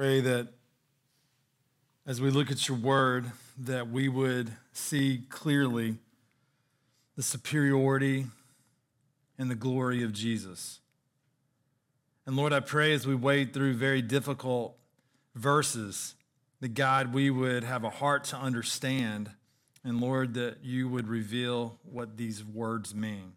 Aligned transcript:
Pray 0.00 0.22
that 0.22 0.48
as 2.06 2.22
we 2.22 2.30
look 2.30 2.50
at 2.50 2.66
your 2.66 2.78
word, 2.78 3.32
that 3.58 3.90
we 3.90 4.08
would 4.08 4.50
see 4.72 5.24
clearly 5.28 5.96
the 7.16 7.22
superiority 7.22 8.24
and 9.38 9.50
the 9.50 9.54
glory 9.54 10.02
of 10.02 10.14
Jesus. 10.14 10.80
And 12.24 12.34
Lord, 12.34 12.54
I 12.54 12.60
pray 12.60 12.94
as 12.94 13.06
we 13.06 13.14
wade 13.14 13.52
through 13.52 13.74
very 13.74 14.00
difficult 14.00 14.74
verses, 15.34 16.14
that 16.60 16.72
God, 16.72 17.12
we 17.12 17.28
would 17.28 17.62
have 17.62 17.84
a 17.84 17.90
heart 17.90 18.24
to 18.24 18.38
understand, 18.38 19.30
and 19.84 20.00
Lord, 20.00 20.32
that 20.32 20.64
you 20.64 20.88
would 20.88 21.08
reveal 21.08 21.78
what 21.82 22.16
these 22.16 22.42
words 22.42 22.94
mean. 22.94 23.34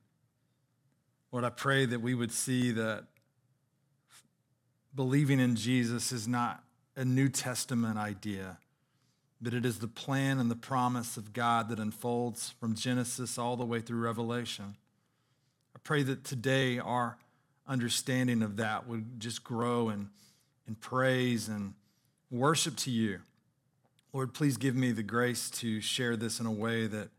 Lord, 1.33 1.43
I 1.43 1.49
pray 1.49 1.85
that 1.87 1.99
we 1.99 2.13
would 2.13 2.31
see 2.31 2.71
that 2.71 3.07
believing 4.95 5.39
in 5.39 5.55
Jesus 5.55 6.11
is 6.11 6.27
not 6.27 6.63
a 6.95 7.03
New 7.03 7.29
Testament 7.29 7.97
idea, 7.97 8.57
but 9.41 9.53
it 9.53 9.65
is 9.65 9.79
the 9.79 9.87
plan 9.87 10.39
and 10.39 10.49
the 10.49 10.55
promise 10.55 11.17
of 11.17 11.33
God 11.33 11.69
that 11.69 11.79
unfolds 11.79 12.53
from 12.59 12.75
Genesis 12.75 13.37
all 13.37 13.57
the 13.57 13.65
way 13.65 13.81
through 13.81 13.99
Revelation. 13.99 14.75
I 15.75 15.79
pray 15.83 16.03
that 16.03 16.23
today 16.23 16.79
our 16.79 17.17
understanding 17.67 18.41
of 18.41 18.57
that 18.57 18.87
would 18.87 19.19
just 19.19 19.43
grow 19.43 19.89
in, 19.89 20.09
in 20.67 20.75
praise 20.75 21.47
and 21.47 21.73
worship 22.29 22.75
to 22.77 22.91
you. 22.91 23.19
Lord, 24.11 24.33
please 24.33 24.57
give 24.57 24.75
me 24.75 24.91
the 24.91 25.03
grace 25.03 25.49
to 25.49 25.81
share 25.81 26.15
this 26.15 26.39
in 26.39 26.45
a 26.45 26.51
way 26.51 26.85
that 26.85 27.09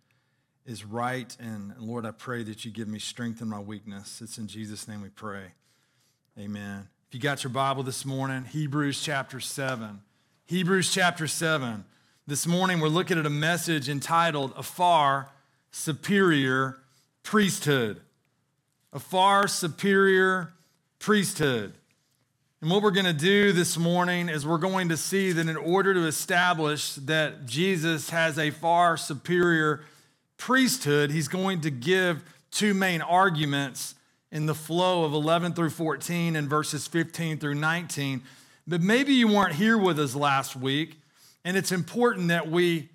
is 0.64 0.84
right. 0.84 1.36
And 1.40 1.74
Lord, 1.78 2.06
I 2.06 2.12
pray 2.12 2.44
that 2.44 2.64
you 2.64 2.70
give 2.70 2.88
me 2.88 2.98
strength 2.98 3.42
in 3.42 3.48
my 3.48 3.58
weakness. 3.58 4.20
It's 4.22 4.38
in 4.38 4.46
Jesus' 4.46 4.86
name 4.86 5.02
we 5.02 5.08
pray. 5.08 5.52
Amen. 6.38 6.88
You 7.14 7.20
got 7.20 7.44
your 7.44 7.52
Bible 7.52 7.84
this 7.84 8.04
morning, 8.04 8.44
Hebrews 8.44 9.00
chapter 9.00 9.38
7. 9.38 10.00
Hebrews 10.46 10.92
chapter 10.92 11.28
7. 11.28 11.84
This 12.26 12.44
morning 12.44 12.80
we're 12.80 12.88
looking 12.88 13.20
at 13.20 13.24
a 13.24 13.30
message 13.30 13.88
entitled 13.88 14.52
A 14.56 14.64
Far 14.64 15.28
Superior 15.70 16.76
Priesthood. 17.22 18.00
A 18.92 18.98
far 18.98 19.46
superior 19.46 20.54
priesthood. 20.98 21.74
And 22.60 22.68
what 22.68 22.82
we're 22.82 22.90
going 22.90 23.06
to 23.06 23.12
do 23.12 23.52
this 23.52 23.78
morning 23.78 24.28
is 24.28 24.44
we're 24.44 24.58
going 24.58 24.88
to 24.88 24.96
see 24.96 25.30
that 25.30 25.48
in 25.48 25.56
order 25.56 25.94
to 25.94 26.06
establish 26.06 26.94
that 26.94 27.46
Jesus 27.46 28.10
has 28.10 28.40
a 28.40 28.50
far 28.50 28.96
superior 28.96 29.84
priesthood, 30.36 31.12
he's 31.12 31.28
going 31.28 31.60
to 31.60 31.70
give 31.70 32.24
two 32.50 32.74
main 32.74 33.02
arguments 33.02 33.94
in 34.34 34.46
the 34.46 34.54
flow 34.54 35.04
of 35.04 35.14
11 35.14 35.52
through 35.52 35.70
14 35.70 36.34
and 36.34 36.50
verses 36.50 36.88
15 36.88 37.38
through 37.38 37.54
19. 37.54 38.20
But 38.66 38.82
maybe 38.82 39.14
you 39.14 39.28
weren't 39.28 39.54
here 39.54 39.78
with 39.78 39.98
us 40.00 40.16
last 40.16 40.56
week, 40.56 41.00
and 41.44 41.56
it's 41.56 41.70
important 41.70 42.28
that 42.28 42.50
we 42.50 42.88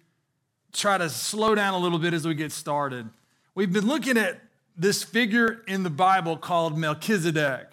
try 0.73 0.97
to 0.97 1.09
slow 1.09 1.55
down 1.55 1.73
a 1.73 1.77
little 1.77 1.97
bit 1.97 2.13
as 2.13 2.27
we 2.27 2.35
get 2.35 2.51
started. 2.51 3.09
We've 3.55 3.71
been 3.71 3.87
looking 3.87 4.17
at 4.17 4.41
this 4.75 5.01
figure 5.01 5.63
in 5.65 5.83
the 5.83 5.89
Bible 5.89 6.35
called 6.35 6.77
Melchizedek 6.77 7.67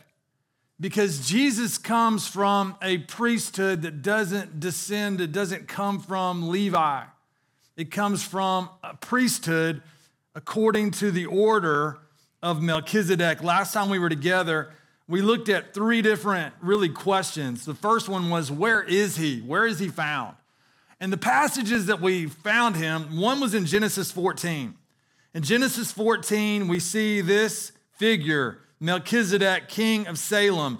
because 0.79 1.29
Jesus 1.29 1.77
comes 1.77 2.29
from 2.29 2.77
a 2.81 2.99
priesthood 2.99 3.83
that 3.83 4.01
doesn't 4.01 4.61
descend, 4.61 5.21
it 5.21 5.33
doesn't 5.33 5.67
come 5.67 5.99
from 5.99 6.51
Levi. 6.51 7.03
It 7.77 7.91
comes 7.91 8.23
from 8.23 8.71
a 8.85 8.95
priesthood 8.95 9.83
according 10.37 10.93
to 10.93 11.11
the 11.11 11.27
order 11.27 11.99
of 12.43 12.63
Melchizedek. 12.63 13.43
Last 13.43 13.73
time 13.73 13.89
we 13.89 13.99
were 13.99 14.09
together, 14.09 14.71
we 15.09 15.23
looked 15.23 15.49
at 15.49 15.73
three 15.73 16.03
different 16.03 16.55
really 16.61 16.89
questions. 16.89 17.65
The 17.65 17.75
first 17.75 18.09
one 18.09 18.29
was, 18.31 18.51
Where 18.51 18.83
is 18.83 19.17
he? 19.17 19.41
Where 19.41 19.67
is 19.67 19.79
he 19.79 19.89
found? 19.89 20.37
And 21.01 21.13
the 21.13 21.19
passages 21.19 21.87
that 21.87 22.01
we 22.01 22.27
found 22.27 22.77
him, 22.77 23.19
one 23.19 23.41
was 23.41 23.55
in 23.55 23.67
Genesis 23.67 24.11
14. 24.11 24.75
In 25.35 25.43
Genesis 25.43 25.93
14, 25.93 26.69
we 26.69 26.81
see 26.81 27.21
this 27.21 27.73
figure, 27.93 28.59
Melchizedek, 28.81 29.69
king 29.69 30.07
of 30.07 30.19
Salem. 30.19 30.79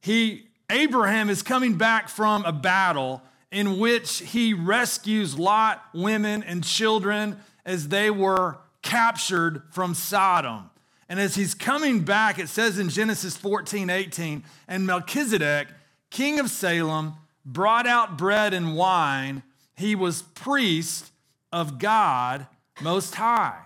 He, 0.00 0.46
Abraham 0.70 1.28
is 1.28 1.42
coming 1.42 1.74
back 1.74 2.08
from 2.08 2.44
a 2.44 2.52
battle 2.52 3.22
in 3.50 3.78
which 3.78 4.18
he 4.18 4.54
rescues 4.54 5.38
Lot, 5.38 5.82
women, 5.92 6.42
and 6.42 6.62
children 6.62 7.38
as 7.64 7.88
they 7.88 8.10
were 8.10 8.58
captured 8.82 9.62
from 9.70 9.94
Sodom. 9.94 10.70
And 11.08 11.18
as 11.18 11.34
he's 11.34 11.54
coming 11.54 12.00
back, 12.00 12.38
it 12.38 12.48
says 12.48 12.78
in 12.78 12.90
Genesis 12.90 13.36
14, 13.36 13.88
18, 13.88 14.44
and 14.66 14.86
Melchizedek, 14.86 15.68
king 16.10 16.38
of 16.38 16.50
Salem, 16.50 17.14
brought 17.44 17.86
out 17.86 18.18
bread 18.18 18.52
and 18.52 18.76
wine. 18.76 19.42
He 19.74 19.94
was 19.94 20.22
priest 20.22 21.10
of 21.50 21.78
God 21.78 22.46
Most 22.82 23.14
High. 23.14 23.60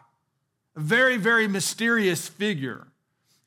A 0.76 0.80
very, 0.80 1.16
very 1.16 1.48
mysterious 1.48 2.28
figure. 2.28 2.86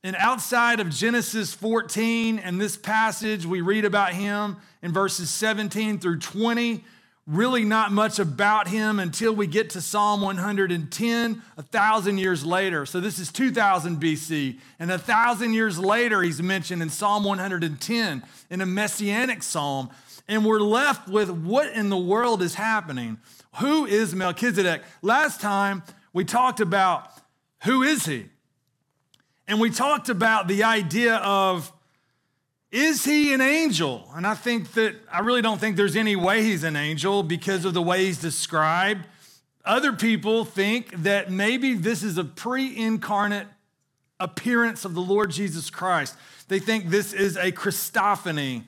And 0.03 0.15
outside 0.17 0.79
of 0.79 0.89
Genesis 0.89 1.53
14 1.53 2.37
and 2.37 2.61
this 2.61 2.77
passage, 2.77 3.45
we 3.45 3.61
read 3.61 3.85
about 3.85 4.13
him 4.13 4.57
in 4.83 4.91
verses 4.91 5.29
17 5.31 5.99
through 5.99 6.19
20 6.19 6.83
really 7.27 7.65
not 7.65 7.91
much 7.91 8.19
about 8.19 8.67
him 8.67 8.99
until 8.99 9.33
we 9.33 9.47
get 9.47 9.71
to 9.71 9.81
Psalm 9.81 10.21
110, 10.21 11.41
a 11.57 11.63
thousand 11.63 12.19
years 12.19 12.45
later. 12.45 12.85
So 12.85 12.99
this 12.99 13.17
is 13.17 13.31
2000 13.31 13.99
BC. 13.99 14.59
And 14.77 14.91
a 14.91 14.99
thousand 14.99 15.53
years 15.53 15.79
later, 15.79 16.21
he's 16.21 16.41
mentioned 16.41 16.83
in 16.83 16.89
Psalm 16.89 17.23
110 17.23 18.23
in 18.51 18.61
a 18.61 18.65
messianic 18.65 19.41
psalm. 19.41 19.89
And 20.27 20.45
we're 20.45 20.59
left 20.59 21.07
with 21.07 21.29
what 21.29 21.71
in 21.71 21.89
the 21.89 21.97
world 21.97 22.41
is 22.41 22.55
happening? 22.55 23.17
Who 23.59 23.85
is 23.85 24.13
Melchizedek? 24.13 24.83
Last 25.01 25.41
time 25.41 25.83
we 26.13 26.25
talked 26.25 26.59
about 26.59 27.09
who 27.63 27.81
is 27.81 28.05
he? 28.05 28.25
And 29.47 29.59
we 29.59 29.69
talked 29.69 30.09
about 30.09 30.47
the 30.47 30.63
idea 30.63 31.15
of 31.17 31.71
is 32.75 33.05
he 33.05 33.33
an 33.33 33.39
angel? 33.39 34.05
And 34.13 34.27
I 34.27 34.35
think 34.35 34.73
that 34.73 34.95
I 35.09 35.19
really 35.19 35.41
don't 35.41 35.59
think 35.59 35.77
there's 35.77 35.95
any 35.95 36.17
way 36.17 36.43
he's 36.43 36.65
an 36.65 36.75
angel 36.75 37.23
because 37.23 37.63
of 37.63 37.73
the 37.73 37.81
way 37.81 38.03
he's 38.03 38.19
described. 38.19 39.05
Other 39.63 39.93
people 39.93 40.43
think 40.43 40.91
that 41.03 41.31
maybe 41.31 41.75
this 41.75 42.03
is 42.03 42.17
a 42.17 42.25
pre 42.25 42.75
incarnate 42.77 43.47
appearance 44.19 44.83
of 44.83 44.93
the 44.93 44.99
Lord 44.99 45.31
Jesus 45.31 45.69
Christ. 45.69 46.15
They 46.49 46.59
think 46.59 46.89
this 46.89 47.13
is 47.13 47.37
a 47.37 47.53
Christophany. 47.53 48.65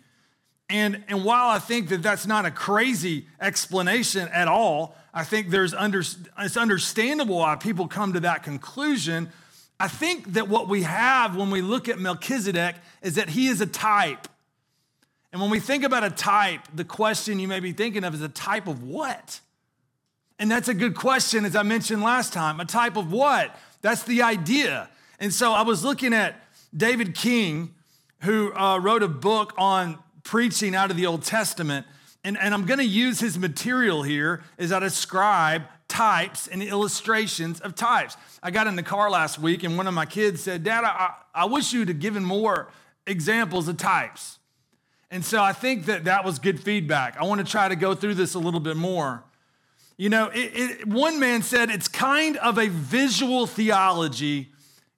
And, 0.70 1.04
and 1.10 1.26
while 1.26 1.50
I 1.50 1.60
think 1.60 1.90
that 1.90 2.02
that's 2.02 2.26
not 2.26 2.46
a 2.46 2.52
crazy 2.52 3.28
explanation 3.42 4.30
at 4.30 4.48
all, 4.48 4.96
I 5.14 5.26
think 5.26 5.50
there's 5.50 5.74
under, 5.74 6.00
it's 6.40 6.56
understandable 6.56 7.40
why 7.40 7.58
people 7.58 7.90
come 7.90 8.14
to 8.14 8.22
that 8.22 8.44
conclusion 8.44 9.34
I 9.80 9.88
think 9.88 10.34
that 10.34 10.48
what 10.48 10.68
we 10.68 10.84
have 10.84 11.36
when 11.36 11.52
we 11.52 11.62
look 11.62 11.88
at 11.88 12.00
Melchizedek 12.00 12.76
is 13.02 13.16
that 13.16 13.30
he 13.30 13.48
is 13.48 13.62
a 13.62 13.68
type. 13.68 14.28
And 15.32 15.42
when 15.42 15.52
we 15.52 15.60
think 15.60 15.84
about 15.84 16.04
a 16.04 16.10
type, 16.10 16.62
the 16.74 16.84
question 16.86 17.40
you 17.40 17.48
may 17.48 17.60
be 17.60 17.74
thinking 17.74 18.04
of 18.04 18.16
is 18.16 18.22
a 18.22 18.30
type 18.30 18.68
of 18.68 18.84
what? 18.84 19.40
And 20.40 20.50
that's 20.50 20.68
a 20.68 20.74
good 20.74 20.96
question, 20.96 21.46
as 21.46 21.56
I 21.56 21.64
mentioned 21.64 22.02
last 22.02 22.34
time. 22.34 22.60
A 22.60 22.66
type 22.66 22.96
of 22.96 23.12
what? 23.12 23.56
That's 23.82 24.04
the 24.04 24.22
idea. 24.24 24.90
And 25.20 25.34
so 25.34 25.52
I 25.52 25.62
was 25.62 25.84
looking 25.84 26.14
at 26.14 26.42
David 26.76 27.16
King, 27.16 27.74
who 28.22 28.54
uh, 28.56 28.80
wrote 28.80 29.04
a 29.04 29.08
book 29.08 29.54
on 29.58 30.00
preaching 30.24 30.76
out 30.76 30.92
of 30.92 30.98
the 30.98 31.06
Old 31.06 31.24
Testament. 31.24 31.86
And, 32.24 32.38
and 32.38 32.54
I'm 32.54 32.66
going 32.66 32.80
to 32.80 32.86
use 32.86 33.20
his 33.20 33.38
material 33.38 34.04
here 34.04 34.44
as 34.58 34.72
I 34.72 34.80
describe 34.80 35.64
types 35.88 36.48
and 36.48 36.62
illustrations 36.62 37.60
of 37.62 37.76
types. 37.76 38.18
I 38.44 38.52
got 38.52 38.68
in 38.68 38.76
the 38.76 38.84
car 38.84 39.10
last 39.10 39.40
week 39.40 39.64
and 39.64 39.78
one 39.78 39.88
of 39.88 39.94
my 39.94 40.06
kids 40.06 40.44
said, 40.44 40.64
Dad, 40.64 40.84
I, 40.84 41.14
I 41.34 41.46
wish 41.46 41.74
you'd 41.74 41.88
have 41.88 42.00
given 42.00 42.24
more 42.24 42.70
examples 43.06 43.68
of 43.68 43.78
types. 43.78 44.40
And 45.10 45.24
so 45.24 45.42
I 45.42 45.54
think 45.54 45.86
that 45.86 46.04
that 46.06 46.26
was 46.26 46.40
good 46.40 46.60
feedback. 46.60 47.16
I 47.18 47.24
want 47.24 47.40
to 47.40 47.50
try 47.50 47.70
to 47.70 47.76
go 47.76 47.96
through 47.96 48.16
this 48.16 48.34
a 48.34 48.40
little 48.40 48.60
bit 48.60 48.76
more. 48.76 49.24
You 49.98 50.10
know, 50.10 50.28
it, 50.28 50.52
it, 50.54 50.88
one 50.88 51.20
man 51.20 51.42
said 51.42 51.70
it's 51.70 51.88
kind 51.88 52.38
of 52.38 52.58
a 52.58 52.68
visual 52.68 53.48
theology. 53.48 54.50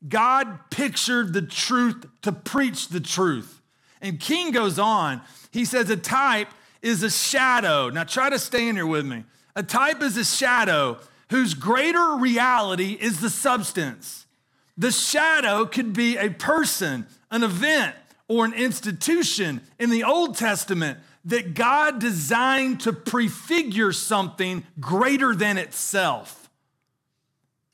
God 0.08 0.60
pictured 0.72 1.34
the 1.34 1.42
truth 1.42 2.06
to 2.24 2.32
preach 2.32 2.90
the 2.90 3.00
truth. 3.00 3.62
And 4.02 4.20
King 4.20 4.52
goes 4.52 4.80
on, 4.80 5.22
he 5.52 5.66
says 5.66 5.90
a 5.90 5.98
type 5.98 6.50
is 6.82 7.04
a 7.04 7.10
shadow. 7.10 7.90
Now 7.90 8.04
try 8.04 8.30
to 8.30 8.40
stay 8.40 8.68
in 8.68 8.76
here 8.76 8.88
with 8.88 9.06
me. 9.06 9.24
A 9.56 9.64
type 9.64 10.02
is 10.02 10.18
a 10.18 10.26
shadow 10.26 10.98
whose 11.30 11.54
greater 11.54 12.16
reality 12.16 12.98
is 13.00 13.20
the 13.20 13.30
substance. 13.30 14.26
The 14.78 14.92
shadow 14.92 15.66
could 15.66 15.94
be 15.94 16.18
a 16.18 16.30
person, 16.30 17.06
an 17.30 17.44
event, 17.44 17.96
or 18.28 18.46
an 18.46 18.54
institution 18.54 19.62
in 19.78 19.90
the 19.90 20.04
Old 20.04 20.38
Testament 20.38 21.00
that 21.26 21.54
God 21.54 22.00
designed 22.00 22.82
to 22.82 22.94
prefigure 22.94 23.92
something 23.92 24.64
greater 24.80 25.36
than 25.36 25.58
itself. 25.58 26.50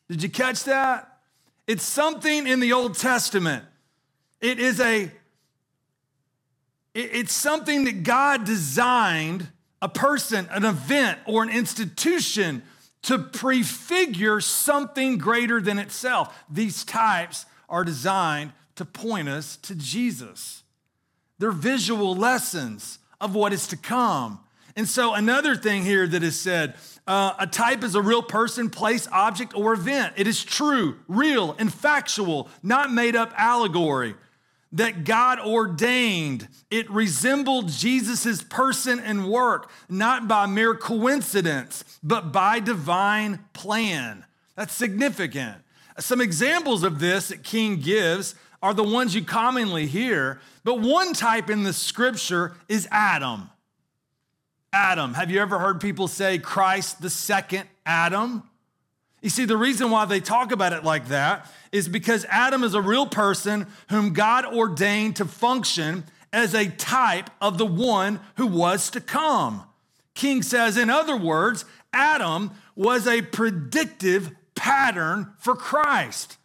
Did 0.10 0.24
you 0.24 0.30
catch 0.30 0.63
that? 0.63 1.19
It's 1.68 1.83
something 1.83 2.48
in 2.48 2.60
the 2.60 2.74
Old 2.74 2.95
Testament. 2.95 3.63
It 4.42 4.60
is 4.60 4.80
a 4.80 5.12
It's 6.94 7.33
something 7.33 7.83
that 7.86 8.04
God 8.04 8.45
designed 8.45 9.50
a 9.81 9.89
person, 9.89 10.48
an 10.51 10.66
event, 10.66 11.19
or 11.25 11.44
an 11.44 11.50
institution 11.50 12.63
to 13.04 13.19
prefigure 13.19 14.42
something 14.42 15.18
greater 15.18 15.62
than 15.62 15.77
itself. 15.77 16.44
These 16.50 16.83
types 16.83 17.45
are 17.69 17.83
designed 17.83 18.54
to 18.75 18.86
point 18.86 19.30
us 19.30 19.57
to 19.57 19.75
Jesus. 19.75 20.63
They're 21.38 21.51
visual 21.51 22.16
lessons 22.16 23.00
of 23.22 23.36
what 23.36 23.54
is 23.54 23.68
to 23.68 23.77
come. 23.77 24.39
And 24.75 24.88
so, 24.88 25.13
another 25.13 25.56
thing 25.56 25.83
here 25.83 26.07
that 26.07 26.24
is 26.24 26.39
said 26.39 26.75
uh, 27.07 27.33
a 27.38 27.48
type 27.48 27.83
is 27.83 27.95
a 27.95 28.01
real 28.01 28.24
person, 28.24 28.69
place, 28.69 29.07
object, 29.12 29.56
or 29.56 29.74
event. 29.74 30.13
It 30.18 30.27
is 30.27 30.44
true, 30.44 30.98
real, 31.07 31.56
and 31.60 31.72
factual, 31.74 32.50
not 32.63 32.92
made 32.92 33.16
up 33.16 33.31
allegory 33.38 34.16
that 34.75 35.06
God 35.06 35.39
ordained. 35.39 36.48
It 36.69 36.89
resembled 36.92 37.69
Jesus' 37.69 38.44
person 38.44 39.00
and 39.00 39.30
work, 39.30 39.69
not 39.89 40.27
by 40.27 40.45
mere 40.45 40.75
coincidence, 40.75 41.83
but 42.04 42.31
by 42.31 42.60
divine 42.60 43.39
plan. 43.54 44.25
That's 44.56 44.74
significant. 44.74 45.57
Some 45.98 46.19
examples 46.22 46.83
of 46.83 47.00
this 47.00 47.30
that 47.30 47.44
King 47.44 47.80
gives 47.80 48.36
are 48.62 48.74
the 48.74 48.83
ones 48.83 49.16
you 49.16 49.24
commonly 49.24 49.88
hear, 49.88 50.42
but 50.63 50.80
one 50.80 51.13
type 51.13 51.50
in 51.50 51.63
the 51.63 51.74
scripture 51.74 52.56
is 52.68 52.88
Adam. 52.92 53.50
Adam. 54.74 55.13
Have 55.13 55.31
you 55.31 55.39
ever 55.39 55.57
heard 55.57 55.80
people 55.80 56.10
say 56.10 56.38
Christ 56.38 57.01
the 57.01 57.10
second 57.10 57.69
Adam? 57.86 58.44
You 59.25 59.31
see, 59.31 59.45
the 59.45 59.57
reason 59.57 59.89
why 59.89 60.06
they 60.06 60.19
talk 60.19 60.51
about 60.51 60.72
it 60.72 60.83
like 60.83 61.07
that 61.07 61.51
is 61.72 61.88
because 61.88 62.27
Adam 62.30 62.63
is 62.63 62.75
a 62.75 62.81
real 62.81 63.07
person 63.07 63.66
whom 63.89 64.13
God 64.13 64.45
ordained 64.45 65.16
to 65.16 65.25
function 65.25 66.04
as 66.31 66.54
a 66.54 66.68
type 66.68 67.31
of 67.42 67.57
the 67.57 67.66
one 67.66 68.19
who 68.38 68.45
was 68.45 68.92
to 68.92 69.01
come. 69.01 69.63
King 70.13 70.44
says, 70.44 70.77
in 70.77 70.92
other 70.92 71.18
words, 71.18 71.66
Adam 71.92 72.51
was 72.75 73.07
a 73.07 73.24
predictive 73.24 74.30
pattern 74.54 75.33
for 75.39 75.56
Christ. 75.56 76.38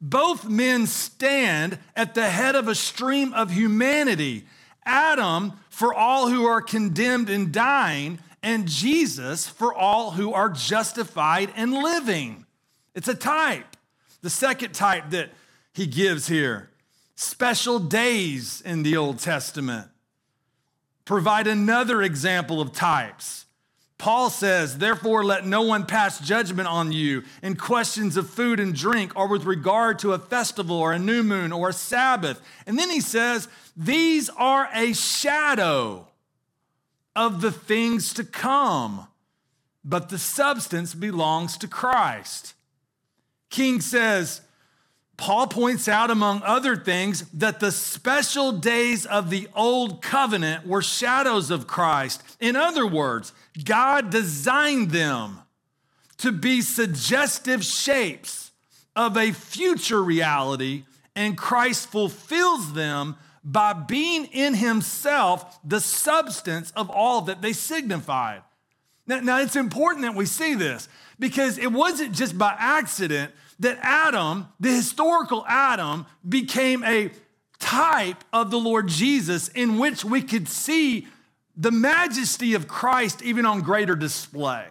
Both 0.00 0.44
men 0.48 0.88
stand 0.88 1.78
at 1.94 2.14
the 2.14 2.30
head 2.30 2.56
of 2.56 2.66
a 2.66 2.74
stream 2.74 3.32
of 3.32 3.52
humanity. 3.52 4.44
Adam 4.84 5.52
for 5.70 5.94
all 5.94 6.30
who 6.30 6.46
are 6.46 6.60
condemned 6.60 7.30
and 7.30 7.52
dying, 7.52 8.18
and 8.44 8.68
Jesus 8.68 9.48
for 9.48 9.74
all 9.74 10.12
who 10.12 10.32
are 10.32 10.50
justified 10.50 11.50
and 11.56 11.72
living. 11.72 12.44
It's 12.94 13.08
a 13.08 13.14
type. 13.14 13.76
The 14.20 14.30
second 14.30 14.74
type 14.74 15.10
that 15.10 15.30
he 15.72 15.86
gives 15.86 16.28
here 16.28 16.70
special 17.16 17.78
days 17.78 18.60
in 18.60 18.82
the 18.82 18.96
Old 18.96 19.18
Testament 19.18 19.88
provide 21.04 21.46
another 21.46 22.02
example 22.02 22.60
of 22.60 22.72
types. 22.72 23.46
Paul 23.96 24.28
says, 24.28 24.78
Therefore, 24.78 25.24
let 25.24 25.46
no 25.46 25.62
one 25.62 25.86
pass 25.86 26.20
judgment 26.20 26.68
on 26.68 26.92
you 26.92 27.22
in 27.42 27.56
questions 27.56 28.16
of 28.16 28.28
food 28.28 28.60
and 28.60 28.74
drink, 28.74 29.12
or 29.16 29.28
with 29.28 29.44
regard 29.44 29.98
to 30.00 30.12
a 30.12 30.18
festival, 30.18 30.76
or 30.76 30.92
a 30.92 30.98
new 30.98 31.22
moon, 31.22 31.52
or 31.52 31.70
a 31.70 31.72
Sabbath. 31.72 32.42
And 32.66 32.78
then 32.78 32.90
he 32.90 33.00
says, 33.00 33.48
These 33.76 34.28
are 34.30 34.68
a 34.74 34.92
shadow 34.92 36.08
of 37.16 37.40
the 37.40 37.52
things 37.52 38.12
to 38.14 38.24
come, 38.24 39.06
but 39.84 40.08
the 40.08 40.18
substance 40.18 40.94
belongs 40.94 41.56
to 41.58 41.68
Christ. 41.68 42.54
King 43.50 43.80
says, 43.80 44.40
Paul 45.16 45.46
points 45.46 45.86
out, 45.86 46.10
among 46.10 46.42
other 46.42 46.76
things, 46.76 47.28
that 47.30 47.60
the 47.60 47.70
special 47.70 48.50
days 48.50 49.06
of 49.06 49.30
the 49.30 49.48
old 49.54 50.02
covenant 50.02 50.66
were 50.66 50.82
shadows 50.82 51.50
of 51.50 51.68
Christ. 51.68 52.22
In 52.40 52.56
other 52.56 52.86
words, 52.86 53.32
God 53.64 54.10
designed 54.10 54.90
them 54.90 55.38
to 56.18 56.32
be 56.32 56.60
suggestive 56.62 57.64
shapes 57.64 58.50
of 58.96 59.16
a 59.16 59.30
future 59.30 60.02
reality, 60.02 60.84
and 61.14 61.38
Christ 61.38 61.90
fulfills 61.90 62.72
them 62.72 63.16
by 63.44 63.74
being 63.74 64.24
in 64.26 64.54
himself 64.54 65.58
the 65.62 65.80
substance 65.80 66.72
of 66.72 66.90
all 66.90 67.22
that 67.22 67.42
they 67.42 67.52
signified. 67.52 68.42
Now, 69.06 69.20
now, 69.20 69.40
it's 69.40 69.56
important 69.56 70.02
that 70.02 70.14
we 70.14 70.24
see 70.24 70.54
this 70.54 70.88
because 71.18 71.58
it 71.58 71.70
wasn't 71.70 72.12
just 72.12 72.38
by 72.38 72.56
accident 72.58 73.32
that 73.60 73.78
Adam, 73.82 74.48
the 74.58 74.70
historical 74.70 75.44
Adam, 75.46 76.06
became 76.26 76.82
a 76.84 77.10
type 77.58 78.24
of 78.32 78.50
the 78.50 78.58
Lord 78.58 78.88
Jesus 78.88 79.48
in 79.48 79.78
which 79.78 80.04
we 80.04 80.22
could 80.22 80.48
see 80.48 81.06
the 81.56 81.70
majesty 81.70 82.54
of 82.54 82.66
Christ 82.66 83.22
even 83.22 83.46
on 83.46 83.60
greater 83.60 83.94
display. 83.94 84.66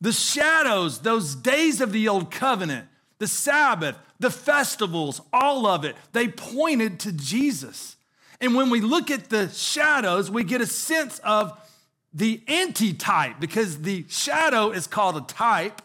The 0.00 0.12
shadows, 0.12 1.00
those 1.00 1.34
days 1.34 1.80
of 1.80 1.92
the 1.92 2.08
old 2.08 2.30
covenant, 2.30 2.88
the 3.18 3.28
Sabbath, 3.28 3.96
the 4.22 4.30
festivals, 4.30 5.20
all 5.32 5.66
of 5.66 5.84
it, 5.84 5.96
they 6.12 6.28
pointed 6.28 7.00
to 7.00 7.12
Jesus. 7.12 7.96
And 8.40 8.54
when 8.54 8.70
we 8.70 8.80
look 8.80 9.10
at 9.10 9.28
the 9.28 9.48
shadows, 9.50 10.30
we 10.30 10.44
get 10.44 10.60
a 10.60 10.66
sense 10.66 11.18
of 11.18 11.58
the 12.14 12.42
antitype 12.48 13.40
because 13.40 13.82
the 13.82 14.06
shadow 14.08 14.70
is 14.70 14.86
called 14.86 15.16
a 15.16 15.20
type 15.32 15.82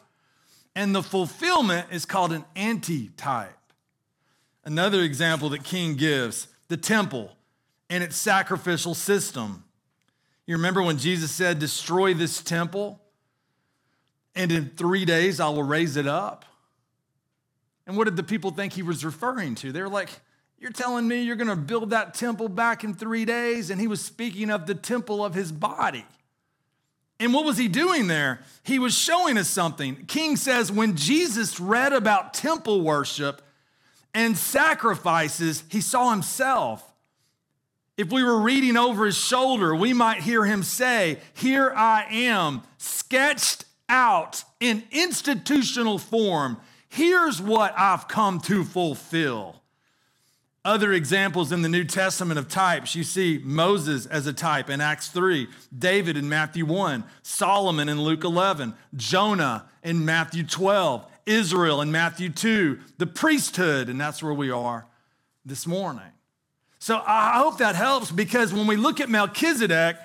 and 0.75 0.94
the 0.94 1.04
fulfillment 1.04 1.88
is 1.92 2.06
called 2.06 2.31
an 2.31 2.45
antitype. 2.56 3.54
Another 4.63 5.01
example 5.01 5.50
that 5.50 5.63
King 5.63 5.95
gives 5.95 6.48
the 6.68 6.78
temple 6.78 7.31
and 7.90 8.04
its 8.04 8.16
sacrificial 8.18 8.94
system. 8.94 9.63
You 10.45 10.56
remember 10.56 10.83
when 10.83 10.98
Jesus 10.98 11.31
said, 11.31 11.60
Destroy 11.60 12.13
this 12.13 12.42
temple, 12.42 13.01
and 14.36 14.51
in 14.51 14.69
three 14.75 15.06
days 15.06 15.40
I 15.40 15.50
will 15.50 15.63
raise 15.63 15.98
it 15.98 16.06
up? 16.06 16.45
And 17.88 17.95
what 17.95 18.04
did 18.04 18.18
the 18.18 18.24
people 18.24 18.51
think 18.51 18.74
he 18.74 18.84
was 18.84 19.04
referring 19.04 19.56
to? 19.56 19.72
They 19.72 19.81
were 19.81 19.89
like, 19.89 20.10
You're 20.60 20.72
telling 20.72 21.07
me 21.07 21.24
you're 21.24 21.38
going 21.38 21.50
to 21.50 21.56
build 21.56 21.92
that 21.92 22.13
temple 22.13 22.50
back 22.50 22.84
in 22.84 22.94
three 22.94 23.25
days? 23.25 23.69
And 23.69 23.80
he 23.80 23.88
was 23.88 24.02
speaking 24.02 24.52
of 24.52 24.68
the 24.68 24.76
temple 24.76 25.23
of 25.23 25.33
his 25.33 25.52
body. 25.52 26.06
And 27.19 27.33
what 27.33 27.45
was 27.45 27.57
he 27.57 27.68
doing 27.68 28.07
there? 28.07 28.42
He 28.61 28.78
was 28.78 28.95
showing 28.95 29.38
us 29.38 29.50
something. 29.50 30.06
King 30.06 30.35
says 30.35 30.71
when 30.71 30.95
Jesus 30.95 31.59
read 31.59 31.94
about 31.94 32.33
temple 32.33 32.81
worship 32.81 33.42
and 34.14 34.38
sacrifices, 34.38 35.64
he 35.69 35.81
saw 35.81 36.11
himself. 36.11 36.83
If 37.95 38.11
we 38.11 38.21
were 38.21 38.40
reading 38.40 38.78
over 38.78 39.06
his 39.06 39.18
shoulder, 39.18 39.73
we 39.73 39.94
might 39.94 40.21
hear 40.21 40.45
him 40.45 40.61
say, 40.61 41.19
Here 41.33 41.73
I 41.76 42.06
am, 42.11 42.61
sketched 42.78 43.66
out 43.90 44.44
in 44.59 44.83
institutional 44.92 45.97
form. 45.97 46.57
Here's 46.97 47.39
what 47.39 47.77
I've 47.77 48.07
come 48.07 48.39
to 48.42 48.63
fulfill. 48.63 49.61
Other 50.66 50.94
examples 50.94 51.51
in 51.51 51.61
the 51.61 51.69
New 51.69 51.83
Testament 51.83 52.39
of 52.39 52.49
types, 52.49 52.95
you 52.95 53.04
see 53.04 53.39
Moses 53.44 54.07
as 54.07 54.25
a 54.25 54.33
type 54.33 54.68
in 54.68 54.81
Acts 54.81 55.09
3, 55.09 55.47
David 55.77 56.18
in 56.18 56.27
Matthew 56.27 56.66
1, 56.66 57.04
Solomon 57.21 57.87
in 57.87 58.01
Luke 58.01 58.23
11, 58.23 58.73
Jonah 58.95 59.66
in 59.83 60.06
Matthew 60.06 60.44
12, 60.44 61.06
Israel 61.27 61.81
in 61.81 61.92
Matthew 61.92 62.30
2, 62.30 62.80
the 62.97 63.06
priesthood, 63.06 63.89
and 63.89 64.01
that's 64.01 64.23
where 64.23 64.33
we 64.33 64.49
are 64.49 64.87
this 65.45 65.68
morning. 65.68 66.11
So 66.80 67.04
I 67.06 67.37
hope 67.37 67.59
that 67.59 67.75
helps 67.75 68.11
because 68.11 68.51
when 68.51 68.66
we 68.66 68.75
look 68.75 68.99
at 68.99 69.07
Melchizedek, 69.07 69.97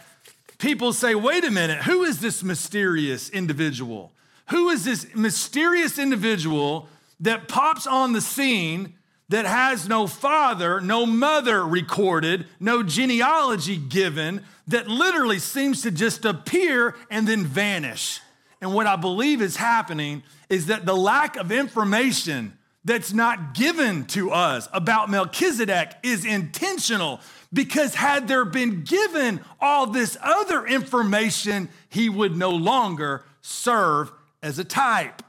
people 0.59 0.93
say, 0.93 1.15
wait 1.15 1.45
a 1.45 1.51
minute, 1.51 1.85
who 1.85 2.03
is 2.03 2.21
this 2.21 2.43
mysterious 2.43 3.31
individual? 3.31 4.13
Who 4.51 4.69
is 4.69 4.85
this 4.85 5.07
mysterious 5.15 5.99
individual 5.99 6.89
that 7.21 7.49
pops 7.49 7.87
on 7.87 8.13
the 8.13 8.21
scene 8.21 8.95
that 9.29 9.47
has 9.47 9.89
no 9.89 10.07
father, 10.07 10.81
no 10.81 11.07
mother 11.07 11.67
recorded, 11.67 12.47
no 12.61 12.83
genealogy 12.83 13.77
given, 13.77 14.45
that 14.69 14.89
literally 14.89 15.39
seems 15.39 15.83
to 15.83 15.91
just 15.91 16.25
appear 16.25 16.95
and 17.11 17.27
then 17.27 17.45
vanish? 17.45 18.21
And 18.61 18.75
what 18.75 18.87
I 18.87 18.97
believe 18.97 19.43
is 19.43 19.57
happening 19.57 20.23
is 20.49 20.67
that 20.67 20.87
the 20.87 20.97
lack 20.97 21.37
of 21.37 21.51
information 21.51 22.57
that's 22.85 23.13
not 23.13 23.55
given 23.55 24.05
to 24.07 24.31
us 24.31 24.69
about 24.73 25.11
Melchizedek 25.11 25.95
is 26.03 26.25
intentional 26.25 27.21
because 27.53 27.95
had 27.95 28.29
there 28.29 28.45
been 28.45 28.83
given 28.83 29.41
all 29.61 29.87
this 29.87 30.17
other 30.21 30.67
information, 30.67 31.69
he 31.89 32.09
would 32.09 32.37
no 32.37 32.51
longer 32.51 33.25
serve 33.41 34.11
as 34.43 34.59
a 34.59 34.65
type. 34.65 35.23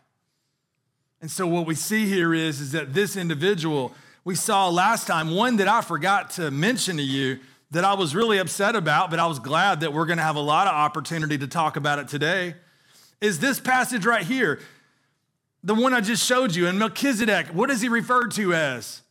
And 1.22 1.29
so 1.32 1.48
what 1.48 1.65
we 1.65 1.75
see 1.75 2.08
here 2.08 2.34
is, 2.34 2.60
is 2.60 2.72
that 2.74 2.93
this 2.93 3.15
individual 3.15 3.93
we 4.25 4.36
saw 4.36 4.70
last 4.70 5.05
time, 5.05 5.32
one 5.32 5.58
that 5.58 5.67
I 5.67 5.82
forgot 5.82 6.32
to 6.32 6.50
mention 6.50 6.98
to 6.98 7.03
you 7.03 7.39
that 7.72 7.84
I 7.84 7.93
was 7.93 8.15
really 8.15 8.38
upset 8.38 8.75
about, 8.75 9.10
but 9.10 9.20
I 9.20 9.25
was 9.25 9.39
glad 9.39 9.82
that 9.82 9.91
we're 9.91 10.05
going 10.05 10.17
to 10.17 10.24
have 10.24 10.38
a 10.38 10.41
lot 10.41 10.67
of 10.67 10.74
opportunity 10.74 11.38
to 11.39 11.48
talk 11.48 11.75
about 11.75 12.00
it 12.00 12.08
today, 12.08 12.55
is 13.20 13.39
this 13.39 13.60
passage 13.60 14.05
right 14.05 14.24
here 14.24 14.60
the 15.63 15.74
one 15.74 15.93
I 15.93 16.01
just 16.01 16.25
showed 16.25 16.55
you. 16.55 16.67
in 16.67 16.77
Melchizedek, 16.77 17.48
what 17.48 17.70
is 17.70 17.82
he 17.82 17.88
referred 17.88 18.32
to 18.32 18.53
as? 18.53 19.01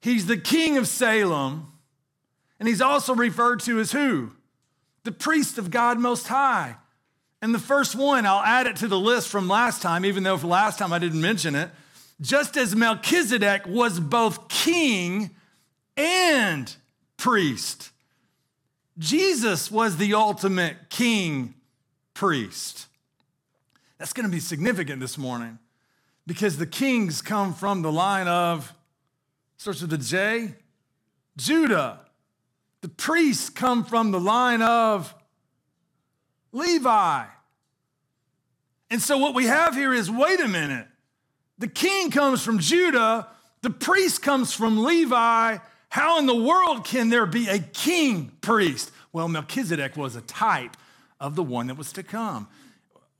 He's 0.00 0.26
the 0.26 0.38
king 0.38 0.78
of 0.78 0.88
Salem, 0.88 1.70
And 2.58 2.66
he's 2.66 2.80
also 2.80 3.14
referred 3.14 3.60
to 3.60 3.78
as 3.78 3.92
who? 3.92 4.32
The 5.04 5.12
priest 5.12 5.58
of 5.58 5.70
God 5.70 5.98
Most 5.98 6.28
High. 6.28 6.76
And 7.40 7.54
the 7.54 7.58
first 7.58 7.94
one, 7.94 8.26
I'll 8.26 8.42
add 8.42 8.66
it 8.66 8.76
to 8.76 8.88
the 8.88 8.98
list 8.98 9.28
from 9.28 9.48
last 9.48 9.80
time, 9.80 10.04
even 10.04 10.22
though 10.22 10.36
for 10.36 10.48
last 10.48 10.78
time 10.78 10.92
I 10.92 10.98
didn't 10.98 11.20
mention 11.20 11.54
it. 11.54 11.70
Just 12.20 12.56
as 12.56 12.74
Melchizedek 12.74 13.66
was 13.66 14.00
both 14.00 14.48
king 14.48 15.30
and 15.96 16.74
priest, 17.16 17.90
Jesus 18.98 19.70
was 19.70 19.96
the 19.96 20.14
ultimate 20.14 20.90
king 20.90 21.54
priest. 22.14 22.86
That's 23.98 24.12
going 24.12 24.26
to 24.26 24.32
be 24.32 24.40
significant 24.40 25.00
this 25.00 25.16
morning 25.16 25.60
because 26.26 26.56
the 26.56 26.66
kings 26.66 27.22
come 27.22 27.54
from 27.54 27.82
the 27.82 27.92
line 27.92 28.26
of, 28.26 28.74
starts 29.56 29.80
with 29.80 29.90
the 29.90 29.98
J, 29.98 30.54
Judah. 31.36 32.00
The 32.80 32.88
priests 32.88 33.48
come 33.48 33.84
from 33.84 34.10
the 34.10 34.20
line 34.20 34.62
of 34.62 35.14
Levi. 36.52 37.24
And 38.90 39.02
so 39.02 39.18
what 39.18 39.34
we 39.34 39.44
have 39.46 39.74
here 39.74 39.92
is 39.92 40.10
wait 40.10 40.40
a 40.40 40.48
minute. 40.48 40.86
The 41.58 41.68
king 41.68 42.10
comes 42.10 42.42
from 42.42 42.58
Judah, 42.58 43.28
the 43.62 43.70
priest 43.70 44.22
comes 44.22 44.54
from 44.54 44.84
Levi. 44.84 45.58
How 45.90 46.18
in 46.18 46.26
the 46.26 46.36
world 46.36 46.84
can 46.84 47.08
there 47.08 47.26
be 47.26 47.48
a 47.48 47.58
king 47.58 48.32
priest? 48.40 48.92
Well, 49.12 49.28
Melchizedek 49.28 49.96
was 49.96 50.16
a 50.16 50.20
type 50.20 50.76
of 51.18 51.34
the 51.34 51.42
one 51.42 51.66
that 51.68 51.76
was 51.76 51.92
to 51.94 52.02
come. 52.02 52.48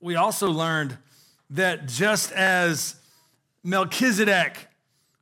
We 0.00 0.14
also 0.16 0.50
learned 0.50 0.96
that 1.50 1.86
just 1.86 2.30
as 2.32 2.96
Melchizedek 3.64 4.68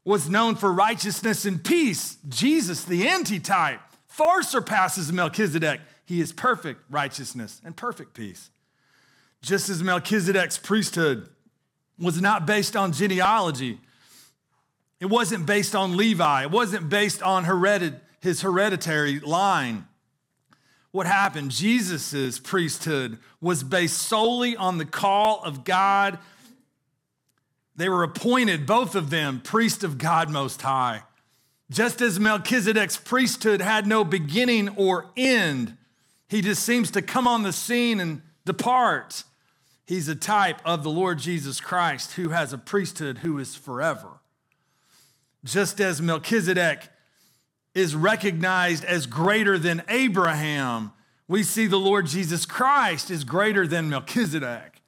was 0.04 0.28
known 0.28 0.54
for 0.56 0.72
righteousness 0.72 1.44
and 1.44 1.62
peace, 1.62 2.18
Jesus, 2.28 2.84
the 2.84 3.08
antitype, 3.08 3.80
far 4.06 4.42
surpasses 4.42 5.12
Melchizedek. 5.12 5.80
He 6.06 6.20
is 6.20 6.32
perfect 6.32 6.82
righteousness 6.88 7.60
and 7.64 7.76
perfect 7.76 8.14
peace. 8.14 8.50
Just 9.42 9.68
as 9.68 9.82
Melchizedek's 9.82 10.56
priesthood 10.56 11.28
was 11.98 12.20
not 12.20 12.46
based 12.46 12.76
on 12.76 12.92
genealogy, 12.92 13.80
it 15.00 15.06
wasn't 15.06 15.44
based 15.44 15.74
on 15.74 15.96
Levi, 15.96 16.44
it 16.44 16.50
wasn't 16.50 16.88
based 16.88 17.22
on 17.22 17.44
heredit- 17.44 18.00
his 18.20 18.40
hereditary 18.40 19.20
line. 19.20 19.86
What 20.92 21.06
happened? 21.06 21.50
Jesus' 21.50 22.38
priesthood 22.38 23.18
was 23.40 23.62
based 23.62 23.98
solely 23.98 24.56
on 24.56 24.78
the 24.78 24.86
call 24.86 25.42
of 25.44 25.64
God. 25.64 26.18
They 27.74 27.88
were 27.88 28.02
appointed, 28.02 28.64
both 28.64 28.94
of 28.94 29.10
them, 29.10 29.40
priest 29.40 29.84
of 29.84 29.98
God 29.98 30.30
Most 30.30 30.62
High. 30.62 31.02
Just 31.68 32.00
as 32.00 32.18
Melchizedek's 32.18 32.96
priesthood 32.96 33.60
had 33.60 33.86
no 33.86 34.04
beginning 34.04 34.70
or 34.70 35.10
end, 35.16 35.76
he 36.28 36.40
just 36.40 36.64
seems 36.64 36.90
to 36.92 37.02
come 37.02 37.26
on 37.26 37.42
the 37.42 37.52
scene 37.52 38.00
and 38.00 38.22
depart. 38.44 39.24
He's 39.86 40.08
a 40.08 40.16
type 40.16 40.60
of 40.64 40.82
the 40.82 40.90
Lord 40.90 41.18
Jesus 41.18 41.60
Christ 41.60 42.12
who 42.12 42.30
has 42.30 42.52
a 42.52 42.58
priesthood 42.58 43.18
who 43.18 43.38
is 43.38 43.54
forever. 43.54 44.20
Just 45.44 45.80
as 45.80 46.02
Melchizedek 46.02 46.88
is 47.74 47.94
recognized 47.94 48.84
as 48.84 49.06
greater 49.06 49.58
than 49.58 49.82
Abraham, 49.88 50.92
we 51.28 51.42
see 51.42 51.66
the 51.66 51.78
Lord 51.78 52.06
Jesus 52.06 52.46
Christ 52.46 53.10
is 53.10 53.22
greater 53.22 53.66
than 53.66 53.88
Melchizedek. 53.88 54.82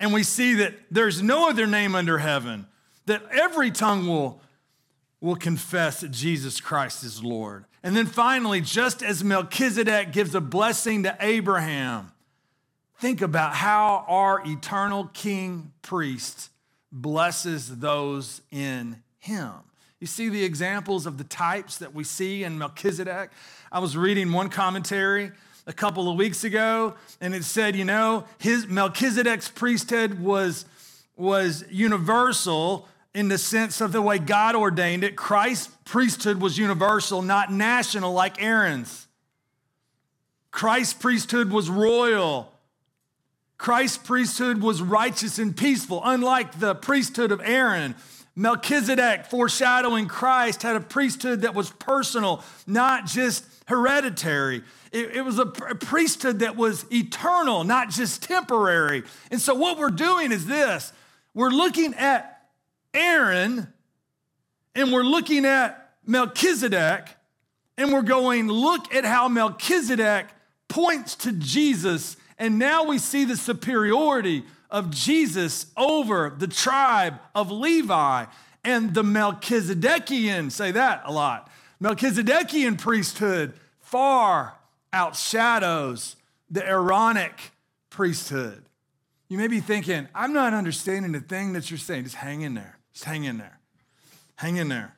And 0.00 0.12
we 0.12 0.22
see 0.22 0.54
that 0.54 0.74
there's 0.90 1.22
no 1.22 1.48
other 1.48 1.66
name 1.66 1.94
under 1.94 2.18
heaven, 2.18 2.66
that 3.06 3.22
every 3.30 3.70
tongue 3.70 4.06
will 4.06 4.40
will 5.20 5.36
confess 5.36 6.00
that 6.00 6.10
Jesus 6.10 6.60
Christ 6.60 7.04
is 7.04 7.22
Lord. 7.22 7.64
And 7.82 7.96
then 7.96 8.06
finally, 8.06 8.60
just 8.60 9.02
as 9.02 9.24
Melchizedek 9.24 10.12
gives 10.12 10.34
a 10.34 10.40
blessing 10.40 11.02
to 11.04 11.16
Abraham, 11.20 12.12
think 12.98 13.22
about 13.22 13.54
how 13.54 14.04
our 14.08 14.42
eternal 14.46 15.10
king 15.12 15.72
priest 15.82 16.50
blesses 16.92 17.78
those 17.78 18.42
in 18.50 19.02
him. 19.18 19.52
You 20.00 20.06
see 20.06 20.30
the 20.30 20.44
examples 20.44 21.06
of 21.06 21.18
the 21.18 21.24
types 21.24 21.78
that 21.78 21.94
we 21.94 22.04
see 22.04 22.42
in 22.42 22.58
Melchizedek? 22.58 23.30
I 23.70 23.78
was 23.80 23.96
reading 23.96 24.32
one 24.32 24.48
commentary 24.48 25.32
a 25.66 25.72
couple 25.72 26.10
of 26.10 26.16
weeks 26.16 26.42
ago, 26.42 26.94
and 27.20 27.34
it 27.34 27.44
said, 27.44 27.76
you 27.76 27.84
know, 27.84 28.24
his 28.38 28.66
Melchizedek's 28.66 29.50
priesthood 29.50 30.18
was, 30.18 30.64
was 31.16 31.64
universal 31.70 32.88
in 33.14 33.28
the 33.28 33.38
sense 33.38 33.80
of 33.80 33.92
the 33.92 34.02
way 34.02 34.18
God 34.18 34.54
ordained 34.54 35.04
it. 35.04 35.16
Christ's 35.16 35.74
priesthood 35.84 36.40
was 36.40 36.58
universal, 36.58 37.22
not 37.22 37.52
national 37.52 38.12
like 38.12 38.42
Aaron's. 38.42 39.08
Christ's 40.50 40.94
priesthood 40.94 41.50
was 41.50 41.68
royal. 41.68 42.52
Christ's 43.58 43.98
priesthood 43.98 44.62
was 44.62 44.80
righteous 44.80 45.38
and 45.38 45.56
peaceful, 45.56 46.00
unlike 46.04 46.58
the 46.60 46.74
priesthood 46.74 47.30
of 47.32 47.40
Aaron. 47.44 47.94
Melchizedek, 48.36 49.26
foreshadowing 49.26 50.06
Christ, 50.06 50.62
had 50.62 50.76
a 50.76 50.80
priesthood 50.80 51.42
that 51.42 51.54
was 51.54 51.70
personal, 51.70 52.42
not 52.66 53.06
just 53.06 53.44
hereditary. 53.66 54.62
It, 54.92 55.16
it 55.16 55.24
was 55.24 55.38
a, 55.38 55.42
a 55.42 55.74
priesthood 55.74 56.38
that 56.38 56.56
was 56.56 56.86
eternal, 56.92 57.64
not 57.64 57.90
just 57.90 58.22
temporary. 58.22 59.02
And 59.30 59.40
so, 59.40 59.54
what 59.54 59.78
we're 59.78 59.90
doing 59.90 60.32
is 60.32 60.46
this 60.46 60.92
we're 61.34 61.50
looking 61.50 61.94
at 61.94 62.39
Aaron 62.94 63.72
and 64.74 64.92
we're 64.92 65.02
looking 65.02 65.44
at 65.44 65.94
Melchizedek 66.06 67.08
and 67.76 67.92
we're 67.92 68.02
going, 68.02 68.48
look 68.48 68.94
at 68.94 69.04
how 69.04 69.28
Melchizedek 69.28 70.26
points 70.68 71.14
to 71.16 71.32
Jesus. 71.32 72.16
And 72.38 72.58
now 72.58 72.84
we 72.84 72.98
see 72.98 73.24
the 73.24 73.36
superiority 73.36 74.44
of 74.70 74.90
Jesus 74.90 75.66
over 75.76 76.34
the 76.36 76.46
tribe 76.46 77.18
of 77.34 77.50
Levi 77.50 78.26
and 78.64 78.94
the 78.94 79.02
Melchizedekian, 79.02 80.52
say 80.52 80.70
that 80.72 81.02
a 81.04 81.12
lot. 81.12 81.50
Melchizedekian 81.82 82.78
priesthood 82.78 83.54
far 83.80 84.54
outshadows 84.92 86.16
the 86.50 86.66
Aaronic 86.66 87.52
priesthood. 87.88 88.62
You 89.28 89.38
may 89.38 89.46
be 89.48 89.60
thinking, 89.60 90.08
I'm 90.14 90.32
not 90.32 90.52
understanding 90.52 91.12
the 91.12 91.20
thing 91.20 91.54
that 91.54 91.70
you're 91.70 91.78
saying. 91.78 92.04
Just 92.04 92.16
hang 92.16 92.42
in 92.42 92.54
there. 92.54 92.76
Just 93.00 93.08
hang 93.08 93.24
in 93.24 93.38
there. 93.38 93.58
Hang 94.36 94.58
in 94.58 94.68
there. 94.68 94.94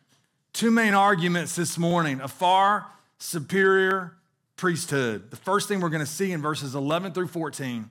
Two 0.52 0.72
main 0.72 0.92
arguments 0.92 1.54
this 1.54 1.78
morning 1.78 2.20
a 2.20 2.26
far 2.26 2.88
superior 3.18 4.16
priesthood. 4.56 5.30
The 5.30 5.36
first 5.36 5.68
thing 5.68 5.80
we're 5.80 5.88
going 5.88 6.04
to 6.04 6.10
see 6.10 6.32
in 6.32 6.42
verses 6.42 6.74
11 6.74 7.12
through 7.12 7.28
14 7.28 7.90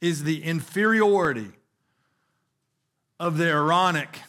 is 0.00 0.24
the 0.24 0.42
inferiority 0.42 1.50
of 3.20 3.36
the 3.36 3.44
Aaronic 3.44 4.20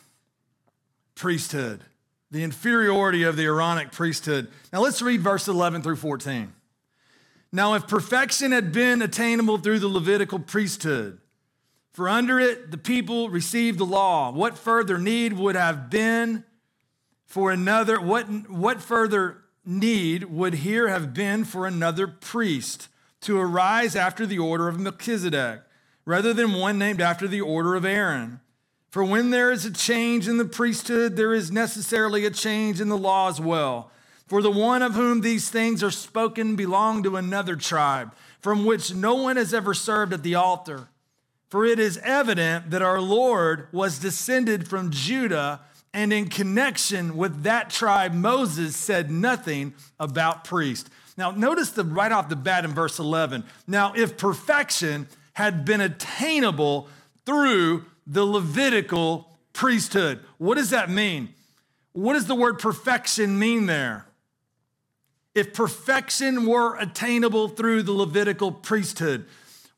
priesthood. 1.16 1.86
The 2.30 2.44
inferiority 2.44 3.24
of 3.24 3.38
the 3.38 3.46
Aaronic 3.46 3.94
priesthood. 3.94 4.50
Now 4.74 4.82
let's 4.82 5.02
read 5.02 5.22
verse 5.22 5.48
11 5.48 5.84
through 5.84 5.96
14. 5.96 6.52
Now, 7.54 7.76
if 7.76 7.88
perfection 7.88 8.52
had 8.52 8.74
been 8.74 9.02
attainable 9.02 9.58
through 9.58 9.80
the 9.80 9.88
Levitical 9.88 10.40
priesthood, 10.40 11.22
for 11.98 12.08
under 12.08 12.39
it 12.39 12.70
the 12.70 12.77
people 12.77 13.27
received 13.27 13.80
the 13.80 13.84
law. 13.84 14.32
What 14.32 14.56
further 14.56 15.00
need 15.00 15.34
would 15.34 15.56
have 15.56 15.89
been 15.89 16.44
for 17.25 17.50
another? 17.50 18.00
What, 18.00 18.27
what 18.51 18.84
further 18.84 19.38
need 19.66 20.25
would 20.25 20.54
here 20.54 20.89
have 20.89 21.12
been 21.12 21.44
for 21.44 21.66
another 21.66 22.06
priest 22.06 22.88
to 23.22 23.39
arise 23.39 23.96
after 23.96 24.27
the 24.27 24.38
order 24.38 24.68
of 24.68 24.80
Melchizedek, 24.80 25.62
rather 26.06 26.36
than 26.36 26.54
one 26.54 26.77
named 26.77 27.01
after 27.01 27.27
the 27.27 27.42
order 27.42 27.74
of 27.74 27.84
Aaron? 27.84 28.42
For 28.92 29.04
when 29.04 29.32
there 29.32 29.51
is 29.51 29.66
a 29.66 29.74
change 29.74 30.27
in 30.27 30.38
the 30.38 30.46
priesthood, 30.46 31.16
there 31.16 31.34
is 31.34 31.51
necessarily 31.51 32.27
a 32.27 32.30
change 32.30 32.80
in 32.80 32.89
the 32.89 32.96
law 32.96 33.27
as 33.27 33.42
well. 33.42 33.89
For 34.27 34.44
the 34.44 34.51
one 34.51 34.84
of 34.84 34.94
whom 34.94 35.22
these 35.22 35.50
things 35.50 35.82
are 35.82 35.89
spoken 35.89 36.56
belonged 36.56 37.06
to 37.06 37.16
another 37.16 37.56
tribe, 37.56 38.13
from 38.39 38.66
which 38.66 38.94
no 38.94 39.16
one 39.16 39.38
has 39.38 39.51
ever 39.51 39.74
served 39.74 40.13
at 40.13 40.22
the 40.22 40.36
altar. 40.36 40.89
For 41.50 41.66
it 41.66 41.80
is 41.80 41.98
evident 42.04 42.72
that 42.72 42.82
our 42.82 43.00
Lord 43.00 43.68
was 43.72 44.00
descended 44.00 44.68
from 44.68 44.92
Judah, 44.92 45.62
and 45.94 46.12
in 46.12 46.27
connection 46.27 47.16
with 47.16 47.44
that 47.44 47.70
tribe, 47.70 48.13
Moses 48.13 48.75
said 48.75 49.10
nothing 49.10 49.74
about 50.00 50.44
priest. 50.44 50.89
Now, 51.18 51.32
notice 51.32 51.72
the 51.72 51.84
right 51.84 52.12
off 52.12 52.30
the 52.30 52.36
bat 52.36 52.66
in 52.66 52.72
verse 52.72 53.00
11. 53.00 53.44
Now, 53.66 53.94
if 53.96 54.18
perfection 54.18 55.08
had 55.34 55.66
been 55.66 55.82
attainable 55.82 56.89
through 57.25 57.86
the 58.06 58.25
Levitical 58.25 59.30
priesthood, 59.54 60.20
what 60.38 60.56
does 60.56 60.70
that 60.70 60.89
mean? 60.89 61.30
What 61.94 62.13
does 62.13 62.27
the 62.27 62.36
word 62.36 62.60
perfection 62.60 63.39
mean 63.39 63.66
there? 63.66 64.06
If 65.34 65.54
perfection 65.54 66.46
were 66.46 66.75
attainable 66.77 67.48
through 67.48 67.84
the 67.84 67.92
Levitical 67.92 68.51
priesthood, 68.51 69.25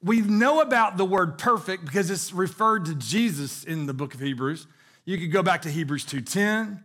we 0.01 0.21
know 0.21 0.61
about 0.61 0.97
the 0.97 1.05
word 1.05 1.37
perfect 1.37 1.85
because 1.85 2.09
it's 2.09 2.31
referred 2.31 2.85
to 2.85 2.95
Jesus 2.95 3.63
in 3.63 3.85
the 3.85 3.93
book 3.93 4.13
of 4.13 4.19
Hebrews. 4.19 4.67
You 5.05 5.17
could 5.17 5.31
go 5.31 5.43
back 5.43 5.63
to 5.63 5.69
Hebrews 5.69 6.05
2:10. 6.05 6.83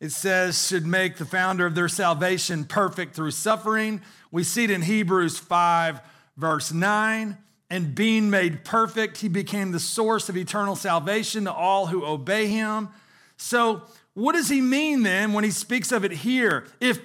it 0.00 0.10
says, 0.10 0.66
should 0.66 0.84
make 0.84 1.16
the 1.16 1.24
founder 1.24 1.66
of 1.66 1.74
their 1.74 1.88
salvation 1.88 2.64
perfect 2.64 3.14
through 3.14 3.30
suffering. 3.30 4.00
We 4.32 4.42
see 4.42 4.64
it 4.64 4.70
in 4.70 4.82
Hebrews 4.82 5.38
5, 5.38 6.00
verse 6.36 6.72
9. 6.72 7.38
And 7.70 7.94
being 7.94 8.28
made 8.28 8.64
perfect, 8.64 9.18
he 9.18 9.28
became 9.28 9.70
the 9.70 9.80
source 9.80 10.28
of 10.28 10.36
eternal 10.36 10.74
salvation 10.74 11.44
to 11.44 11.52
all 11.52 11.86
who 11.86 12.04
obey 12.04 12.48
him. 12.48 12.88
So, 13.36 13.82
what 14.14 14.32
does 14.34 14.48
he 14.48 14.60
mean 14.60 15.04
then 15.04 15.32
when 15.32 15.44
he 15.44 15.50
speaks 15.50 15.90
of 15.90 16.04
it 16.04 16.12
here? 16.12 16.66
If, 16.80 17.00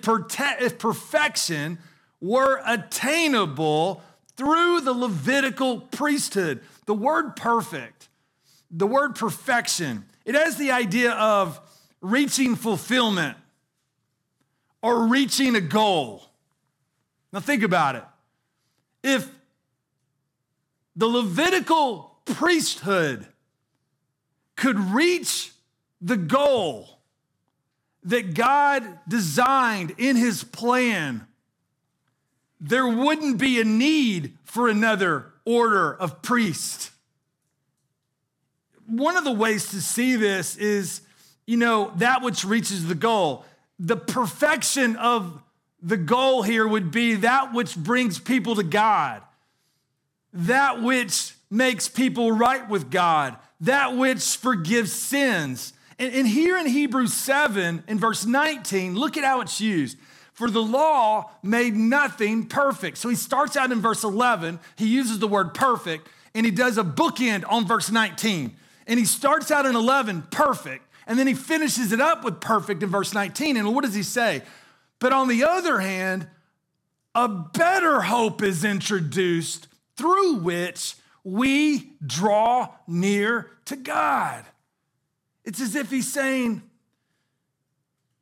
if 0.60 0.78
perfection 0.78 1.78
were 2.20 2.62
attainable 2.66 4.02
through 4.38 4.82
the 4.82 4.94
Levitical 4.94 5.82
priesthood, 5.82 6.62
the 6.86 6.94
word 6.94 7.36
perfect, 7.36 8.08
the 8.72 8.88
word 8.88 9.16
perfection, 9.16 10.06
it 10.26 10.36
has 10.36 10.58
the 10.58 10.72
idea 10.72 11.12
of 11.12 11.60
reaching 12.02 12.56
fulfillment 12.56 13.36
or 14.82 15.08
reaching 15.08 15.56
a 15.56 15.62
goal. 15.62 16.24
Now, 17.34 17.40
think 17.40 17.64
about 17.64 17.96
it. 17.96 18.04
If 19.04 19.30
the 20.96 21.08
Levitical 21.08 22.18
priesthood 22.26 23.26
could 24.56 24.80
reach 24.80 25.52
the 26.02 26.18
goal 26.18 27.00
that 28.04 28.34
God 28.34 29.00
designed 29.08 29.96
in 29.98 30.16
his 30.16 30.44
plan, 30.44 31.28
there 32.60 32.88
wouldn't 32.88 33.38
be 33.38 33.60
a 33.62 33.64
need 33.64 34.38
for 34.44 34.68
another 34.68 35.34
order 35.46 35.94
of 35.94 36.22
priest. 36.22 36.92
One 38.86 39.18
of 39.18 39.24
the 39.24 39.32
ways 39.32 39.70
to 39.72 39.82
see 39.82 40.16
this 40.16 40.56
is 40.56 41.02
you 41.48 41.58
know, 41.58 41.94
that 41.96 42.22
which 42.22 42.44
reaches 42.44 42.86
the 42.88 42.96
goal. 42.96 43.46
The 43.80 43.96
perfection 43.96 44.98
of 44.98 45.42
the 45.82 45.98
goal 45.98 46.44
here 46.44 46.68
would 46.68 46.92
be 46.92 47.16
that 47.16 47.54
which 47.54 47.76
brings 47.76 48.20
people 48.20 48.56
to 48.56 48.64
God, 48.64 49.22
that 50.34 50.84
which 50.84 51.34
makes 51.50 51.88
people 51.88 52.32
right 52.32 52.68
with 52.70 52.92
God, 52.92 53.38
that 53.62 53.96
which 53.96 54.36
forgives 54.36 54.92
sins. 54.92 55.74
And, 55.98 56.28
here 56.28 56.58
in 56.58 56.68
Hebrews 56.68 57.14
7, 57.14 57.84
in 57.88 57.98
verse 57.98 58.26
19, 58.26 58.96
look 58.96 59.18
at 59.18 59.24
how 59.24 59.42
it's 59.42 59.60
used. 59.60 59.98
For 60.38 60.52
the 60.52 60.62
law 60.62 61.32
made 61.42 61.76
nothing 61.76 62.46
perfect. 62.46 63.00
So 63.00 63.10
he 63.10 63.16
starts 63.16 63.58
out 63.58 63.72
in 63.72 63.82
verse 63.82 64.04
11, 64.04 64.60
he 64.76 64.88
uses 64.88 65.18
the 65.18 65.28
word 65.28 65.56
perfect, 65.56 66.08
and 66.36 66.46
he 66.46 66.52
does 66.52 66.78
a 66.78 66.84
bookend 66.84 67.44
on 67.50 67.66
verse 67.66 67.90
19. 67.90 68.56
And 68.86 69.00
he 69.00 69.06
starts 69.06 69.50
out 69.50 69.66
in 69.66 69.76
11, 69.76 70.28
perfect. 70.30 70.86
And 71.08 71.18
then 71.18 71.26
he 71.26 71.34
finishes 71.34 71.92
it 71.92 72.00
up 72.00 72.24
with 72.24 72.40
perfect 72.40 72.84
in 72.84 72.90
verse 72.90 73.16
19. 73.16 73.58
And 73.58 73.74
what 73.74 73.84
does 73.84 73.96
he 73.96 74.04
say? 74.04 74.44
But 75.00 75.12
on 75.12 75.28
the 75.28 75.44
other 75.44 75.80
hand, 75.80 76.28
a 77.16 77.28
better 77.28 78.02
hope 78.02 78.44
is 78.44 78.64
introduced 78.64 79.68
through 79.96 80.36
which 80.36 80.94
we 81.24 81.94
draw 82.06 82.70
near 82.86 83.50
to 83.66 83.76
God. 83.76 84.46
It's 85.44 85.60
as 85.60 85.74
if 85.74 85.90
he's 85.90 86.14
saying, 86.14 86.62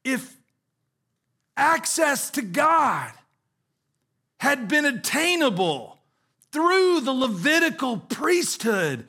if 0.05 0.34
access 1.57 2.29
to 2.31 2.41
God 2.41 3.11
had 4.39 4.67
been 4.67 4.85
attainable 4.85 5.97
through 6.51 7.01
the 7.01 7.13
Levitical 7.13 7.97
priesthood, 7.97 9.05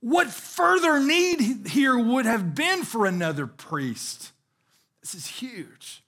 what 0.00 0.28
further 0.28 1.00
need 1.00 1.68
here 1.68 1.98
would 1.98 2.26
have 2.26 2.54
been 2.54 2.84
for 2.84 3.06
another 3.06 3.46
priest? 3.46 4.32
This 5.00 5.14
is 5.14 5.26
huge. 5.26 6.02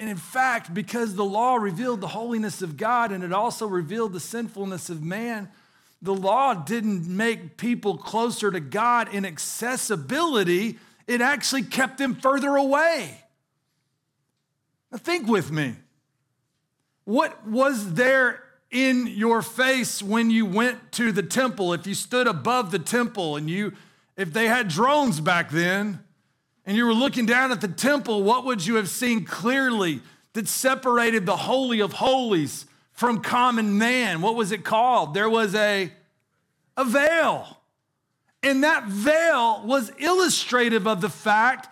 And 0.00 0.08
in 0.08 0.16
fact, 0.16 0.72
because 0.72 1.14
the 1.14 1.24
law 1.24 1.56
revealed 1.56 2.00
the 2.00 2.08
holiness 2.08 2.62
of 2.62 2.76
God 2.76 3.10
and 3.10 3.24
it 3.24 3.32
also 3.32 3.66
revealed 3.66 4.12
the 4.12 4.20
sinfulness 4.20 4.90
of 4.90 5.02
man, 5.02 5.48
the 6.00 6.14
law 6.14 6.54
didn't 6.54 7.08
make 7.08 7.56
people 7.56 7.96
closer 7.96 8.50
to 8.50 8.60
God 8.60 9.12
in 9.12 9.24
accessibility, 9.24 10.78
it 11.08 11.20
actually 11.20 11.62
kept 11.62 11.98
them 11.98 12.14
further 12.14 12.54
away. 12.54 13.24
Now, 14.90 14.98
think 14.98 15.28
with 15.28 15.50
me. 15.50 15.76
What 17.04 17.46
was 17.46 17.94
there 17.94 18.42
in 18.70 19.06
your 19.06 19.42
face 19.42 20.02
when 20.02 20.30
you 20.30 20.44
went 20.44 20.92
to 20.92 21.12
the 21.12 21.22
temple, 21.22 21.72
if 21.72 21.86
you 21.86 21.94
stood 21.94 22.26
above 22.26 22.70
the 22.70 22.78
temple 22.78 23.36
and 23.36 23.48
you, 23.48 23.72
if 24.16 24.32
they 24.32 24.46
had 24.46 24.68
drones 24.68 25.20
back 25.20 25.50
then, 25.50 26.04
and 26.66 26.76
you 26.76 26.84
were 26.84 26.92
looking 26.92 27.24
down 27.24 27.50
at 27.50 27.62
the 27.62 27.68
temple, 27.68 28.22
what 28.22 28.44
would 28.44 28.66
you 28.66 28.74
have 28.74 28.90
seen 28.90 29.24
clearly 29.24 30.02
that 30.34 30.46
separated 30.46 31.24
the 31.24 31.36
Holy 31.36 31.80
of 31.80 31.94
Holies 31.94 32.66
from 32.92 33.22
common 33.22 33.78
man? 33.78 34.20
What 34.20 34.34
was 34.34 34.52
it 34.52 34.64
called? 34.64 35.14
There 35.14 35.30
was 35.30 35.54
a, 35.54 35.90
a 36.76 36.84
veil. 36.84 37.58
And 38.42 38.64
that 38.64 38.84
veil 38.84 39.62
was 39.64 39.90
illustrative 39.98 40.86
of 40.86 41.00
the 41.00 41.08
fact 41.08 41.68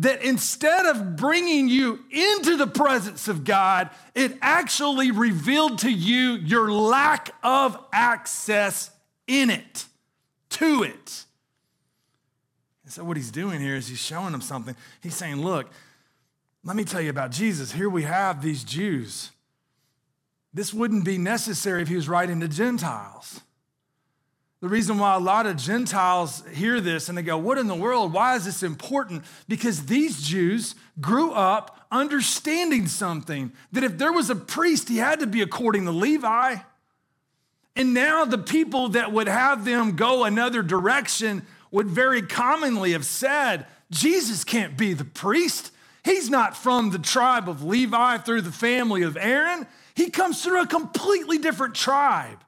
that 0.00 0.22
instead 0.22 0.86
of 0.86 1.16
bringing 1.16 1.68
you 1.68 2.00
into 2.10 2.56
the 2.56 2.66
presence 2.66 3.28
of 3.28 3.44
God, 3.44 3.90
it 4.14 4.36
actually 4.40 5.10
revealed 5.10 5.80
to 5.80 5.90
you 5.90 6.32
your 6.32 6.72
lack 6.72 7.34
of 7.42 7.78
access 7.92 8.90
in 9.26 9.50
it, 9.50 9.84
to 10.48 10.82
it. 10.82 11.24
And 12.84 12.92
so, 12.92 13.04
what 13.04 13.18
he's 13.18 13.30
doing 13.30 13.60
here 13.60 13.76
is 13.76 13.88
he's 13.88 14.00
showing 14.00 14.32
them 14.32 14.40
something. 14.40 14.74
He's 15.02 15.14
saying, 15.14 15.36
Look, 15.36 15.70
let 16.64 16.76
me 16.76 16.84
tell 16.84 17.02
you 17.02 17.10
about 17.10 17.30
Jesus. 17.30 17.72
Here 17.72 17.88
we 17.88 18.04
have 18.04 18.42
these 18.42 18.64
Jews. 18.64 19.30
This 20.52 20.72
wouldn't 20.72 21.04
be 21.04 21.18
necessary 21.18 21.82
if 21.82 21.88
he 21.88 21.96
was 21.96 22.08
writing 22.08 22.40
to 22.40 22.48
Gentiles. 22.48 23.42
The 24.60 24.68
reason 24.68 24.98
why 24.98 25.14
a 25.14 25.18
lot 25.18 25.46
of 25.46 25.56
Gentiles 25.56 26.42
hear 26.52 26.80
this 26.82 27.08
and 27.08 27.16
they 27.16 27.22
go, 27.22 27.38
What 27.38 27.56
in 27.56 27.66
the 27.66 27.74
world? 27.74 28.12
Why 28.12 28.36
is 28.36 28.44
this 28.44 28.62
important? 28.62 29.24
Because 29.48 29.86
these 29.86 30.22
Jews 30.22 30.74
grew 31.00 31.32
up 31.32 31.86
understanding 31.90 32.86
something 32.86 33.52
that 33.72 33.84
if 33.84 33.96
there 33.96 34.12
was 34.12 34.28
a 34.28 34.34
priest, 34.34 34.88
he 34.88 34.98
had 34.98 35.20
to 35.20 35.26
be 35.26 35.40
according 35.40 35.86
to 35.86 35.90
Levi. 35.90 36.56
And 37.74 37.94
now 37.94 38.26
the 38.26 38.38
people 38.38 38.90
that 38.90 39.12
would 39.12 39.28
have 39.28 39.64
them 39.64 39.96
go 39.96 40.24
another 40.24 40.62
direction 40.62 41.46
would 41.70 41.86
very 41.86 42.20
commonly 42.20 42.92
have 42.92 43.06
said, 43.06 43.66
Jesus 43.90 44.44
can't 44.44 44.76
be 44.76 44.92
the 44.92 45.04
priest. 45.04 45.72
He's 46.04 46.28
not 46.28 46.56
from 46.56 46.90
the 46.90 46.98
tribe 46.98 47.48
of 47.48 47.64
Levi 47.64 48.18
through 48.18 48.42
the 48.42 48.52
family 48.52 49.02
of 49.02 49.16
Aaron. 49.16 49.66
He 49.94 50.10
comes 50.10 50.42
through 50.42 50.62
a 50.62 50.66
completely 50.66 51.38
different 51.38 51.74
tribe. 51.74 52.44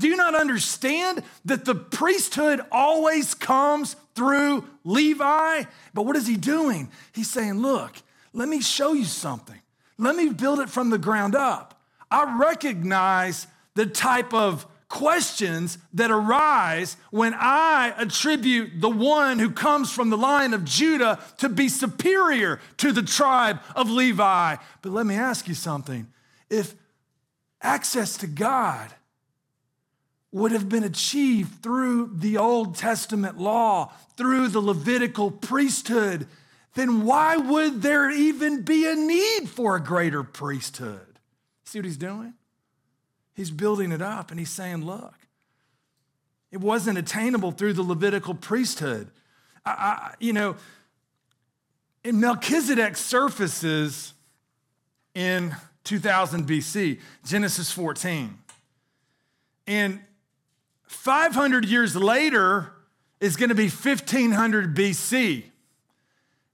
Do 0.00 0.08
you 0.08 0.16
not 0.16 0.34
understand 0.34 1.22
that 1.44 1.66
the 1.66 1.74
priesthood 1.74 2.62
always 2.72 3.34
comes 3.34 3.96
through 4.14 4.64
Levi? 4.82 5.64
But 5.92 6.06
what 6.06 6.16
is 6.16 6.26
he 6.26 6.38
doing? 6.38 6.90
He's 7.12 7.30
saying, 7.30 7.60
Look, 7.60 7.92
let 8.32 8.48
me 8.48 8.62
show 8.62 8.94
you 8.94 9.04
something. 9.04 9.60
Let 9.98 10.16
me 10.16 10.30
build 10.30 10.58
it 10.60 10.70
from 10.70 10.88
the 10.88 10.96
ground 10.96 11.36
up. 11.36 11.82
I 12.10 12.38
recognize 12.40 13.46
the 13.74 13.84
type 13.84 14.32
of 14.32 14.66
questions 14.88 15.76
that 15.92 16.10
arise 16.10 16.96
when 17.10 17.34
I 17.34 17.92
attribute 17.98 18.80
the 18.80 18.88
one 18.88 19.38
who 19.38 19.50
comes 19.50 19.92
from 19.92 20.08
the 20.08 20.16
line 20.16 20.54
of 20.54 20.64
Judah 20.64 21.20
to 21.38 21.50
be 21.50 21.68
superior 21.68 22.58
to 22.78 22.90
the 22.90 23.02
tribe 23.02 23.60
of 23.76 23.90
Levi. 23.90 24.56
But 24.80 24.92
let 24.92 25.04
me 25.04 25.14
ask 25.14 25.46
you 25.46 25.54
something. 25.54 26.08
If 26.48 26.74
access 27.60 28.16
to 28.16 28.26
God 28.26 28.90
would 30.32 30.52
have 30.52 30.68
been 30.68 30.84
achieved 30.84 31.62
through 31.62 32.10
the 32.14 32.36
Old 32.36 32.76
Testament 32.76 33.38
law, 33.38 33.92
through 34.16 34.48
the 34.48 34.60
Levitical 34.60 35.30
priesthood, 35.30 36.28
then 36.74 37.04
why 37.04 37.36
would 37.36 37.82
there 37.82 38.10
even 38.10 38.62
be 38.62 38.86
a 38.86 38.94
need 38.94 39.48
for 39.48 39.76
a 39.76 39.80
greater 39.80 40.22
priesthood? 40.22 41.18
See 41.64 41.78
what 41.78 41.84
he's 41.84 41.96
doing? 41.96 42.34
He's 43.34 43.50
building 43.50 43.90
it 43.90 44.02
up 44.02 44.30
and 44.30 44.38
he's 44.38 44.50
saying, 44.50 44.84
look, 44.84 45.14
it 46.52 46.58
wasn't 46.60 46.98
attainable 46.98 47.52
through 47.52 47.72
the 47.72 47.82
Levitical 47.82 48.34
priesthood. 48.34 49.08
I, 49.64 49.70
I, 49.70 50.14
you 50.20 50.32
know, 50.32 50.56
in 52.04 52.20
Melchizedek 52.20 52.96
surfaces 52.96 54.14
in 55.14 55.54
2000 55.84 56.46
BC, 56.46 57.00
Genesis 57.24 57.72
14. 57.72 58.36
And 59.66 60.00
500 61.00 61.64
years 61.64 61.96
later 61.96 62.72
is 63.20 63.36
going 63.36 63.48
to 63.48 63.54
be 63.54 63.68
1500 63.68 64.76
BC. 64.76 65.44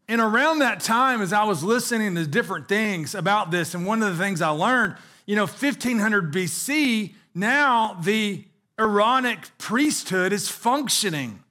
And 0.06 0.20
around 0.20 0.61
that 0.61 0.78
time, 0.78 1.20
as 1.20 1.32
I 1.32 1.42
was 1.42 1.64
listening 1.64 2.14
to 2.14 2.26
different 2.28 2.68
things 2.68 3.16
about 3.16 3.50
this, 3.50 3.74
and 3.74 3.85
one 3.85 4.04
of 4.04 4.16
the 4.16 4.22
things 4.22 4.40
I 4.40 4.50
learned, 4.50 4.94
you 5.26 5.35
know, 5.35 5.46
1500 5.46 6.32
BC, 6.32 7.14
now 7.35 7.98
the 8.00 8.44
Aaronic 8.78 9.50
priesthood 9.59 10.32
is 10.32 10.48
functioning. 10.48 11.42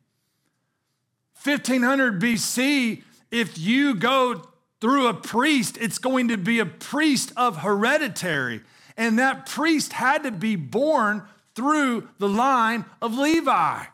1500 1.44 2.22
BC 2.22 3.04
if 3.30 3.58
you 3.58 3.96
go 3.96 4.42
through 4.80 5.08
a 5.08 5.14
priest, 5.14 5.78
it's 5.82 5.98
going 5.98 6.30
to 6.30 6.38
be 6.38 6.60
a 6.60 6.66
priest 6.66 7.34
of 7.36 7.58
hereditary. 7.58 8.62
And 8.96 9.20
that 9.20 9.46
priest 9.46 9.92
had 9.92 10.24
to 10.24 10.32
be 10.32 10.56
born 10.56 11.24
through 11.56 12.10
the 12.20 12.30
line 12.30 12.86
of 13.02 13.18
Levi. 13.18 13.86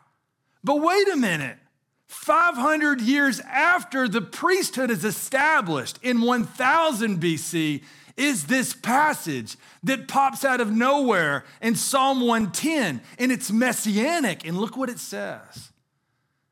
But 0.64 0.80
wait 0.80 1.08
a 1.08 1.16
minute. 1.16 1.58
500 2.06 3.00
years 3.00 3.40
after 3.40 4.06
the 4.06 4.20
priesthood 4.20 4.90
is 4.90 5.04
established 5.04 5.98
in 6.02 6.20
1000 6.20 7.18
BC, 7.18 7.82
is 8.16 8.44
this 8.44 8.74
passage 8.74 9.56
that 9.82 10.08
pops 10.08 10.44
out 10.44 10.60
of 10.60 10.70
nowhere 10.70 11.44
in 11.60 11.74
Psalm 11.74 12.20
110, 12.20 13.00
and 13.18 13.32
it's 13.32 13.50
messianic. 13.50 14.46
And 14.46 14.58
look 14.58 14.76
what 14.76 14.90
it 14.90 14.98
says 14.98 15.72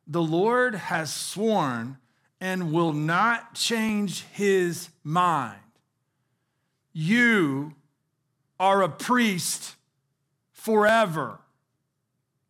The 0.07 0.23
Lord 0.23 0.75
has 0.75 1.13
sworn 1.13 1.99
and 2.41 2.73
will 2.73 2.93
not 2.93 3.55
change 3.55 4.23
his 4.33 4.89
mind. 5.05 5.61
You 6.93 7.75
are 8.59 8.83
a 8.83 8.89
priest 8.89 9.77
forever 10.61 11.39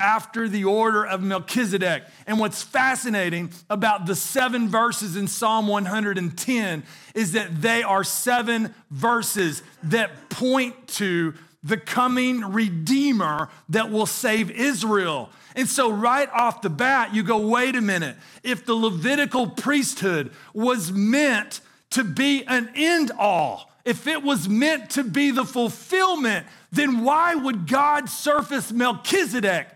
after 0.01 0.49
the 0.49 0.65
order 0.65 1.07
of 1.07 1.23
Melchizedek. 1.23 2.05
And 2.27 2.39
what's 2.39 2.63
fascinating 2.63 3.53
about 3.69 4.07
the 4.07 4.17
seven 4.17 4.69
verses 4.69 5.17
in 5.17 5.29
Psalm 5.29 5.69
110 5.69 6.83
is 7.15 7.33
that 7.33 7.63
they 7.63 7.83
are 7.83 8.03
seven 8.03 8.75
verses 8.91 9.63
that 9.85 10.31
point 10.31 10.89
to 10.89 11.35
the 11.63 11.77
coming 11.77 12.41
Redeemer 12.41 13.51
that 13.69 13.91
will 13.91 14.07
save 14.07 14.51
Israel. 14.51 15.29
And 15.55 15.69
so, 15.69 15.91
right 15.91 16.29
off 16.33 16.63
the 16.63 16.71
bat, 16.71 17.15
you 17.15 17.23
go, 17.23 17.47
wait 17.47 17.77
a 17.77 17.81
minute. 17.81 18.17
If 18.43 18.65
the 18.65 18.75
Levitical 18.75 19.49
priesthood 19.49 20.33
was 20.55 20.91
meant 20.91 21.61
to 21.91 22.05
be 22.05 22.45
an 22.47 22.71
end 22.75 23.11
all, 23.19 23.70
if 23.85 24.07
it 24.07 24.23
was 24.23 24.49
meant 24.49 24.91
to 24.91 25.05
be 25.05 25.31
the 25.31 25.45
fulfillment, 25.45 26.47
then 26.71 27.05
why 27.05 27.35
would 27.35 27.67
God 27.67 28.09
surface 28.09 28.71
Melchizedek 28.73 29.69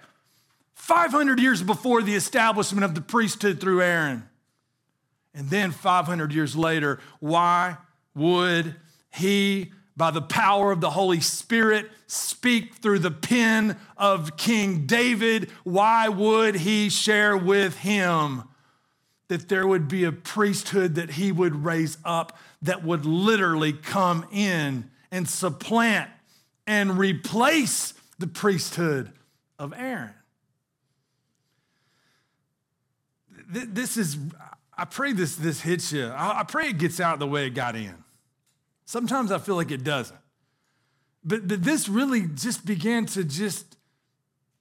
500 0.85 1.41
years 1.41 1.63
before 1.63 2.03
the 2.03 2.15
establishment 2.15 2.85
of 2.85 2.95
the 2.95 3.01
priesthood 3.01 3.59
through 3.59 3.81
Aaron. 3.81 4.29
And 5.33 5.49
then 5.49 5.73
500 5.73 6.31
years 6.31 6.55
later, 6.55 7.01
why 7.21 7.79
would 8.15 8.77
he, 9.11 9.73
by 9.97 10.11
the 10.11 10.21
power 10.21 10.71
of 10.73 10.83
the 10.83 10.91
Holy 10.91 11.21
Spirit, 11.21 11.91
speak 12.07 12.75
through 12.75 12.99
the 12.99 13.11
pen 13.11 13.79
of 13.97 14.37
King 14.37 14.85
David? 14.85 15.51
Why 15.65 16.11
would 16.11 16.55
he 16.57 16.91
share 16.91 17.35
with 17.35 17.79
him 17.79 18.43
that 19.29 19.49
there 19.49 19.67
would 19.67 19.89
be 19.89 20.05
a 20.05 20.13
priesthood 20.13 20.95
that 20.97 21.13
he 21.13 21.33
would 21.33 21.65
raise 21.65 21.99
up 22.05 22.37
that 22.63 22.85
would 22.85 23.07
literally 23.07 23.73
come 23.73 24.27
in 24.33 24.91
and 25.11 25.29
supplant 25.29 26.11
and 26.67 26.99
replace 26.99 27.95
the 28.19 28.27
priesthood 28.27 29.13
of 29.59 29.73
Aaron? 29.77 30.15
this 33.47 33.97
is, 33.97 34.19
I 34.77 34.85
pray 34.85 35.13
this, 35.13 35.37
this 35.37 35.61
hits 35.61 35.93
you. 35.93 36.11
I 36.15 36.45
pray 36.47 36.69
it 36.69 36.79
gets 36.79 36.99
out 36.99 37.19
the 37.19 37.27
way 37.27 37.47
it 37.47 37.51
got 37.51 37.77
in. 37.77 37.95
Sometimes 38.85 39.31
I 39.31 39.39
feel 39.39 39.55
like 39.55 39.71
it 39.71 39.85
doesn't. 39.85 40.19
But, 41.25 41.49
but 41.49 41.63
this 41.63 41.89
really 41.89 42.27
just 42.27 42.67
began 42.67 43.07
to 43.07 43.25
just 43.25 43.77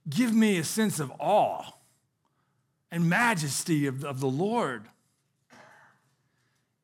give 0.10 0.34
me 0.34 0.58
a 0.58 0.64
sense 0.64 1.00
of 1.00 1.12
awe 1.20 1.64
and 2.94 3.10
majesty 3.10 3.88
of, 3.88 4.06
of 4.06 4.20
the 4.20 4.28
Lord. 4.28 4.86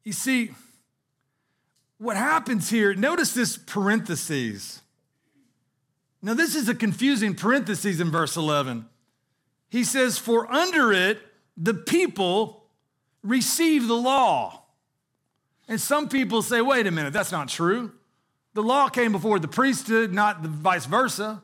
You 0.03 0.11
see, 0.11 0.49
what 1.99 2.17
happens 2.17 2.67
here, 2.67 2.95
notice 2.95 3.35
this 3.35 3.57
parentheses. 3.57 4.81
Now, 6.23 6.33
this 6.33 6.55
is 6.55 6.67
a 6.67 6.73
confusing 6.73 7.35
parenthesis 7.35 7.99
in 7.99 8.09
verse 8.09 8.35
11. 8.35 8.87
He 9.69 9.83
says, 9.83 10.17
For 10.17 10.51
under 10.51 10.91
it 10.91 11.19
the 11.55 11.75
people 11.75 12.63
receive 13.21 13.87
the 13.87 13.93
law. 13.93 14.63
And 15.67 15.79
some 15.79 16.09
people 16.09 16.41
say, 16.41 16.59
wait 16.59 16.87
a 16.87 16.91
minute, 16.91 17.13
that's 17.13 17.31
not 17.31 17.49
true. 17.49 17.91
The 18.55 18.63
law 18.63 18.89
came 18.89 19.11
before 19.11 19.37
the 19.37 19.47
priesthood, 19.47 20.11
not 20.11 20.41
the 20.41 20.49
vice 20.49 20.87
versa. 20.87 21.43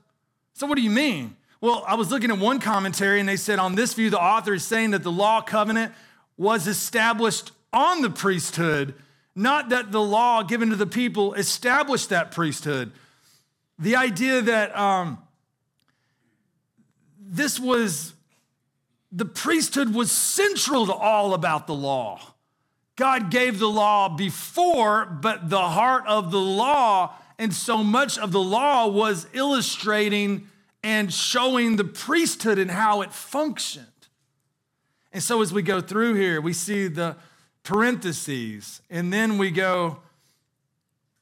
So, 0.54 0.66
what 0.66 0.76
do 0.76 0.82
you 0.82 0.90
mean? 0.90 1.36
Well, 1.62 1.84
I 1.88 1.96
was 1.96 2.12
looking 2.12 2.32
at 2.32 2.38
one 2.38 2.60
commentary 2.60 3.20
and 3.20 3.28
they 3.28 3.38
said, 3.38 3.60
on 3.60 3.76
this 3.76 3.94
view, 3.94 4.10
the 4.10 4.22
author 4.22 4.54
is 4.54 4.64
saying 4.64 4.92
that 4.92 5.04
the 5.04 5.12
law 5.12 5.42
covenant 5.42 5.94
was 6.38 6.68
established 6.68 7.52
on 7.72 8.02
the 8.02 8.10
priesthood, 8.10 8.94
not 9.36 9.70
that 9.70 9.92
the 9.92 10.02
law 10.02 10.44
given 10.44 10.70
to 10.70 10.76
the 10.76 10.88
people 10.88 11.34
established 11.34 12.10
that 12.10 12.32
priesthood. 12.32 12.92
The 13.80 13.96
idea 13.96 14.42
that 14.42 14.78
um, 14.78 15.18
this 17.20 17.60
was 17.60 18.14
the 19.12 19.26
priesthood 19.26 19.94
was 19.94 20.12
central 20.12 20.86
to 20.86 20.94
all 20.94 21.34
about 21.34 21.68
the 21.68 21.74
law. 21.74 22.20
God 22.96 23.32
gave 23.32 23.60
the 23.60 23.70
law 23.70 24.10
before, 24.10 25.06
but 25.06 25.50
the 25.50 25.62
heart 25.62 26.04
of 26.08 26.32
the 26.32 26.40
law 26.40 27.14
and 27.38 27.54
so 27.54 27.84
much 27.84 28.18
of 28.18 28.32
the 28.32 28.42
law 28.42 28.88
was 28.88 29.28
illustrating 29.34 30.48
and 30.86 31.12
showing 31.12 31.78
the 31.78 31.84
priesthood 31.84 32.60
and 32.60 32.70
how 32.70 33.02
it 33.02 33.12
functioned. 33.12 33.88
And 35.12 35.24
so 35.24 35.42
as 35.42 35.52
we 35.52 35.64
go 35.64 35.82
through 35.82 36.14
here, 36.14 36.40
we 36.40 36.54
see 36.54 36.88
the 36.88 37.16
parentheses, 37.64 38.82
and 38.92 39.12
then 39.12 39.40
we 39.40 39.50
go, 39.50 39.98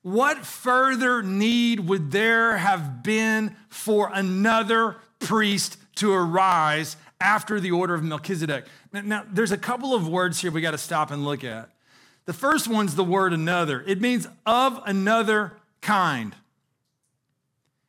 what 0.02 0.46
further 0.46 1.24
need 1.24 1.80
would 1.80 2.12
there 2.12 2.58
have 2.58 3.04
been 3.04 3.56
for 3.70 4.12
another 4.14 4.98
priest 5.20 5.78
to 5.96 6.12
arise 6.12 6.98
after 7.22 7.62
the 7.62 7.72
order 7.72 7.94
of 7.94 8.04
Melchizedek. 8.04 8.66
Now, 8.92 9.00
now 9.00 9.26
there's 9.32 9.54
a 9.54 9.58
couple 9.58 9.96
of 9.96 10.10
words 10.10 10.42
here 10.42 10.52
we 10.52 10.60
got 10.60 10.72
to 10.72 10.78
stop 10.78 11.10
and 11.10 11.24
look 11.24 11.46
at. 11.46 11.70
The 12.26 12.34
first 12.34 12.68
one's 12.68 12.96
the 12.96 13.04
word 13.06 13.32
another, 13.32 13.82
it 13.88 14.02
means 14.02 14.28
of 14.46 14.82
another 14.86 15.54
kind, 15.80 16.36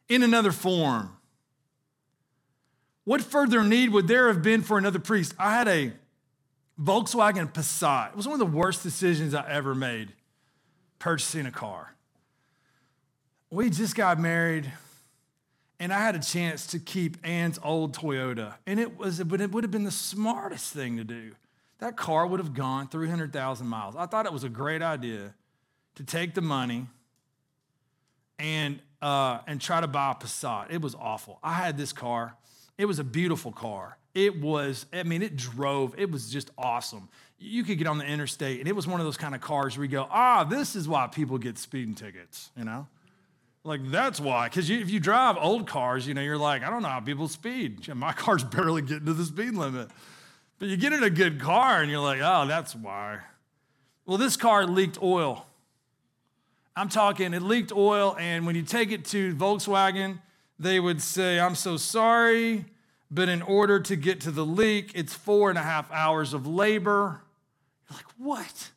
in 0.08 0.22
another 0.22 0.52
form. 0.52 1.13
What 3.04 3.22
further 3.22 3.62
need 3.62 3.90
would 3.90 4.08
there 4.08 4.28
have 4.28 4.42
been 4.42 4.62
for 4.62 4.78
another 4.78 4.98
priest? 4.98 5.34
I 5.38 5.54
had 5.54 5.68
a 5.68 5.92
Volkswagen 6.80 7.52
Passat. 7.52 8.10
It 8.10 8.16
was 8.16 8.26
one 8.26 8.40
of 8.40 8.50
the 8.50 8.56
worst 8.56 8.82
decisions 8.82 9.34
I 9.34 9.48
ever 9.48 9.74
made 9.74 10.12
purchasing 10.98 11.46
a 11.46 11.50
car. 11.50 11.94
We 13.50 13.70
just 13.70 13.94
got 13.94 14.18
married 14.18 14.72
and 15.80 15.92
I 15.92 16.00
had 16.00 16.14
a 16.14 16.20
chance 16.20 16.66
to 16.68 16.78
keep 16.78 17.18
Ann's 17.26 17.58
old 17.62 17.96
Toyota, 17.96 18.54
and 18.66 18.78
it 18.78 18.96
was, 18.96 19.22
but 19.22 19.40
it 19.40 19.50
would 19.50 19.64
have 19.64 19.70
been 19.70 19.84
the 19.84 19.90
smartest 19.90 20.72
thing 20.72 20.96
to 20.96 21.04
do. 21.04 21.32
That 21.78 21.96
car 21.96 22.26
would 22.26 22.40
have 22.40 22.54
gone 22.54 22.88
300,000 22.88 23.66
miles. 23.66 23.96
I 23.96 24.06
thought 24.06 24.24
it 24.24 24.32
was 24.32 24.44
a 24.44 24.48
great 24.48 24.82
idea 24.82 25.34
to 25.96 26.04
take 26.04 26.34
the 26.34 26.40
money 26.40 26.86
and 28.38 28.80
uh, 29.02 29.40
and 29.46 29.60
try 29.60 29.80
to 29.80 29.86
buy 29.86 30.12
a 30.12 30.14
Passat. 30.14 30.70
It 30.70 30.80
was 30.80 30.94
awful. 30.94 31.38
I 31.42 31.52
had 31.52 31.76
this 31.76 31.92
car. 31.92 32.36
It 32.78 32.86
was 32.86 32.98
a 32.98 33.04
beautiful 33.04 33.52
car. 33.52 33.98
It 34.14 34.40
was, 34.40 34.86
I 34.92 35.02
mean, 35.02 35.22
it 35.22 35.36
drove. 35.36 35.94
It 35.98 36.10
was 36.10 36.30
just 36.30 36.50
awesome. 36.56 37.08
You 37.38 37.64
could 37.64 37.78
get 37.78 37.86
on 37.86 37.98
the 37.98 38.06
interstate, 38.06 38.60
and 38.60 38.68
it 38.68 38.76
was 38.76 38.86
one 38.86 39.00
of 39.00 39.06
those 39.06 39.16
kind 39.16 39.34
of 39.34 39.40
cars 39.40 39.76
where 39.76 39.84
you 39.84 39.90
go, 39.90 40.06
ah, 40.10 40.44
this 40.44 40.76
is 40.76 40.88
why 40.88 41.06
people 41.08 41.38
get 41.38 41.58
speeding 41.58 41.94
tickets, 41.94 42.50
you 42.56 42.64
know? 42.64 42.86
Like, 43.64 43.80
that's 43.90 44.20
why. 44.20 44.48
Because 44.48 44.70
if 44.70 44.90
you 44.90 45.00
drive 45.00 45.36
old 45.38 45.66
cars, 45.66 46.06
you 46.06 46.14
know, 46.14 46.20
you're 46.20 46.38
like, 46.38 46.62
I 46.62 46.70
don't 46.70 46.82
know 46.82 46.88
how 46.88 47.00
people 47.00 47.28
speed. 47.28 47.88
My 47.94 48.12
car's 48.14 48.44
barely 48.44 48.82
getting 48.82 49.06
to 49.06 49.14
the 49.14 49.24
speed 49.24 49.54
limit. 49.54 49.88
But 50.58 50.68
you 50.68 50.76
get 50.76 50.92
in 50.92 51.02
a 51.02 51.10
good 51.10 51.40
car 51.40 51.80
and 51.80 51.90
you're 51.90 52.00
like, 52.00 52.20
oh, 52.22 52.46
that's 52.46 52.74
why. 52.74 53.20
Well, 54.06 54.18
this 54.18 54.36
car 54.36 54.66
leaked 54.66 55.02
oil. 55.02 55.46
I'm 56.76 56.88
talking, 56.88 57.32
it 57.34 57.42
leaked 57.42 57.72
oil, 57.72 58.16
and 58.18 58.46
when 58.46 58.56
you 58.56 58.62
take 58.62 58.90
it 58.90 59.04
to 59.06 59.34
Volkswagen, 59.36 60.18
they 60.58 60.80
would 60.80 61.02
say, 61.02 61.40
I'm 61.40 61.54
so 61.54 61.76
sorry, 61.76 62.66
but 63.10 63.28
in 63.28 63.42
order 63.42 63.80
to 63.80 63.96
get 63.96 64.20
to 64.22 64.30
the 64.30 64.44
leak, 64.44 64.92
it's 64.94 65.14
four 65.14 65.50
and 65.50 65.58
a 65.58 65.62
half 65.62 65.90
hours 65.92 66.32
of 66.34 66.46
labor. 66.46 67.22
You're 67.88 67.96
like, 67.96 68.06
what? 68.18 68.70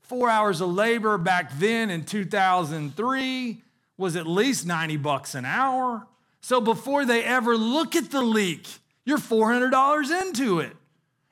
Four 0.00 0.28
hours 0.28 0.60
of 0.60 0.70
labor 0.70 1.16
back 1.18 1.58
then 1.58 1.90
in 1.90 2.04
2003 2.04 3.62
was 3.96 4.16
at 4.16 4.26
least 4.26 4.66
90 4.66 4.96
bucks 4.98 5.34
an 5.34 5.44
hour. 5.44 6.06
So 6.40 6.60
before 6.60 7.04
they 7.04 7.24
ever 7.24 7.56
look 7.56 7.94
at 7.94 8.10
the 8.10 8.22
leak, 8.22 8.66
you're 9.04 9.18
$400 9.18 10.22
into 10.22 10.58
it. 10.58 10.76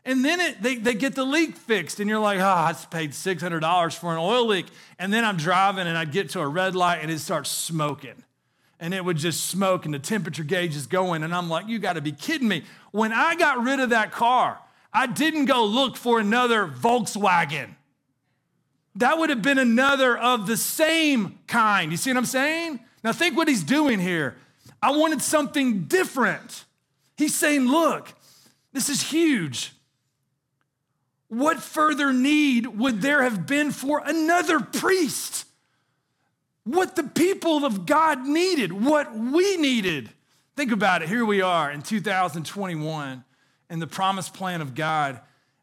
And 0.04 0.24
then 0.24 0.40
it, 0.40 0.62
they, 0.62 0.76
they 0.76 0.94
get 0.94 1.14
the 1.14 1.24
leak 1.24 1.56
fixed, 1.56 2.00
and 2.00 2.08
you're 2.08 2.20
like, 2.20 2.38
oh, 2.38 2.42
I 2.42 2.72
paid 2.90 3.10
$600 3.10 3.94
for 3.98 4.12
an 4.12 4.18
oil 4.18 4.46
leak. 4.46 4.66
And 4.98 5.12
then 5.12 5.24
I'm 5.24 5.36
driving, 5.36 5.86
and 5.86 5.98
I'd 5.98 6.10
get 6.10 6.30
to 6.30 6.40
a 6.40 6.48
red 6.48 6.74
light, 6.74 7.00
and 7.02 7.10
it 7.10 7.18
starts 7.18 7.50
smoking. 7.50 8.24
And 8.80 8.94
it 8.94 9.04
would 9.04 9.18
just 9.18 9.44
smoke, 9.44 9.84
and 9.84 9.92
the 9.92 9.98
temperature 9.98 10.42
gauge 10.42 10.74
is 10.74 10.86
going. 10.86 11.22
And 11.22 11.34
I'm 11.34 11.48
like, 11.48 11.68
you 11.68 11.78
got 11.78 11.92
to 11.92 12.00
be 12.00 12.12
kidding 12.12 12.48
me. 12.48 12.64
When 12.92 13.12
I 13.12 13.34
got 13.36 13.62
rid 13.62 13.78
of 13.78 13.90
that 13.90 14.10
car, 14.10 14.58
I 14.92 15.06
didn't 15.06 15.44
go 15.44 15.64
look 15.64 15.96
for 15.96 16.18
another 16.18 16.66
Volkswagen. 16.66 17.74
That 18.96 19.18
would 19.18 19.30
have 19.30 19.42
been 19.42 19.58
another 19.58 20.16
of 20.16 20.46
the 20.46 20.56
same 20.56 21.38
kind. 21.46 21.92
You 21.92 21.96
see 21.96 22.10
what 22.10 22.16
I'm 22.16 22.24
saying? 22.24 22.80
Now, 23.04 23.12
think 23.12 23.36
what 23.36 23.48
he's 23.48 23.62
doing 23.62 24.00
here. 24.00 24.36
I 24.82 24.92
wanted 24.92 25.22
something 25.22 25.84
different. 25.84 26.64
He's 27.16 27.34
saying, 27.34 27.66
Look, 27.66 28.12
this 28.72 28.88
is 28.88 29.02
huge. 29.02 29.72
What 31.28 31.62
further 31.62 32.12
need 32.12 32.66
would 32.66 33.02
there 33.02 33.22
have 33.22 33.46
been 33.46 33.70
for 33.70 34.02
another 34.04 34.58
priest? 34.58 35.44
What 36.70 36.94
the 36.94 37.02
people 37.02 37.64
of 37.64 37.84
God 37.84 38.24
needed, 38.28 38.72
what 38.72 39.12
we 39.12 39.56
needed. 39.56 40.08
Think 40.54 40.70
about 40.70 41.02
it. 41.02 41.08
Here 41.08 41.24
we 41.24 41.42
are 41.42 41.68
in 41.68 41.82
2021 41.82 43.24
and 43.68 43.82
the 43.82 43.88
promised 43.88 44.34
plan 44.34 44.60
of 44.60 44.76
God. 44.76 45.18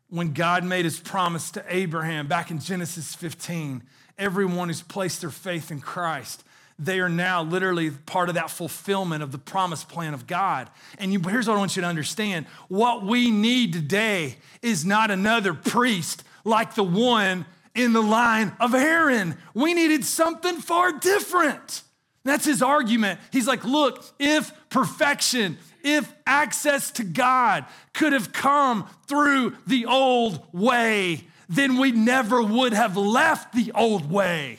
When 0.09 0.33
God 0.33 0.65
made 0.65 0.83
his 0.83 0.99
promise 0.99 1.49
to 1.51 1.63
Abraham 1.69 2.27
back 2.27 2.51
in 2.51 2.59
Genesis 2.59 3.15
15, 3.15 3.83
everyone 4.17 4.67
who's 4.67 4.81
placed 4.81 5.21
their 5.21 5.29
faith 5.29 5.71
in 5.71 5.79
Christ 5.79 6.43
they 6.79 6.99
are 6.99 7.09
now 7.09 7.41
literally 7.41 7.89
part 7.89 8.29
of 8.29 8.35
that 8.35 8.51
fulfillment 8.51 9.23
of 9.23 9.31
the 9.31 9.39
promised 9.39 9.89
plan 9.89 10.13
of 10.13 10.27
God. 10.27 10.69
And 10.99 11.11
you, 11.11 11.19
here's 11.19 11.47
what 11.47 11.55
I 11.55 11.57
want 11.57 11.75
you 11.75 11.81
to 11.81 11.87
understand 11.87 12.45
what 12.67 13.03
we 13.03 13.31
need 13.31 13.73
today 13.73 14.37
is 14.61 14.85
not 14.85 15.09
another 15.09 15.55
priest 15.55 16.23
like 16.43 16.75
the 16.75 16.83
one 16.83 17.47
in 17.77 17.93
the 17.93 18.01
line 18.01 18.51
of 18.59 18.73
Aaron. 18.73 19.37
We 19.53 19.73
needed 19.73 20.03
something 20.03 20.57
far 20.57 20.91
different. 20.91 21.83
That's 22.25 22.45
his 22.45 22.61
argument. 22.61 23.19
He's 23.31 23.47
like, 23.47 23.63
look, 23.63 24.03
if 24.19 24.51
perfection, 24.69 25.57
if 25.83 26.11
access 26.25 26.91
to 26.91 27.03
God 27.03 27.65
could 27.93 28.11
have 28.11 28.33
come 28.33 28.89
through 29.07 29.55
the 29.65 29.85
old 29.85 30.45
way, 30.51 31.23
then 31.47 31.77
we 31.77 31.91
never 31.91 32.41
would 32.43 32.73
have 32.73 32.97
left 32.97 33.53
the 33.53 33.71
old 33.73 34.11
way. 34.11 34.57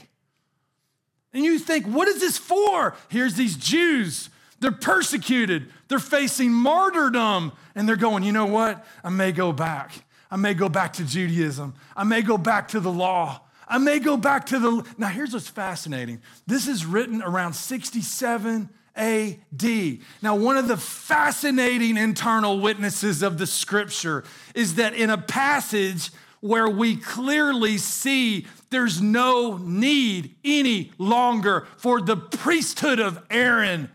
And 1.34 1.44
you 1.44 1.58
think, 1.58 1.86
what 1.86 2.08
is 2.08 2.20
this 2.20 2.38
for? 2.38 2.96
Here's 3.10 3.34
these 3.34 3.56
Jews. 3.56 4.30
They're 4.60 4.72
persecuted, 4.72 5.70
they're 5.86 6.00
facing 6.00 6.52
martyrdom, 6.52 7.52
and 7.76 7.88
they're 7.88 7.96
going, 7.96 8.24
you 8.24 8.32
know 8.32 8.46
what? 8.46 8.84
I 9.04 9.08
may 9.08 9.30
go 9.30 9.52
back. 9.52 10.04
I 10.30 10.36
may 10.36 10.54
go 10.54 10.68
back 10.68 10.94
to 10.94 11.04
Judaism. 11.04 11.74
I 11.96 12.04
may 12.04 12.22
go 12.22 12.36
back 12.36 12.68
to 12.68 12.80
the 12.80 12.92
law. 12.92 13.40
I 13.66 13.78
may 13.78 13.98
go 13.98 14.16
back 14.16 14.46
to 14.46 14.58
the. 14.58 14.86
Now, 14.96 15.08
here's 15.08 15.32
what's 15.32 15.48
fascinating 15.48 16.22
this 16.46 16.68
is 16.68 16.86
written 16.86 17.22
around 17.22 17.54
67 17.54 18.68
AD. 18.96 19.98
Now, 20.22 20.36
one 20.36 20.56
of 20.56 20.68
the 20.68 20.76
fascinating 20.76 21.96
internal 21.96 22.60
witnesses 22.60 23.22
of 23.22 23.38
the 23.38 23.46
scripture 23.46 24.24
is 24.54 24.74
that 24.76 24.94
in 24.94 25.10
a 25.10 25.18
passage 25.18 26.10
where 26.40 26.68
we 26.68 26.96
clearly 26.96 27.78
see 27.78 28.46
there's 28.70 29.00
no 29.00 29.56
need 29.56 30.36
any 30.44 30.92
longer 30.98 31.66
for 31.78 32.00
the 32.00 32.16
priesthood 32.16 33.00
of 33.00 33.22
Aaron. 33.30 33.90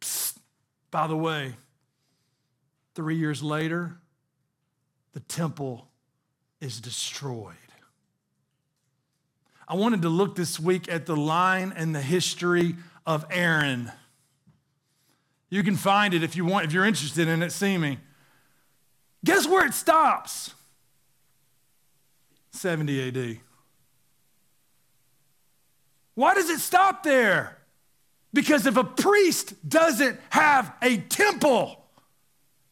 Psst, 0.00 0.36
by 0.90 1.06
the 1.06 1.16
way, 1.16 1.54
three 2.94 3.16
years 3.16 3.42
later, 3.42 3.96
the 5.12 5.20
temple 5.20 5.88
is 6.60 6.80
destroyed. 6.80 7.56
I 9.68 9.74
wanted 9.74 10.02
to 10.02 10.08
look 10.08 10.36
this 10.36 10.60
week 10.60 10.90
at 10.90 11.06
the 11.06 11.16
line 11.16 11.72
and 11.74 11.94
the 11.94 12.02
history 12.02 12.76
of 13.06 13.24
Aaron. 13.30 13.90
You 15.50 15.62
can 15.62 15.76
find 15.76 16.14
it 16.14 16.22
if 16.22 16.36
you 16.36 16.44
want, 16.44 16.66
if 16.66 16.72
you're 16.72 16.84
interested 16.84 17.28
in 17.28 17.42
it, 17.42 17.52
see 17.52 17.78
me. 17.78 17.98
Guess 19.24 19.46
where 19.46 19.66
it 19.66 19.74
stops? 19.74 20.54
70 22.50 23.08
AD. 23.08 23.40
Why 26.14 26.34
does 26.34 26.50
it 26.50 26.60
stop 26.60 27.02
there? 27.02 27.58
Because 28.32 28.66
if 28.66 28.76
a 28.76 28.84
priest 28.84 29.68
doesn't 29.68 30.18
have 30.30 30.72
a 30.82 30.98
temple, 30.98 31.84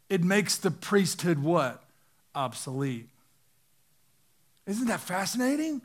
it 0.08 0.22
makes 0.22 0.56
the 0.56 0.70
priesthood 0.70 1.42
what? 1.42 1.82
Obsolete. 2.40 3.06
Isn't 4.66 4.86
that 4.86 5.00
fascinating? 5.00 5.82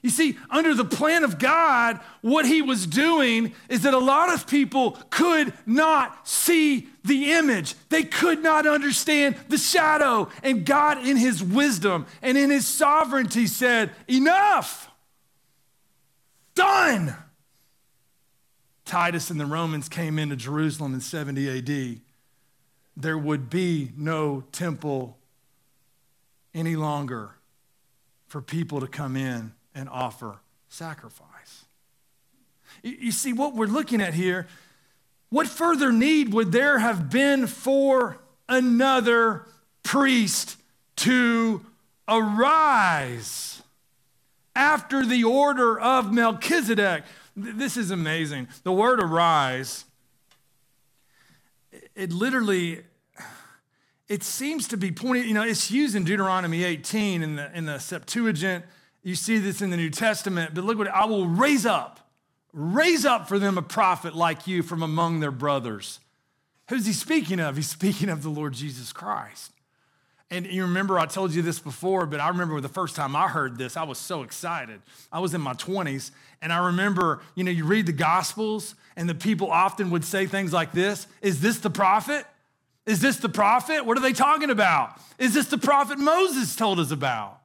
You 0.00 0.08
see, 0.08 0.38
under 0.50 0.74
the 0.74 0.84
plan 0.84 1.24
of 1.24 1.38
God, 1.38 2.00
what 2.22 2.46
he 2.46 2.62
was 2.62 2.86
doing 2.86 3.52
is 3.68 3.82
that 3.82 3.92
a 3.92 3.98
lot 3.98 4.32
of 4.32 4.46
people 4.46 4.92
could 5.10 5.52
not 5.66 6.26
see 6.26 6.88
the 7.04 7.32
image. 7.32 7.74
They 7.90 8.02
could 8.02 8.42
not 8.42 8.66
understand 8.66 9.36
the 9.48 9.58
shadow. 9.58 10.30
And 10.42 10.64
God, 10.64 11.06
in 11.06 11.18
his 11.18 11.44
wisdom 11.44 12.06
and 12.22 12.38
in 12.38 12.48
his 12.48 12.66
sovereignty, 12.66 13.46
said, 13.46 13.90
Enough! 14.08 14.90
Done! 16.54 17.14
Titus 18.86 19.30
and 19.30 19.38
the 19.38 19.46
Romans 19.46 19.90
came 19.90 20.18
into 20.18 20.34
Jerusalem 20.34 20.94
in 20.94 21.00
70 21.00 21.58
AD. 21.58 22.00
There 22.96 23.18
would 23.18 23.50
be 23.50 23.92
no 23.96 24.44
temple 24.50 25.18
any 26.54 26.76
longer 26.76 27.30
for 28.26 28.40
people 28.40 28.80
to 28.80 28.86
come 28.86 29.16
in 29.16 29.52
and 29.74 29.88
offer 29.88 30.40
sacrifice. 30.68 31.64
You 32.82 33.12
see, 33.12 33.32
what 33.32 33.54
we're 33.54 33.66
looking 33.66 34.00
at 34.00 34.14
here, 34.14 34.46
what 35.28 35.46
further 35.46 35.92
need 35.92 36.32
would 36.32 36.52
there 36.52 36.78
have 36.78 37.10
been 37.10 37.46
for 37.46 38.18
another 38.48 39.46
priest 39.82 40.56
to 40.96 41.64
arise 42.08 43.62
after 44.54 45.04
the 45.04 45.24
order 45.24 45.78
of 45.78 46.12
Melchizedek? 46.12 47.04
This 47.36 47.76
is 47.76 47.90
amazing. 47.90 48.48
The 48.62 48.72
word 48.72 49.00
arise, 49.00 49.84
it 51.94 52.12
literally 52.12 52.80
it 54.08 54.22
seems 54.22 54.68
to 54.68 54.76
be 54.76 54.90
pointing, 54.90 55.28
you 55.28 55.34
know, 55.34 55.42
it's 55.42 55.70
used 55.70 55.94
in 55.94 56.04
Deuteronomy 56.04 56.64
18 56.64 57.22
in 57.22 57.36
the, 57.36 57.56
in 57.56 57.66
the 57.66 57.78
Septuagint. 57.78 58.64
You 59.02 59.14
see 59.14 59.38
this 59.38 59.62
in 59.62 59.70
the 59.70 59.76
New 59.76 59.90
Testament, 59.90 60.54
but 60.54 60.64
look 60.64 60.78
what 60.78 60.88
I 60.88 61.06
will 61.06 61.26
raise 61.26 61.66
up, 61.66 62.00
raise 62.52 63.04
up 63.04 63.28
for 63.28 63.38
them 63.38 63.58
a 63.58 63.62
prophet 63.62 64.14
like 64.14 64.46
you 64.46 64.62
from 64.62 64.82
among 64.82 65.20
their 65.20 65.30
brothers. 65.30 66.00
Who's 66.68 66.86
he 66.86 66.92
speaking 66.92 67.40
of? 67.40 67.56
He's 67.56 67.68
speaking 67.68 68.08
of 68.08 68.22
the 68.22 68.28
Lord 68.28 68.54
Jesus 68.54 68.92
Christ. 68.92 69.52
And 70.30 70.46
you 70.46 70.62
remember 70.62 70.98
I 70.98 71.04
told 71.04 71.34
you 71.34 71.42
this 71.42 71.58
before, 71.58 72.06
but 72.06 72.18
I 72.18 72.28
remember 72.28 72.58
the 72.62 72.68
first 72.68 72.96
time 72.96 73.14
I 73.14 73.28
heard 73.28 73.58
this, 73.58 73.76
I 73.76 73.82
was 73.82 73.98
so 73.98 74.22
excited. 74.22 74.80
I 75.12 75.20
was 75.20 75.34
in 75.34 75.42
my 75.42 75.52
20s, 75.52 76.10
and 76.40 76.50
I 76.52 76.66
remember, 76.66 77.20
you 77.34 77.44
know, 77.44 77.50
you 77.50 77.66
read 77.66 77.84
the 77.84 77.92
Gospels, 77.92 78.74
and 78.96 79.08
the 79.08 79.14
people 79.14 79.50
often 79.50 79.90
would 79.90 80.06
say 80.06 80.26
things 80.26 80.50
like 80.50 80.72
this 80.72 81.06
Is 81.20 81.42
this 81.42 81.58
the 81.58 81.68
prophet? 81.68 82.24
Is 82.86 83.00
this 83.00 83.16
the 83.18 83.28
prophet? 83.28 83.86
What 83.86 83.96
are 83.96 84.00
they 84.00 84.12
talking 84.12 84.50
about? 84.50 85.00
Is 85.18 85.34
this 85.34 85.46
the 85.46 85.58
prophet 85.58 85.98
Moses 85.98 86.56
told 86.56 86.80
us 86.80 86.90
about? 86.90 87.38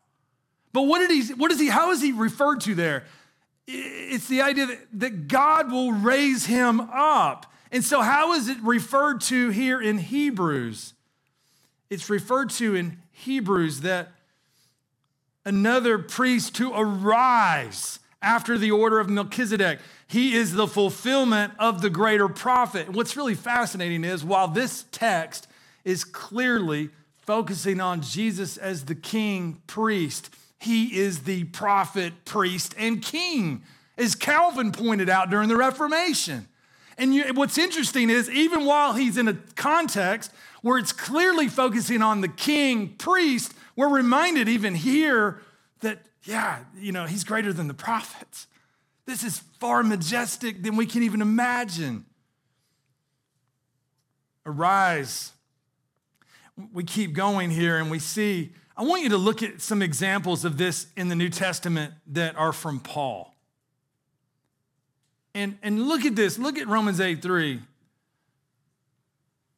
But 0.74 0.84
what 0.84 1.00
did 1.00 1.12
he, 1.12 1.34
what 1.34 1.52
is 1.52 1.60
he, 1.60 1.68
how 1.68 1.92
is 1.92 2.02
he 2.02 2.12
referred 2.12 2.62
to 2.62 2.76
there? 2.76 3.06
It's 3.68 4.28
the 4.28 4.42
idea 4.42 4.66
that, 4.68 4.80
that 4.94 5.28
God 5.28 5.72
will 5.72 5.92
raise 5.92 6.46
him 6.46 6.80
up. 6.80 7.52
And 7.72 7.84
so, 7.84 8.02
how 8.02 8.34
is 8.34 8.48
it 8.48 8.58
referred 8.64 9.22
to 9.22 9.50
here 9.50 9.82
in 9.82 9.98
Hebrews? 9.98 10.94
It's 11.90 12.10
referred 12.10 12.50
to 12.52 12.76
in 12.76 13.00
Hebrews 13.12 13.82
that 13.82 14.12
another 15.46 15.98
priest 15.98 16.56
to 16.56 16.72
arise 16.74 18.00
after 18.22 18.58
the 18.58 18.72
order 18.72 19.00
of 19.00 19.10
Melchizedek. 19.10 19.80
He 20.08 20.36
is 20.36 20.54
the 20.54 20.68
fulfillment 20.68 21.54
of 21.60 21.82
the 21.82 21.90
greater 21.90 22.28
prophet. 22.28 22.90
what's 22.90 23.18
really 23.18 23.36
fascinating 23.36 24.04
is 24.04 24.24
while 24.24 24.48
this 24.48 24.86
text 24.92 25.48
is 25.84 26.04
clearly 26.04 26.90
focusing 27.18 27.80
on 27.82 28.02
Jesus 28.02 28.58
as 28.58 28.86
the 28.86 28.96
king 28.96 29.62
priest, 29.68 30.30
he 30.60 30.98
is 30.98 31.24
the 31.24 31.44
prophet, 31.46 32.26
priest, 32.26 32.74
and 32.78 33.02
king, 33.02 33.64
as 33.98 34.16
Calvin 34.16 34.72
pointed 34.72 35.10
out 35.10 35.30
during 35.30 35.50
the 35.50 35.58
Reformation. 35.58 36.48
And 36.98 37.14
you, 37.14 37.26
what's 37.34 37.58
interesting 37.58 38.10
is, 38.10 38.30
even 38.30 38.66
while 38.66 38.94
he's 38.94 39.18
in 39.18 39.28
a 39.28 39.36
context 39.56 40.32
where 40.62 40.78
it's 40.78 40.92
clearly 40.92 41.48
focusing 41.48 42.02
on 42.02 42.22
the 42.22 42.28
king, 42.28 42.96
priest, 42.98 43.54
we're 43.76 43.90
reminded 43.90 44.50
even 44.50 44.74
here 44.74 45.42
that, 45.82 46.00
yeah, 46.28 46.60
you 46.78 46.92
know, 46.92 47.06
he's 47.06 47.24
greater 47.24 47.54
than 47.54 47.68
the 47.68 47.74
prophets. 47.74 48.48
This 49.06 49.24
is 49.24 49.40
far 49.60 49.84
majestic 49.84 50.62
than 50.64 50.76
we 50.76 50.86
can 50.86 51.04
even 51.04 51.22
imagine. 51.22 52.06
Arise. 54.46 55.32
We 56.74 56.84
keep 56.84 57.14
going 57.14 57.50
here 57.52 57.78
and 57.78 57.90
we 57.90 58.00
see 58.00 58.52
I 58.78 58.84
want 58.84 59.02
you 59.02 59.10
to 59.10 59.18
look 59.18 59.42
at 59.42 59.60
some 59.60 59.82
examples 59.82 60.46
of 60.46 60.58
this 60.60 60.86
in 60.96 61.08
the 61.08 61.16
New 61.16 61.30
Testament 61.30 61.96
that 62.08 62.36
are 62.36 62.54
from 62.54 62.80
Paul. 62.80 63.34
And, 65.34 65.58
and 65.64 65.88
look 65.88 66.06
at 66.06 66.16
this. 66.16 66.38
Look 66.38 66.60
at 66.60 66.68
Romans 66.68 67.00
8 67.00 67.22
3. 67.22 67.60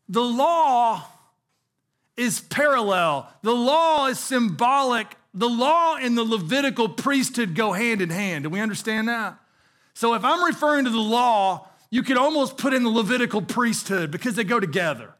The 0.07 0.21
law 0.21 1.05
is 2.15 2.39
parallel. 2.39 3.29
The 3.43 3.53
law 3.53 4.07
is 4.07 4.19
symbolic. 4.19 5.15
The 5.33 5.49
law 5.49 5.95
and 5.95 6.17
the 6.17 6.23
Levitical 6.23 6.89
priesthood 6.89 7.55
go 7.55 7.71
hand 7.73 8.01
in 8.01 8.09
hand. 8.09 8.43
Do 8.43 8.49
we 8.49 8.59
understand 8.59 9.07
that? 9.07 9.37
So 9.93 10.13
if 10.13 10.23
I'm 10.23 10.43
referring 10.43 10.85
to 10.85 10.91
the 10.91 10.97
law, 10.97 11.67
you 11.91 12.03
could 12.03 12.17
almost 12.17 12.57
put 12.57 12.73
in 12.73 12.83
the 12.83 12.89
Levitical 12.89 13.41
priesthood 13.41 14.11
because 14.11 14.35
they 14.35 14.43
go 14.43 14.59
together. 14.59 15.13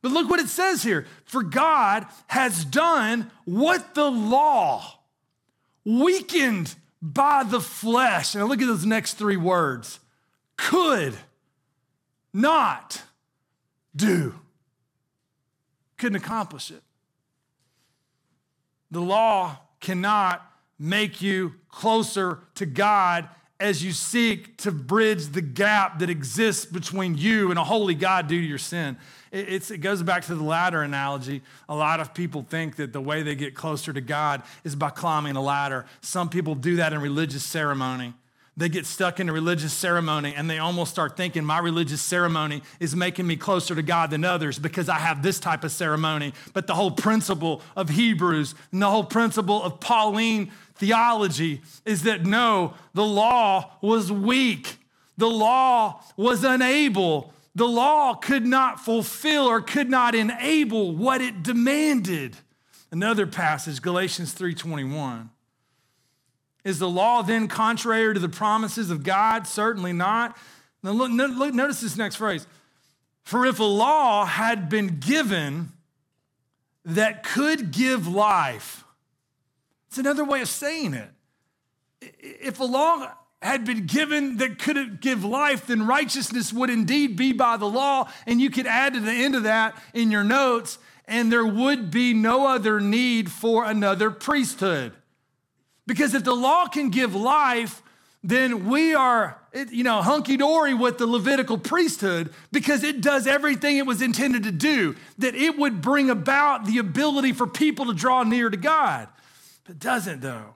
But 0.00 0.12
look 0.12 0.28
what 0.28 0.40
it 0.40 0.48
says 0.48 0.82
here 0.82 1.06
For 1.24 1.42
God 1.42 2.06
has 2.26 2.64
done 2.64 3.30
what 3.44 3.94
the 3.94 4.10
law, 4.10 4.98
weakened 5.84 6.74
by 7.00 7.44
the 7.44 7.60
flesh, 7.60 8.34
and 8.34 8.46
look 8.46 8.60
at 8.60 8.66
those 8.66 8.86
next 8.86 9.14
three 9.14 9.36
words, 9.36 10.00
could 10.56 11.14
not 12.32 13.02
do. 13.94 14.34
Couldn't 15.98 16.16
accomplish 16.16 16.70
it. 16.70 16.82
The 18.92 19.00
law 19.00 19.56
cannot 19.80 20.46
make 20.78 21.22
you 21.22 21.54
closer 21.70 22.40
to 22.56 22.66
God 22.66 23.26
as 23.58 23.82
you 23.82 23.90
seek 23.90 24.58
to 24.58 24.70
bridge 24.70 25.28
the 25.28 25.40
gap 25.40 26.00
that 26.00 26.10
exists 26.10 26.66
between 26.66 27.16
you 27.16 27.48
and 27.48 27.58
a 27.58 27.64
holy 27.64 27.94
God 27.94 28.28
due 28.28 28.40
to 28.40 28.46
your 28.46 28.58
sin. 28.58 28.98
It, 29.30 29.70
it 29.70 29.78
goes 29.78 30.02
back 30.02 30.24
to 30.26 30.34
the 30.34 30.42
ladder 30.44 30.82
analogy. 30.82 31.40
A 31.70 31.74
lot 31.74 32.00
of 32.00 32.12
people 32.12 32.44
think 32.46 32.76
that 32.76 32.92
the 32.92 33.00
way 33.00 33.22
they 33.22 33.34
get 33.34 33.54
closer 33.54 33.94
to 33.94 34.00
God 34.02 34.42
is 34.62 34.76
by 34.76 34.90
climbing 34.90 35.36
a 35.36 35.42
ladder. 35.42 35.86
Some 36.02 36.28
people 36.28 36.54
do 36.54 36.76
that 36.76 36.92
in 36.92 37.00
religious 37.00 37.44
ceremony. 37.44 38.12
They 38.54 38.68
get 38.68 38.84
stuck 38.84 39.18
in 39.18 39.30
a 39.30 39.32
religious 39.32 39.72
ceremony 39.72 40.34
and 40.36 40.48
they 40.48 40.58
almost 40.58 40.90
start 40.90 41.16
thinking 41.16 41.42
my 41.42 41.58
religious 41.58 42.02
ceremony 42.02 42.62
is 42.80 42.94
making 42.94 43.26
me 43.26 43.36
closer 43.36 43.74
to 43.74 43.82
God 43.82 44.10
than 44.10 44.24
others 44.24 44.58
because 44.58 44.90
I 44.90 44.98
have 44.98 45.22
this 45.22 45.40
type 45.40 45.64
of 45.64 45.72
ceremony. 45.72 46.34
But 46.52 46.66
the 46.66 46.74
whole 46.74 46.90
principle 46.90 47.62
of 47.76 47.88
Hebrews 47.88 48.54
and 48.70 48.82
the 48.82 48.90
whole 48.90 49.04
principle 49.04 49.62
of 49.62 49.80
Pauline 49.80 50.52
theology 50.74 51.62
is 51.86 52.02
that 52.02 52.26
no, 52.26 52.74
the 52.92 53.04
law 53.04 53.70
was 53.80 54.12
weak. 54.12 54.76
The 55.16 55.30
law 55.30 56.02
was 56.18 56.44
unable. 56.44 57.32
The 57.54 57.68
law 57.68 58.14
could 58.14 58.44
not 58.44 58.80
fulfill 58.80 59.46
or 59.46 59.62
could 59.62 59.88
not 59.88 60.14
enable 60.14 60.94
what 60.94 61.22
it 61.22 61.42
demanded. 61.42 62.36
Another 62.90 63.26
passage, 63.26 63.80
Galatians 63.80 64.34
3:21. 64.34 65.30
Is 66.64 66.78
the 66.78 66.88
law 66.88 67.22
then 67.22 67.48
contrary 67.48 68.14
to 68.14 68.20
the 68.20 68.28
promises 68.28 68.90
of 68.90 69.02
God? 69.02 69.46
Certainly 69.46 69.94
not. 69.94 70.36
Now 70.82 70.92
look, 70.92 71.10
look, 71.10 71.54
notice 71.54 71.80
this 71.80 71.96
next 71.96 72.16
phrase. 72.16 72.46
For 73.24 73.46
if 73.46 73.60
a 73.60 73.64
law 73.64 74.24
had 74.24 74.68
been 74.68 74.98
given 74.98 75.72
that 76.84 77.22
could 77.22 77.70
give 77.70 78.06
life, 78.08 78.84
it's 79.88 79.98
another 79.98 80.24
way 80.24 80.40
of 80.40 80.48
saying 80.48 80.94
it. 80.94 81.10
If 82.00 82.58
a 82.60 82.64
law 82.64 83.12
had 83.40 83.64
been 83.64 83.86
given 83.86 84.38
that 84.38 84.58
could 84.58 85.00
give 85.00 85.24
life, 85.24 85.66
then 85.66 85.86
righteousness 85.86 86.52
would 86.52 86.70
indeed 86.70 87.16
be 87.16 87.32
by 87.32 87.56
the 87.56 87.68
law. 87.68 88.08
And 88.26 88.40
you 88.40 88.50
could 88.50 88.66
add 88.66 88.94
to 88.94 89.00
the 89.00 89.12
end 89.12 89.34
of 89.34 89.42
that 89.42 89.76
in 89.94 90.10
your 90.10 90.24
notes, 90.24 90.78
and 91.06 91.30
there 91.30 91.46
would 91.46 91.90
be 91.90 92.14
no 92.14 92.46
other 92.46 92.80
need 92.80 93.30
for 93.30 93.64
another 93.64 94.10
priesthood. 94.10 94.92
Because 95.86 96.14
if 96.14 96.24
the 96.24 96.34
law 96.34 96.66
can 96.66 96.90
give 96.90 97.14
life, 97.14 97.82
then 98.22 98.68
we 98.68 98.94
are, 98.94 99.36
you 99.70 99.82
know, 99.82 100.00
hunky 100.00 100.36
dory 100.36 100.74
with 100.74 100.98
the 100.98 101.06
Levitical 101.06 101.58
priesthood 101.58 102.32
because 102.52 102.84
it 102.84 103.00
does 103.00 103.26
everything 103.26 103.78
it 103.78 103.86
was 103.86 104.00
intended 104.00 104.44
to 104.44 104.52
do, 104.52 104.94
that 105.18 105.34
it 105.34 105.58
would 105.58 105.80
bring 105.80 106.08
about 106.08 106.66
the 106.66 106.78
ability 106.78 107.32
for 107.32 107.46
people 107.46 107.86
to 107.86 107.94
draw 107.94 108.22
near 108.22 108.48
to 108.48 108.56
God. 108.56 109.08
But 109.64 109.80
doesn't, 109.80 110.20
though. 110.20 110.54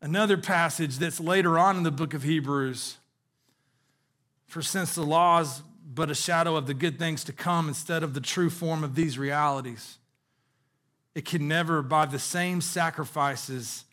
Another 0.00 0.36
passage 0.36 0.98
that's 0.98 1.18
later 1.18 1.58
on 1.58 1.76
in 1.76 1.82
the 1.82 1.90
book 1.90 2.14
of 2.14 2.22
Hebrews. 2.22 2.98
For 4.46 4.62
since 4.62 4.94
the 4.94 5.02
law 5.02 5.40
is 5.40 5.62
but 5.94 6.10
a 6.10 6.14
shadow 6.14 6.56
of 6.56 6.66
the 6.66 6.74
good 6.74 6.98
things 6.98 7.24
to 7.24 7.32
come 7.32 7.68
instead 7.68 8.02
of 8.02 8.14
the 8.14 8.20
true 8.20 8.50
form 8.50 8.84
of 8.84 8.94
these 8.94 9.18
realities, 9.18 9.98
it 11.14 11.24
can 11.24 11.48
never, 11.48 11.82
by 11.82 12.06
the 12.06 12.18
same 12.18 12.60
sacrifices 12.60 13.83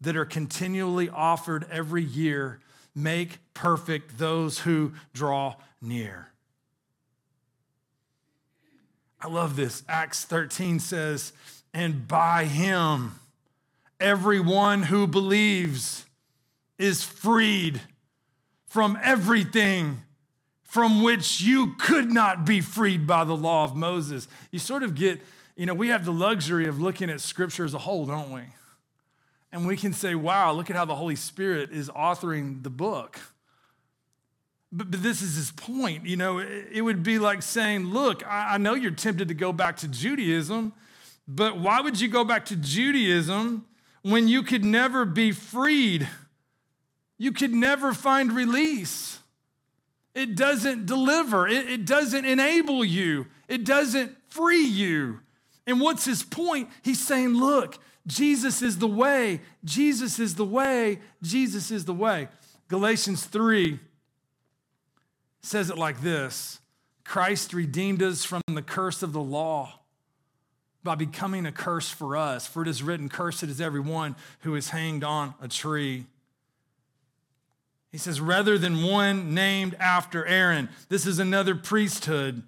that 0.00 0.16
are 0.16 0.24
continually 0.24 1.08
offered 1.08 1.66
every 1.70 2.04
year, 2.04 2.60
make 2.94 3.38
perfect 3.54 4.18
those 4.18 4.60
who 4.60 4.92
draw 5.12 5.56
near. 5.80 6.28
I 9.20 9.28
love 9.28 9.56
this. 9.56 9.82
Acts 9.88 10.24
13 10.24 10.78
says, 10.78 11.32
and 11.72 12.06
by 12.06 12.44
him, 12.44 13.12
Everyone 13.98 14.84
who 14.84 15.06
believes 15.06 16.04
is 16.78 17.02
freed 17.02 17.80
from 18.66 18.98
everything 19.02 20.02
from 20.62 21.02
which 21.02 21.40
you 21.40 21.74
could 21.78 22.12
not 22.12 22.44
be 22.44 22.60
freed 22.60 23.06
by 23.06 23.24
the 23.24 23.36
law 23.36 23.64
of 23.64 23.74
Moses. 23.74 24.28
You 24.50 24.58
sort 24.58 24.82
of 24.82 24.94
get, 24.94 25.22
you 25.56 25.64
know, 25.64 25.72
we 25.72 25.88
have 25.88 26.04
the 26.04 26.12
luxury 26.12 26.66
of 26.66 26.78
looking 26.78 27.08
at 27.08 27.22
scripture 27.22 27.64
as 27.64 27.72
a 27.72 27.78
whole, 27.78 28.04
don't 28.04 28.30
we? 28.30 28.42
And 29.56 29.66
we 29.66 29.76
can 29.76 29.94
say, 29.94 30.14
wow, 30.14 30.52
look 30.52 30.68
at 30.68 30.76
how 30.76 30.84
the 30.84 30.94
Holy 30.94 31.16
Spirit 31.16 31.70
is 31.72 31.88
authoring 31.88 32.62
the 32.62 32.68
book. 32.68 33.18
But, 34.70 34.90
but 34.90 35.02
this 35.02 35.22
is 35.22 35.36
his 35.36 35.50
point. 35.50 36.04
You 36.04 36.16
know, 36.16 36.40
it, 36.40 36.68
it 36.72 36.82
would 36.82 37.02
be 37.02 37.18
like 37.18 37.40
saying, 37.40 37.86
look, 37.86 38.22
I, 38.26 38.54
I 38.54 38.58
know 38.58 38.74
you're 38.74 38.90
tempted 38.90 39.28
to 39.28 39.34
go 39.34 39.54
back 39.54 39.78
to 39.78 39.88
Judaism, 39.88 40.74
but 41.26 41.58
why 41.58 41.80
would 41.80 41.98
you 41.98 42.08
go 42.08 42.22
back 42.22 42.44
to 42.46 42.56
Judaism 42.56 43.64
when 44.02 44.28
you 44.28 44.42
could 44.42 44.64
never 44.64 45.04
be 45.04 45.32
freed. 45.32 46.06
You 47.16 47.32
could 47.32 47.52
never 47.52 47.94
find 47.94 48.32
release. 48.32 49.20
It 50.14 50.36
doesn't 50.36 50.84
deliver, 50.84 51.48
it, 51.48 51.68
it, 51.68 51.86
doesn't 51.86 52.24
enable 52.24 52.84
you, 52.84 53.26
it 53.48 53.64
doesn't 53.64 54.16
free 54.28 54.64
you. 54.64 55.20
And 55.66 55.80
what's 55.80 56.04
his 56.04 56.22
point? 56.22 56.68
He's 56.82 57.04
saying, 57.04 57.34
look, 57.34 57.78
Jesus 58.06 58.62
is 58.62 58.78
the 58.78 58.86
way, 58.86 59.40
Jesus 59.64 60.18
is 60.18 60.36
the 60.36 60.44
way, 60.44 61.00
Jesus 61.22 61.70
is 61.70 61.84
the 61.84 61.94
way. 61.94 62.28
Galatians 62.68 63.24
3 63.24 63.78
says 65.42 65.70
it 65.70 65.78
like 65.78 66.00
this 66.00 66.60
Christ 67.04 67.52
redeemed 67.52 68.02
us 68.02 68.24
from 68.24 68.42
the 68.46 68.62
curse 68.62 69.02
of 69.02 69.12
the 69.12 69.22
law 69.22 69.80
by 70.82 70.94
becoming 70.94 71.46
a 71.46 71.52
curse 71.52 71.90
for 71.90 72.16
us. 72.16 72.46
For 72.46 72.62
it 72.62 72.68
is 72.68 72.82
written, 72.82 73.08
Cursed 73.08 73.44
is 73.44 73.60
everyone 73.60 74.16
who 74.40 74.54
is 74.54 74.70
hanged 74.70 75.04
on 75.04 75.34
a 75.40 75.48
tree. 75.48 76.06
He 77.92 77.98
says, 77.98 78.20
rather 78.20 78.58
than 78.58 78.82
one 78.82 79.34
named 79.34 79.74
after 79.80 80.26
Aaron, 80.26 80.68
this 80.88 81.06
is 81.06 81.18
another 81.18 81.54
priesthood. 81.54 82.42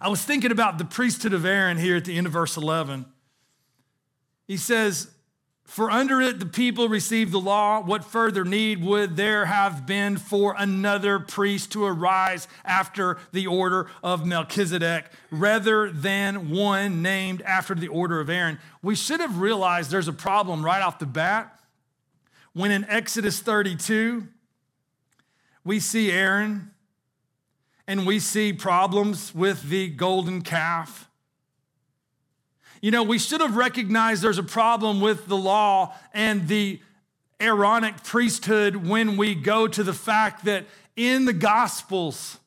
I 0.00 0.08
was 0.08 0.22
thinking 0.22 0.50
about 0.50 0.78
the 0.78 0.84
priesthood 0.84 1.32
of 1.32 1.44
Aaron 1.44 1.76
here 1.76 1.96
at 1.96 2.04
the 2.04 2.16
end 2.16 2.26
of 2.26 2.32
verse 2.32 2.56
11. 2.56 3.06
He 4.48 4.56
says, 4.56 5.10
for 5.68 5.90
under 5.90 6.22
it 6.22 6.40
the 6.40 6.46
people 6.46 6.88
received 6.88 7.30
the 7.30 7.38
law. 7.38 7.82
What 7.82 8.02
further 8.02 8.42
need 8.42 8.82
would 8.82 9.16
there 9.16 9.44
have 9.44 9.86
been 9.86 10.16
for 10.16 10.54
another 10.56 11.18
priest 11.18 11.72
to 11.72 11.84
arise 11.84 12.48
after 12.64 13.18
the 13.32 13.46
order 13.46 13.90
of 14.02 14.24
Melchizedek 14.24 15.12
rather 15.30 15.92
than 15.92 16.48
one 16.48 17.02
named 17.02 17.42
after 17.42 17.74
the 17.74 17.88
order 17.88 18.18
of 18.18 18.30
Aaron? 18.30 18.58
We 18.82 18.94
should 18.94 19.20
have 19.20 19.38
realized 19.38 19.90
there's 19.90 20.08
a 20.08 20.12
problem 20.12 20.64
right 20.64 20.82
off 20.82 20.98
the 20.98 21.06
bat. 21.06 21.60
When 22.54 22.70
in 22.70 22.84
Exodus 22.86 23.40
32, 23.40 24.26
we 25.64 25.80
see 25.80 26.10
Aaron 26.10 26.70
and 27.86 28.06
we 28.06 28.20
see 28.20 28.54
problems 28.54 29.34
with 29.34 29.68
the 29.68 29.88
golden 29.88 30.40
calf 30.40 31.07
you 32.80 32.90
know, 32.90 33.02
we 33.02 33.18
should 33.18 33.40
have 33.40 33.56
recognized 33.56 34.22
there's 34.22 34.38
a 34.38 34.42
problem 34.42 35.00
with 35.00 35.26
the 35.26 35.36
law 35.36 35.94
and 36.12 36.48
the 36.48 36.80
Aaronic 37.40 38.02
priesthood 38.02 38.76
when 38.76 39.16
we 39.16 39.34
go 39.34 39.68
to 39.68 39.82
the 39.82 39.92
fact 39.92 40.44
that 40.44 40.66
in 40.96 41.24
the 41.24 41.32
Gospels, 41.32 42.38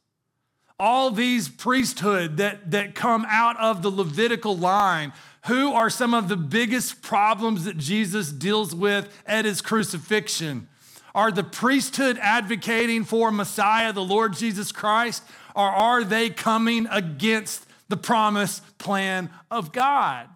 all 0.79 1.11
these 1.11 1.47
priesthood 1.47 2.37
that, 2.37 2.71
that 2.71 2.95
come 2.95 3.25
out 3.29 3.57
of 3.59 3.81
the 3.81 3.89
Levitical 3.89 4.57
line, 4.57 5.13
who 5.45 5.73
are 5.73 5.89
some 5.89 6.13
of 6.13 6.27
the 6.27 6.37
biggest 6.37 7.01
problems 7.01 7.65
that 7.65 7.77
Jesus 7.77 8.31
deals 8.31 8.75
with 8.75 9.07
at 9.25 9.45
his 9.45 9.61
crucifixion? 9.61 10.67
Are 11.13 11.31
the 11.31 11.43
priesthood 11.43 12.17
advocating 12.21 13.03
for 13.03 13.31
Messiah, 13.31 13.91
the 13.91 14.03
Lord 14.03 14.33
Jesus 14.33 14.71
Christ, 14.71 15.23
or 15.55 15.67
are 15.67 16.03
they 16.03 16.29
coming 16.29 16.87
against 16.89 17.65
the 17.91 17.97
promise 17.97 18.61
plan 18.79 19.29
of 19.51 19.71
God. 19.71 20.27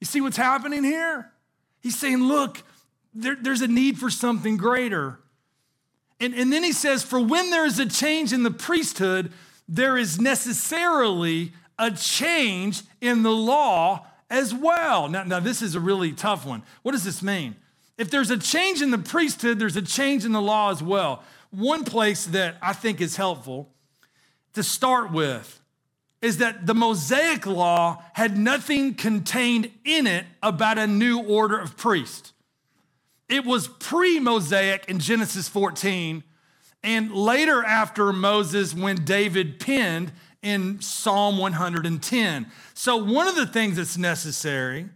You 0.00 0.06
see 0.06 0.20
what's 0.20 0.36
happening 0.36 0.82
here? 0.82 1.30
He's 1.80 1.96
saying, 1.96 2.24
look, 2.24 2.64
there, 3.14 3.36
there's 3.40 3.60
a 3.60 3.68
need 3.68 3.98
for 3.98 4.10
something 4.10 4.56
greater. 4.56 5.20
And, 6.18 6.34
and 6.34 6.52
then 6.52 6.64
he 6.64 6.72
says, 6.72 7.04
for 7.04 7.20
when 7.20 7.50
there 7.50 7.64
is 7.64 7.78
a 7.78 7.86
change 7.86 8.32
in 8.32 8.42
the 8.42 8.50
priesthood, 8.50 9.32
there 9.68 9.96
is 9.96 10.20
necessarily 10.20 11.52
a 11.78 11.92
change 11.92 12.82
in 13.00 13.22
the 13.22 13.30
law 13.30 14.06
as 14.30 14.52
well. 14.52 15.08
Now, 15.08 15.22
now, 15.22 15.40
this 15.40 15.62
is 15.62 15.74
a 15.74 15.80
really 15.80 16.12
tough 16.12 16.44
one. 16.44 16.62
What 16.82 16.92
does 16.92 17.04
this 17.04 17.22
mean? 17.22 17.54
If 17.96 18.10
there's 18.10 18.30
a 18.30 18.38
change 18.38 18.82
in 18.82 18.90
the 18.90 18.98
priesthood, 18.98 19.58
there's 19.58 19.76
a 19.76 19.82
change 19.82 20.24
in 20.24 20.32
the 20.32 20.42
law 20.42 20.70
as 20.70 20.82
well. 20.82 21.22
One 21.50 21.84
place 21.84 22.26
that 22.26 22.56
I 22.60 22.72
think 22.72 23.00
is 23.00 23.16
helpful 23.16 23.70
to 24.54 24.62
start 24.62 25.12
with 25.12 25.57
is 26.20 26.38
that 26.38 26.66
the 26.66 26.74
Mosaic 26.74 27.46
law 27.46 28.02
had 28.14 28.36
nothing 28.36 28.94
contained 28.94 29.70
in 29.84 30.06
it 30.06 30.26
about 30.42 30.78
a 30.78 30.86
new 30.86 31.20
order 31.20 31.58
of 31.58 31.76
priest. 31.76 32.32
It 33.28 33.44
was 33.44 33.68
pre 33.68 34.18
Mosaic 34.18 34.86
in 34.88 34.98
Genesis 34.98 35.48
14, 35.48 36.24
and 36.82 37.12
later 37.12 37.62
after 37.62 38.12
Moses, 38.12 38.74
when 38.74 39.04
David 39.04 39.60
penned 39.60 40.12
in 40.42 40.80
Psalm 40.80 41.38
110. 41.38 42.46
So, 42.74 42.96
one 42.96 43.28
of 43.28 43.36
the 43.36 43.46
things 43.46 43.76
that's 43.76 43.98
necessary 43.98 44.88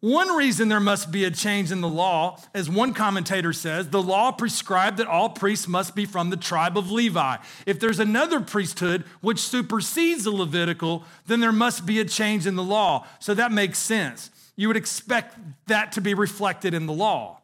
one 0.00 0.34
reason 0.34 0.68
there 0.68 0.80
must 0.80 1.12
be 1.12 1.24
a 1.24 1.30
change 1.30 1.70
in 1.70 1.82
the 1.82 1.88
law, 1.88 2.38
as 2.54 2.70
one 2.70 2.94
commentator 2.94 3.52
says, 3.52 3.90
the 3.90 4.02
law 4.02 4.32
prescribed 4.32 4.96
that 4.96 5.06
all 5.06 5.28
priests 5.28 5.68
must 5.68 5.94
be 5.94 6.06
from 6.06 6.30
the 6.30 6.38
tribe 6.38 6.78
of 6.78 6.90
Levi. 6.90 7.36
If 7.66 7.80
there's 7.80 7.98
another 7.98 8.40
priesthood 8.40 9.04
which 9.20 9.40
supersedes 9.40 10.24
the 10.24 10.30
Levitical, 10.30 11.04
then 11.26 11.40
there 11.40 11.52
must 11.52 11.84
be 11.84 12.00
a 12.00 12.06
change 12.06 12.46
in 12.46 12.56
the 12.56 12.62
law. 12.62 13.06
So 13.18 13.34
that 13.34 13.52
makes 13.52 13.78
sense. 13.78 14.30
You 14.56 14.68
would 14.68 14.76
expect 14.78 15.36
that 15.66 15.92
to 15.92 16.00
be 16.00 16.14
reflected 16.14 16.72
in 16.72 16.86
the 16.86 16.94
law. 16.94 17.42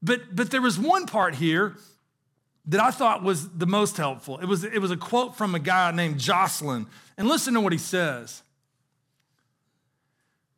But, 0.00 0.36
but 0.36 0.52
there 0.52 0.62
was 0.62 0.78
one 0.78 1.06
part 1.06 1.34
here 1.34 1.74
that 2.66 2.80
I 2.80 2.92
thought 2.92 3.24
was 3.24 3.48
the 3.48 3.66
most 3.66 3.96
helpful. 3.96 4.38
It 4.38 4.46
was, 4.46 4.62
it 4.62 4.78
was 4.78 4.92
a 4.92 4.96
quote 4.96 5.36
from 5.36 5.56
a 5.56 5.58
guy 5.58 5.90
named 5.90 6.20
Joslin. 6.20 6.86
And 7.18 7.26
listen 7.26 7.54
to 7.54 7.60
what 7.60 7.72
he 7.72 7.78
says. 7.78 8.43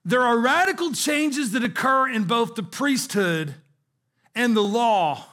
There 0.06 0.22
are 0.22 0.38
radical 0.38 0.92
changes 0.92 1.50
that 1.50 1.64
occur 1.64 2.08
in 2.08 2.24
both 2.24 2.54
the 2.54 2.62
priesthood 2.62 3.56
and 4.36 4.56
the 4.56 4.62
law 4.62 5.24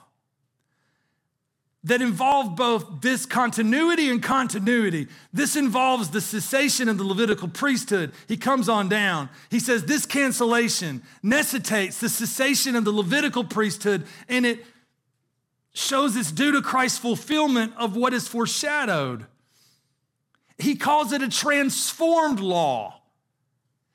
that 1.83 2.01
involve 2.01 2.55
both 2.55 2.99
discontinuity 2.99 4.09
and 4.09 4.23
continuity. 4.23 5.09
This 5.31 5.55
involves 5.55 6.09
the 6.09 6.21
cessation 6.21 6.89
of 6.89 6.97
the 6.97 7.03
Levitical 7.03 7.49
priesthood. 7.49 8.13
He 8.27 8.35
comes 8.35 8.67
on 8.67 8.89
down. 8.89 9.29
He 9.51 9.59
says 9.59 9.85
this 9.85 10.07
cancellation 10.07 11.03
necessitates 11.21 11.99
the 11.99 12.09
cessation 12.09 12.75
of 12.75 12.83
the 12.83 12.91
Levitical 12.91 13.43
priesthood, 13.43 14.07
and 14.27 14.43
it 14.43 14.65
shows 15.73 16.15
it's 16.15 16.31
due 16.31 16.51
to 16.51 16.63
Christ's 16.63 16.97
fulfillment 16.97 17.73
of 17.77 17.95
what 17.95 18.11
is 18.11 18.27
foreshadowed. 18.27 19.27
He 20.57 20.75
calls 20.75 21.11
it 21.11 21.21
a 21.21 21.29
transformed 21.29 22.39
law. 22.39 23.01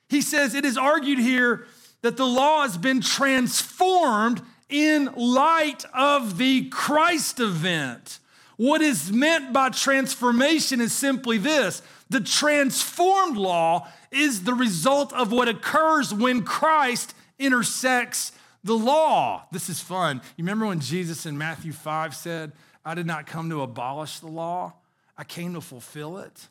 He 0.09 0.21
says 0.21 0.55
it 0.55 0.65
is 0.65 0.77
argued 0.77 1.19
here 1.19 1.65
that 2.01 2.17
the 2.17 2.25
law 2.25 2.63
has 2.63 2.77
been 2.77 3.01
transformed 3.01 4.41
in 4.67 5.09
light 5.15 5.85
of 5.93 6.37
the 6.37 6.69
Christ 6.69 7.39
event. 7.39 8.19
What 8.57 8.81
is 8.81 9.11
meant 9.11 9.53
by 9.53 9.69
transformation 9.69 10.81
is 10.81 10.93
simply 10.93 11.37
this 11.37 11.81
the 12.09 12.19
transformed 12.19 13.37
law 13.37 13.87
is 14.11 14.43
the 14.43 14.53
result 14.53 15.13
of 15.13 15.31
what 15.31 15.47
occurs 15.47 16.13
when 16.13 16.43
Christ 16.43 17.13
intersects 17.37 18.31
the 18.63 18.75
law. 18.75 19.45
This 19.51 19.69
is 19.69 19.79
fun. 19.79 20.21
You 20.35 20.43
remember 20.43 20.65
when 20.65 20.79
Jesus 20.79 21.25
in 21.25 21.37
Matthew 21.37 21.71
5 21.71 22.15
said, 22.15 22.51
I 22.83 22.95
did 22.95 23.05
not 23.05 23.27
come 23.27 23.49
to 23.51 23.61
abolish 23.61 24.19
the 24.19 24.27
law, 24.27 24.73
I 25.17 25.23
came 25.23 25.53
to 25.53 25.61
fulfill 25.61 26.17
it? 26.17 26.47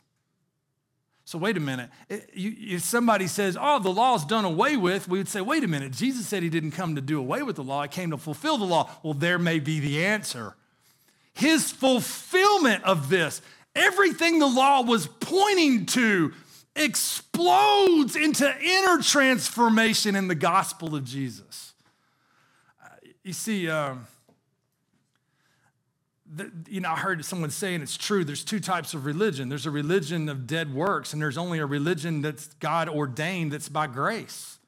So, 1.28 1.36
wait 1.36 1.58
a 1.58 1.60
minute. 1.60 1.90
If 2.08 2.80
somebody 2.84 3.26
says, 3.26 3.58
oh, 3.60 3.80
the 3.80 3.92
law's 3.92 4.24
done 4.24 4.46
away 4.46 4.78
with, 4.78 5.08
we 5.08 5.18
would 5.18 5.28
say, 5.28 5.42
wait 5.42 5.62
a 5.62 5.68
minute. 5.68 5.92
Jesus 5.92 6.26
said 6.26 6.42
he 6.42 6.48
didn't 6.48 6.70
come 6.70 6.94
to 6.94 7.02
do 7.02 7.20
away 7.20 7.42
with 7.42 7.56
the 7.56 7.62
law, 7.62 7.82
he 7.82 7.88
came 7.88 8.12
to 8.12 8.16
fulfill 8.16 8.56
the 8.56 8.64
law. 8.64 8.88
Well, 9.02 9.12
there 9.12 9.38
may 9.38 9.58
be 9.58 9.78
the 9.78 10.06
answer. 10.06 10.56
His 11.34 11.70
fulfillment 11.70 12.82
of 12.84 13.10
this, 13.10 13.42
everything 13.76 14.38
the 14.38 14.46
law 14.46 14.80
was 14.80 15.06
pointing 15.06 15.84
to, 15.84 16.32
explodes 16.74 18.16
into 18.16 18.50
inner 18.62 19.02
transformation 19.02 20.16
in 20.16 20.28
the 20.28 20.34
gospel 20.34 20.94
of 20.94 21.04
Jesus. 21.04 21.74
You 23.22 23.34
see, 23.34 23.68
um, 23.68 24.06
you 26.68 26.80
know, 26.80 26.90
I 26.90 26.96
heard 26.96 27.24
someone 27.24 27.50
saying 27.50 27.80
it's 27.80 27.96
true. 27.96 28.24
There's 28.24 28.44
two 28.44 28.60
types 28.60 28.94
of 28.94 29.06
religion. 29.06 29.48
There's 29.48 29.66
a 29.66 29.70
religion 29.70 30.28
of 30.28 30.46
dead 30.46 30.74
works, 30.74 31.12
and 31.12 31.22
there's 31.22 31.38
only 31.38 31.58
a 31.58 31.66
religion 31.66 32.22
that's 32.22 32.48
God 32.54 32.88
ordained 32.88 33.52
that's 33.52 33.68
by 33.68 33.86
grace. 33.86 34.58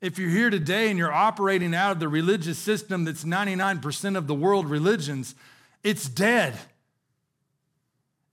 If 0.00 0.18
you're 0.18 0.30
here 0.30 0.50
today 0.50 0.90
and 0.90 0.98
you're 0.98 1.12
operating 1.12 1.74
out 1.74 1.92
of 1.92 2.00
the 2.00 2.08
religious 2.08 2.58
system 2.58 3.04
that's 3.04 3.24
99% 3.24 4.16
of 4.16 4.26
the 4.26 4.34
world 4.34 4.68
religions, 4.68 5.34
it's 5.82 6.08
dead. 6.08 6.54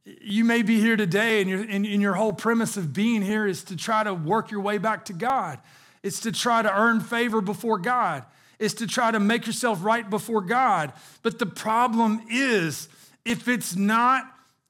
You 0.03 0.43
may 0.43 0.63
be 0.63 0.81
here 0.81 0.97
today, 0.97 1.41
and, 1.41 1.51
and, 1.51 1.85
and 1.85 2.01
your 2.01 2.15
whole 2.15 2.33
premise 2.33 2.75
of 2.75 2.91
being 2.91 3.21
here 3.21 3.47
is 3.47 3.63
to 3.65 3.77
try 3.77 4.03
to 4.03 4.13
work 4.13 4.51
your 4.51 4.61
way 4.61 4.77
back 4.77 5.05
to 5.05 5.13
God. 5.13 5.59
It's 6.03 6.19
to 6.21 6.33
try 6.33 6.61
to 6.61 6.75
earn 6.77 6.99
favor 6.99 7.39
before 7.39 7.77
God 7.77 8.25
is 8.61 8.75
to 8.75 8.87
try 8.87 9.09
to 9.09 9.19
make 9.19 9.47
yourself 9.47 9.83
right 9.83 10.07
before 10.07 10.41
God. 10.41 10.93
But 11.23 11.39
the 11.39 11.47
problem 11.47 12.21
is, 12.29 12.87
if 13.25 13.47
it's 13.47 13.75
not 13.75 14.23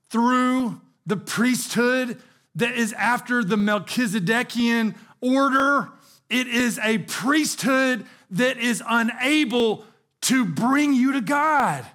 through 0.09 0.79
the 1.05 1.17
priesthood 1.17 2.17
that 2.55 2.73
is 2.73 2.93
after 2.93 3.43
the 3.43 3.57
Melchizedekian 3.57 4.95
order, 5.19 5.89
it 6.29 6.47
is 6.47 6.79
a 6.79 6.99
priesthood 6.99 8.05
that 8.31 8.57
is 8.57 8.81
unable 8.87 9.83
to 10.21 10.45
bring 10.45 10.93
you 10.93 11.11
to 11.11 11.21
God. 11.21 11.85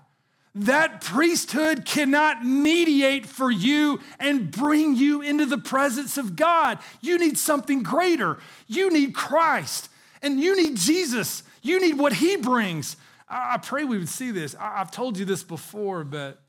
That 0.54 1.00
priesthood 1.00 1.86
cannot 1.86 2.44
mediate 2.44 3.24
for 3.24 3.50
you 3.50 4.00
and 4.18 4.50
bring 4.50 4.96
you 4.96 5.22
into 5.22 5.46
the 5.46 5.58
presence 5.58 6.18
of 6.18 6.36
God. 6.36 6.78
You 7.00 7.18
need 7.18 7.38
something 7.38 7.82
greater. 7.82 8.38
You 8.66 8.90
need 8.90 9.14
Christ 9.14 9.88
and 10.22 10.40
you 10.40 10.56
need 10.56 10.76
Jesus 10.76 11.42
you 11.66 11.80
need 11.80 11.98
what 11.98 12.14
He 12.14 12.36
brings. 12.36 12.96
I 13.28 13.58
pray 13.58 13.84
we 13.84 13.98
would 13.98 14.08
see 14.08 14.30
this. 14.30 14.54
I've 14.58 14.90
told 14.90 15.18
you 15.18 15.24
this 15.24 15.42
before, 15.42 16.04
but 16.04 16.40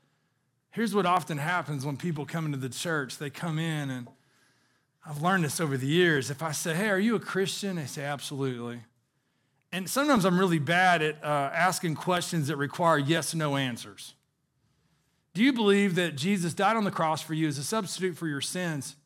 here's 0.70 0.94
what 0.94 1.06
often 1.06 1.38
happens 1.38 1.84
when 1.84 1.96
people 1.96 2.24
come 2.24 2.46
into 2.46 2.58
the 2.58 2.68
church. 2.68 3.18
They 3.18 3.30
come 3.30 3.58
in, 3.58 3.90
and 3.90 4.08
I've 5.04 5.20
learned 5.20 5.44
this 5.44 5.60
over 5.60 5.76
the 5.76 5.88
years. 5.88 6.30
If 6.30 6.42
I 6.42 6.52
say, 6.52 6.74
Hey, 6.74 6.88
are 6.88 6.98
you 6.98 7.16
a 7.16 7.20
Christian? 7.20 7.76
They 7.76 7.86
say, 7.86 8.04
Absolutely. 8.04 8.80
And 9.72 9.88
sometimes 9.90 10.24
I'm 10.24 10.38
really 10.38 10.58
bad 10.58 11.02
at 11.02 11.22
uh, 11.22 11.50
asking 11.52 11.96
questions 11.96 12.48
that 12.48 12.56
require 12.56 12.98
yes 12.98 13.34
no 13.34 13.56
answers. 13.56 14.14
Do 15.34 15.42
you 15.42 15.52
believe 15.52 15.96
that 15.96 16.16
Jesus 16.16 16.54
died 16.54 16.76
on 16.76 16.84
the 16.84 16.90
cross 16.90 17.20
for 17.22 17.34
you 17.34 17.48
as 17.48 17.58
a 17.58 17.64
substitute 17.64 18.16
for 18.16 18.26
your 18.26 18.40
sins? 18.40 18.96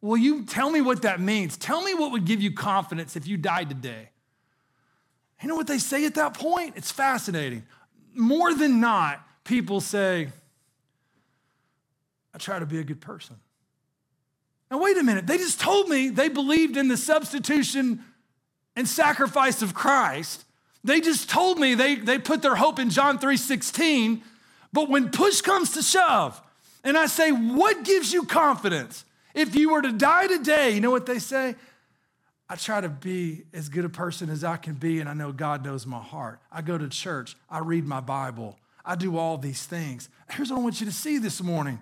Will 0.00 0.18
you 0.18 0.44
tell 0.44 0.70
me 0.70 0.80
what 0.80 1.02
that 1.02 1.20
means? 1.20 1.56
Tell 1.56 1.82
me 1.82 1.94
what 1.94 2.12
would 2.12 2.24
give 2.24 2.42
you 2.42 2.52
confidence 2.52 3.16
if 3.16 3.26
you 3.26 3.36
died 3.36 3.68
today. 3.68 4.10
You 5.42 5.48
know 5.48 5.54
what 5.54 5.66
they 5.66 5.78
say 5.78 6.04
at 6.04 6.14
that 6.14 6.34
point? 6.34 6.74
It's 6.76 6.90
fascinating. 6.90 7.64
More 8.14 8.54
than 8.54 8.80
not, 8.80 9.24
people 9.44 9.80
say, 9.80 10.28
I 12.34 12.38
try 12.38 12.58
to 12.58 12.66
be 12.66 12.78
a 12.78 12.84
good 12.84 13.00
person. 13.00 13.36
Now, 14.70 14.78
wait 14.78 14.98
a 14.98 15.02
minute. 15.02 15.26
They 15.26 15.38
just 15.38 15.60
told 15.60 15.88
me 15.88 16.08
they 16.08 16.28
believed 16.28 16.76
in 16.76 16.88
the 16.88 16.96
substitution 16.96 18.04
and 18.76 18.88
sacrifice 18.88 19.62
of 19.62 19.74
Christ. 19.74 20.44
They 20.84 21.00
just 21.00 21.30
told 21.30 21.58
me 21.58 21.74
they, 21.74 21.96
they 21.96 22.18
put 22.18 22.42
their 22.42 22.54
hope 22.54 22.78
in 22.78 22.90
John 22.90 23.18
3 23.18 23.36
16. 23.36 24.22
But 24.72 24.88
when 24.88 25.10
push 25.10 25.40
comes 25.40 25.72
to 25.72 25.82
shove, 25.82 26.40
and 26.84 26.96
I 26.96 27.06
say, 27.06 27.30
What 27.32 27.84
gives 27.84 28.12
you 28.12 28.24
confidence? 28.24 29.04
If 29.34 29.54
you 29.54 29.70
were 29.70 29.82
to 29.82 29.92
die 29.92 30.26
today, 30.26 30.70
you 30.70 30.80
know 30.80 30.90
what 30.90 31.06
they 31.06 31.18
say? 31.18 31.54
I 32.50 32.56
try 32.56 32.80
to 32.80 32.88
be 32.88 33.44
as 33.52 33.68
good 33.68 33.84
a 33.84 33.90
person 33.90 34.30
as 34.30 34.42
I 34.42 34.56
can 34.56 34.74
be, 34.74 35.00
and 35.00 35.08
I 35.08 35.12
know 35.12 35.32
God 35.32 35.64
knows 35.64 35.84
my 35.86 36.00
heart. 36.00 36.40
I 36.50 36.62
go 36.62 36.78
to 36.78 36.88
church, 36.88 37.36
I 37.50 37.58
read 37.58 37.86
my 37.86 38.00
Bible, 38.00 38.58
I 38.84 38.94
do 38.94 39.18
all 39.18 39.36
these 39.36 39.64
things. 39.66 40.08
Here's 40.30 40.50
what 40.50 40.60
I 40.60 40.62
want 40.62 40.80
you 40.80 40.86
to 40.86 40.92
see 40.92 41.18
this 41.18 41.42
morning 41.42 41.78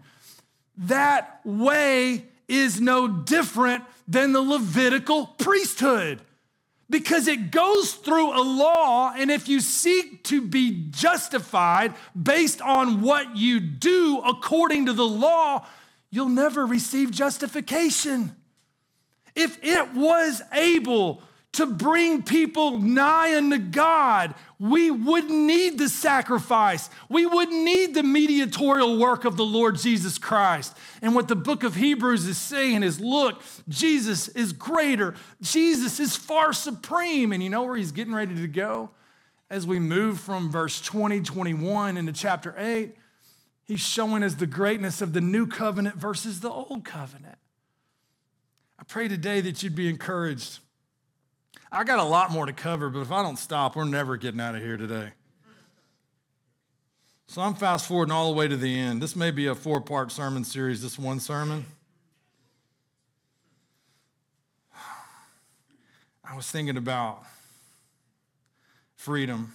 that 0.79 1.41
way 1.45 2.25
is 2.49 2.81
no 2.81 3.09
different 3.09 3.85
than 4.07 4.33
the 4.33 4.43
Levitical 4.43 5.27
priesthood 5.27 6.21
because 6.89 7.27
it 7.27 7.51
goes 7.51 7.95
through 7.95 8.31
a 8.31 8.43
law, 8.43 9.13
and 9.17 9.31
if 9.31 9.49
you 9.49 9.61
seek 9.61 10.23
to 10.25 10.41
be 10.41 10.87
justified 10.91 11.95
based 12.21 12.61
on 12.61 13.01
what 13.01 13.37
you 13.37 13.59
do 13.59 14.21
according 14.25 14.87
to 14.87 14.93
the 14.93 15.07
law, 15.07 15.67
you'll 16.11 16.29
never 16.29 16.65
receive 16.65 17.11
justification 17.11 18.37
if 19.37 19.63
it 19.63 19.95
was 19.95 20.43
able 20.53 21.23
to 21.57 21.65
bring 21.65 22.23
people 22.23 22.79
nigh 22.79 23.35
unto 23.35 23.57
God, 23.57 24.35
we 24.59 24.91
wouldn't 24.91 25.33
need 25.33 25.79
the 25.79 25.89
sacrifice. 25.89 26.91
We 27.09 27.25
wouldn't 27.25 27.65
need 27.65 27.95
the 27.95 28.03
mediatorial 28.03 28.99
work 28.99 29.25
of 29.25 29.39
the 29.39 29.45
Lord 29.45 29.79
Jesus 29.79 30.19
Christ. 30.19 30.77
And 31.01 31.15
what 31.15 31.29
the 31.29 31.37
book 31.37 31.63
of 31.63 31.75
Hebrews 31.75 32.27
is 32.27 32.37
saying 32.37 32.83
is 32.83 33.01
look, 33.01 33.43
Jesus 33.71 34.29
is 34.29 34.53
greater, 34.53 35.15
Jesus 35.41 35.99
is 35.99 36.15
far 36.15 36.53
supreme. 36.53 37.33
And 37.33 37.43
you 37.43 37.49
know 37.49 37.63
where 37.63 37.77
he's 37.77 37.93
getting 37.93 38.15
ready 38.15 38.35
to 38.35 38.49
go? 38.49 38.91
As 39.49 39.67
we 39.67 39.79
move 39.79 40.21
from 40.21 40.51
verse 40.51 40.81
20, 40.83 41.21
21 41.23 41.97
into 41.97 42.13
chapter 42.13 42.55
8, 42.59 42.95
he's 43.65 43.81
showing 43.81 44.23
us 44.23 44.35
the 44.35 44.47
greatness 44.47 45.01
of 45.01 45.15
the 45.15 45.21
new 45.23 45.47
covenant 45.47 45.97
versus 45.97 46.41
the 46.41 46.51
old 46.51 46.85
covenant. 46.85 47.39
Pray 48.89 49.09
today 49.09 49.41
that 49.41 49.63
you'd 49.63 49.75
be 49.75 49.89
encouraged 49.89 50.61
I 51.71 51.85
got 51.85 51.99
a 51.99 52.05
lot 52.05 52.31
more 52.31 52.47
to 52.47 52.53
cover, 52.53 52.89
but 52.89 53.01
if 53.01 53.11
I 53.11 53.23
don't 53.23 53.39
stop, 53.39 53.77
we're 53.77 53.85
never 53.85 54.17
getting 54.17 54.41
out 54.41 54.55
of 54.55 54.63
here 54.63 54.77
today. 54.77 55.11
So 57.27 57.43
I'm 57.43 57.55
fast 57.55 57.87
forwarding 57.87 58.13
all 58.13 58.33
the 58.33 58.39
way 58.39 58.47
to 58.47 58.57
the 58.57 58.79
end. 58.79 59.03
This 59.03 59.17
may 59.17 59.31
be 59.31 59.47
a 59.47 59.55
four 59.55 59.81
part 59.81 60.13
sermon 60.13 60.45
series, 60.45 60.81
this 60.81 60.99
one 60.99 61.19
sermon. 61.19 61.67
I 66.25 66.35
was 66.35 66.51
thinking 66.51 66.77
about 66.77 67.25
freedom. 68.95 69.55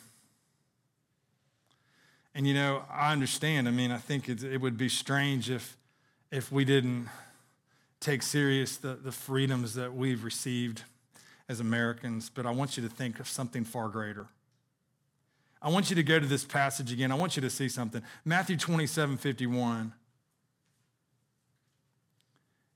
And 2.36 2.47
you 2.47 2.53
know, 2.53 2.84
I 2.89 3.13
understand. 3.13 3.67
I 3.67 3.71
mean, 3.71 3.91
I 3.91 3.97
think 3.97 4.29
it, 4.29 4.43
it 4.43 4.59
would 4.59 4.77
be 4.77 4.89
strange 4.89 5.49
if, 5.49 5.77
if 6.29 6.51
we 6.51 6.65
didn't 6.65 7.07
take 8.02 8.24
serious 8.24 8.78
the, 8.78 8.95
the 8.95 9.12
freedoms 9.12 9.76
that 9.76 9.93
we've 9.93 10.24
received 10.24 10.84
as 11.47 11.60
Americans, 11.60 12.30
but 12.34 12.45
I 12.45 12.52
want 12.52 12.76
you 12.76 12.84
to 12.84 12.89
think 12.89 13.20
of 13.20 13.28
something 13.28 13.64
far 13.64 13.88
greater. 13.88 14.28
I 15.62 15.70
want 15.70 15.89
you 15.89 15.95
to 15.95 16.04
go 16.04 16.20
to 16.20 16.26
this 16.26 16.43
passage 16.43 16.91
again. 16.91 17.12
I 17.12 17.16
want 17.16 17.36
you 17.36 17.41
to 17.41 17.49
see 17.49 17.70
something. 17.70 18.02
Matthew 18.26 18.58
27 18.58 19.18
51. 19.18 19.93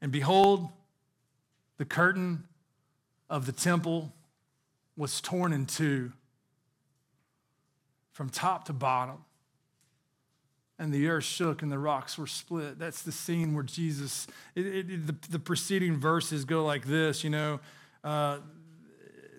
And 0.01 0.11
behold, 0.11 0.69
the 1.77 1.85
curtain 1.85 2.43
of 3.27 3.47
the 3.47 3.51
temple 3.51 4.13
was 4.95 5.19
torn 5.19 5.51
in 5.51 5.65
two 5.65 6.11
from 8.11 8.29
top 8.29 8.65
to 8.65 8.73
bottom. 8.73 9.25
And 10.77 10.93
the 10.93 11.07
earth 11.07 11.23
shook 11.23 11.61
and 11.61 11.71
the 11.71 11.79
rocks 11.79 12.17
were 12.17 12.27
split. 12.27 12.77
That's 12.77 13.01
the 13.01 13.11
scene 13.11 13.53
where 13.53 13.63
Jesus, 13.63 14.27
it, 14.55 14.65
it, 14.65 15.07
the, 15.07 15.15
the 15.29 15.39
preceding 15.39 15.97
verses 15.97 16.43
go 16.43 16.65
like 16.65 16.85
this, 16.85 17.23
you 17.23 17.29
know. 17.29 17.61
Uh, 18.03 18.39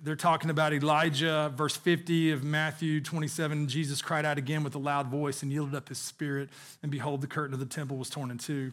they're 0.02 0.14
talking 0.14 0.50
about 0.50 0.72
Elijah, 0.72 1.52
verse 1.56 1.76
50 1.76 2.30
of 2.30 2.44
Matthew 2.44 3.00
27. 3.00 3.66
Jesus 3.66 4.00
cried 4.00 4.24
out 4.24 4.38
again 4.38 4.62
with 4.62 4.76
a 4.76 4.78
loud 4.78 5.08
voice 5.08 5.42
and 5.42 5.50
yielded 5.50 5.74
up 5.74 5.88
his 5.88 5.98
spirit, 5.98 6.48
and 6.80 6.92
behold, 6.92 7.20
the 7.20 7.26
curtain 7.26 7.52
of 7.52 7.58
the 7.58 7.66
temple 7.66 7.96
was 7.96 8.08
torn 8.08 8.30
in 8.30 8.38
two. 8.38 8.72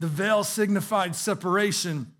The 0.00 0.06
veil 0.06 0.42
signified 0.42 1.14
separation. 1.14 2.12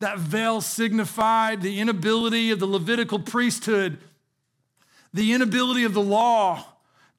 That 0.00 0.18
veil 0.18 0.60
signified 0.60 1.62
the 1.62 1.78
inability 1.78 2.50
of 2.50 2.58
the 2.58 2.66
Levitical 2.66 3.20
priesthood, 3.20 3.98
the 5.14 5.32
inability 5.32 5.84
of 5.84 5.94
the 5.94 6.02
law 6.02 6.64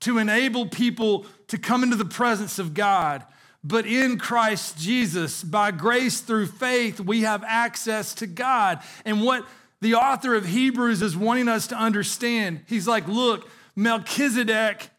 to 0.04 0.18
enable 0.18 0.68
people 0.68 1.26
to 1.47 1.58
come 1.58 1.84
into 1.84 1.95
the 1.95 2.06
presence 2.06 2.60
of 2.60 2.74
God. 2.74 3.24
But 3.64 3.86
in 3.86 4.18
Christ 4.18 4.78
Jesus, 4.78 5.43
by 5.43 5.72
grace 5.72 6.20
through 6.20 6.47
faith, 6.47 6.99
we 6.99 7.22
have 7.22 7.43
access 7.45 8.14
to 8.16 8.28
God. 8.28 8.82
And 9.06 9.22
what 9.22 9.45
the 9.80 9.95
author 9.95 10.36
of 10.36 10.45
Hebrews 10.45 11.01
is 11.01 11.16
wanting 11.16 11.47
us 11.47 11.68
to 11.68 11.76
understand. 11.76 12.62
He's 12.68 12.88
like, 12.88 13.08
look, 13.08 13.49
Melchizedek 13.76 14.89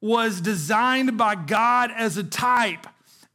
was 0.00 0.40
designed 0.40 1.16
by 1.16 1.34
God 1.34 1.90
as 1.94 2.16
a 2.16 2.24
type. 2.24 2.86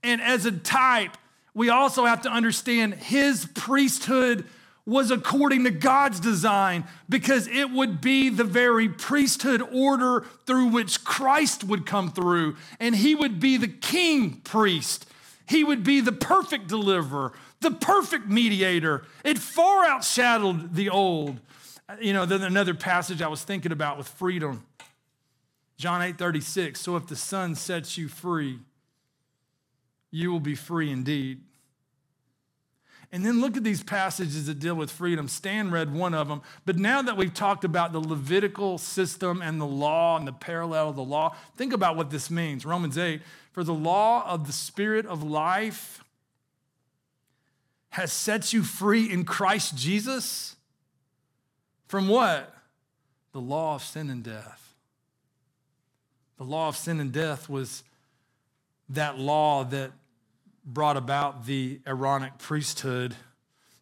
And 0.04 0.22
as 0.22 0.46
a 0.46 0.52
type, 0.52 1.18
we 1.54 1.70
also 1.70 2.06
have 2.06 2.24
to 2.24 2.30
understand 2.30 2.96
his 2.96 3.46
priesthood 3.54 4.46
was 4.86 5.12
according 5.12 5.64
to 5.64 5.72
God's 5.72 6.20
design 6.20 6.84
because 7.08 7.48
it 7.48 7.72
would 7.72 8.02
be 8.02 8.30
the 8.30 8.44
very 8.44 8.90
priesthood 8.90 9.62
order 9.62 10.26
through 10.46 10.68
which 10.68 11.04
Christ 11.06 11.64
would 11.64 11.86
come 11.86 12.12
through. 12.12 12.58
And 12.80 12.96
he 12.96 13.16
would 13.16 13.40
be 13.40 13.56
the 13.58 13.68
king 13.68 14.42
priest. 14.44 15.06
He 15.48 15.64
would 15.64 15.84
be 15.84 16.02
the 16.02 16.12
perfect 16.12 16.68
deliverer, 16.68 17.32
the 17.62 17.72
perfect 17.72 18.28
mediator. 18.28 19.06
It 19.24 19.40
far 19.40 19.86
outshadowed 19.86 20.74
the 20.74 20.90
old. 20.90 21.40
You 22.02 22.14
know, 22.14 22.26
then 22.26 22.42
another 22.44 22.74
passage 22.74 23.22
I 23.22 23.28
was 23.28 23.44
thinking 23.44 23.72
about 23.72 23.98
with 23.98 24.08
freedom. 24.08 24.66
John 25.78 26.02
8 26.02 26.18
36. 26.18 26.80
So 26.80 26.96
if 26.98 27.08
the 27.08 27.16
Son 27.16 27.56
sets 27.56 27.98
you 27.98 28.08
free, 28.08 28.60
you 30.12 30.32
will 30.32 30.40
be 30.40 30.56
free 30.56 30.92
indeed. 30.92 31.42
And 33.14 33.24
then 33.24 33.42
look 33.42 33.56
at 33.56 33.64
these 33.64 33.84
passages 33.84 34.48
that 34.48 34.58
deal 34.58 34.74
with 34.74 34.90
freedom. 34.90 35.28
Stan 35.28 35.70
read 35.70 35.94
one 35.94 36.16
of 36.16 36.28
them. 36.28 36.42
But 36.66 36.80
now 36.80 37.04
that 37.04 37.16
we've 37.16 37.34
talked 37.34 37.64
about 37.64 37.94
the 37.94 38.00
Levitical 38.00 38.80
system 38.80 39.40
and 39.40 39.62
the 39.62 39.68
law 39.68 40.18
and 40.18 40.28
the 40.28 40.34
parallel 40.34 40.90
of 40.90 40.96
the 40.96 41.04
law, 41.04 41.36
think 41.56 41.74
about 41.74 41.96
what 41.96 42.10
this 42.10 42.32
means. 42.32 42.66
Romans 42.66 42.98
8 42.98 43.22
For 43.52 43.64
the 43.64 43.74
law 43.74 44.28
of 44.28 44.48
the 44.48 44.52
Spirit 44.52 45.06
of 45.06 45.22
life 45.22 46.04
has 47.90 48.12
set 48.12 48.52
you 48.52 48.64
free 48.64 49.12
in 49.12 49.26
Christ 49.26 49.78
Jesus 49.78 50.56
from 51.86 52.08
what? 52.08 52.52
The 53.32 53.42
law 53.42 53.76
of 53.76 53.84
sin 53.84 54.10
and 54.10 54.24
death. 54.24 54.74
The 56.40 56.46
law 56.46 56.68
of 56.68 56.76
sin 56.76 57.00
and 57.00 57.12
death 57.12 57.48
was 57.48 57.84
that 58.90 59.20
law 59.20 59.64
that 59.66 59.92
brought 60.66 60.98
about 60.98 61.46
the 61.46 61.80
Aaronic 61.86 62.38
priesthood, 62.38 63.16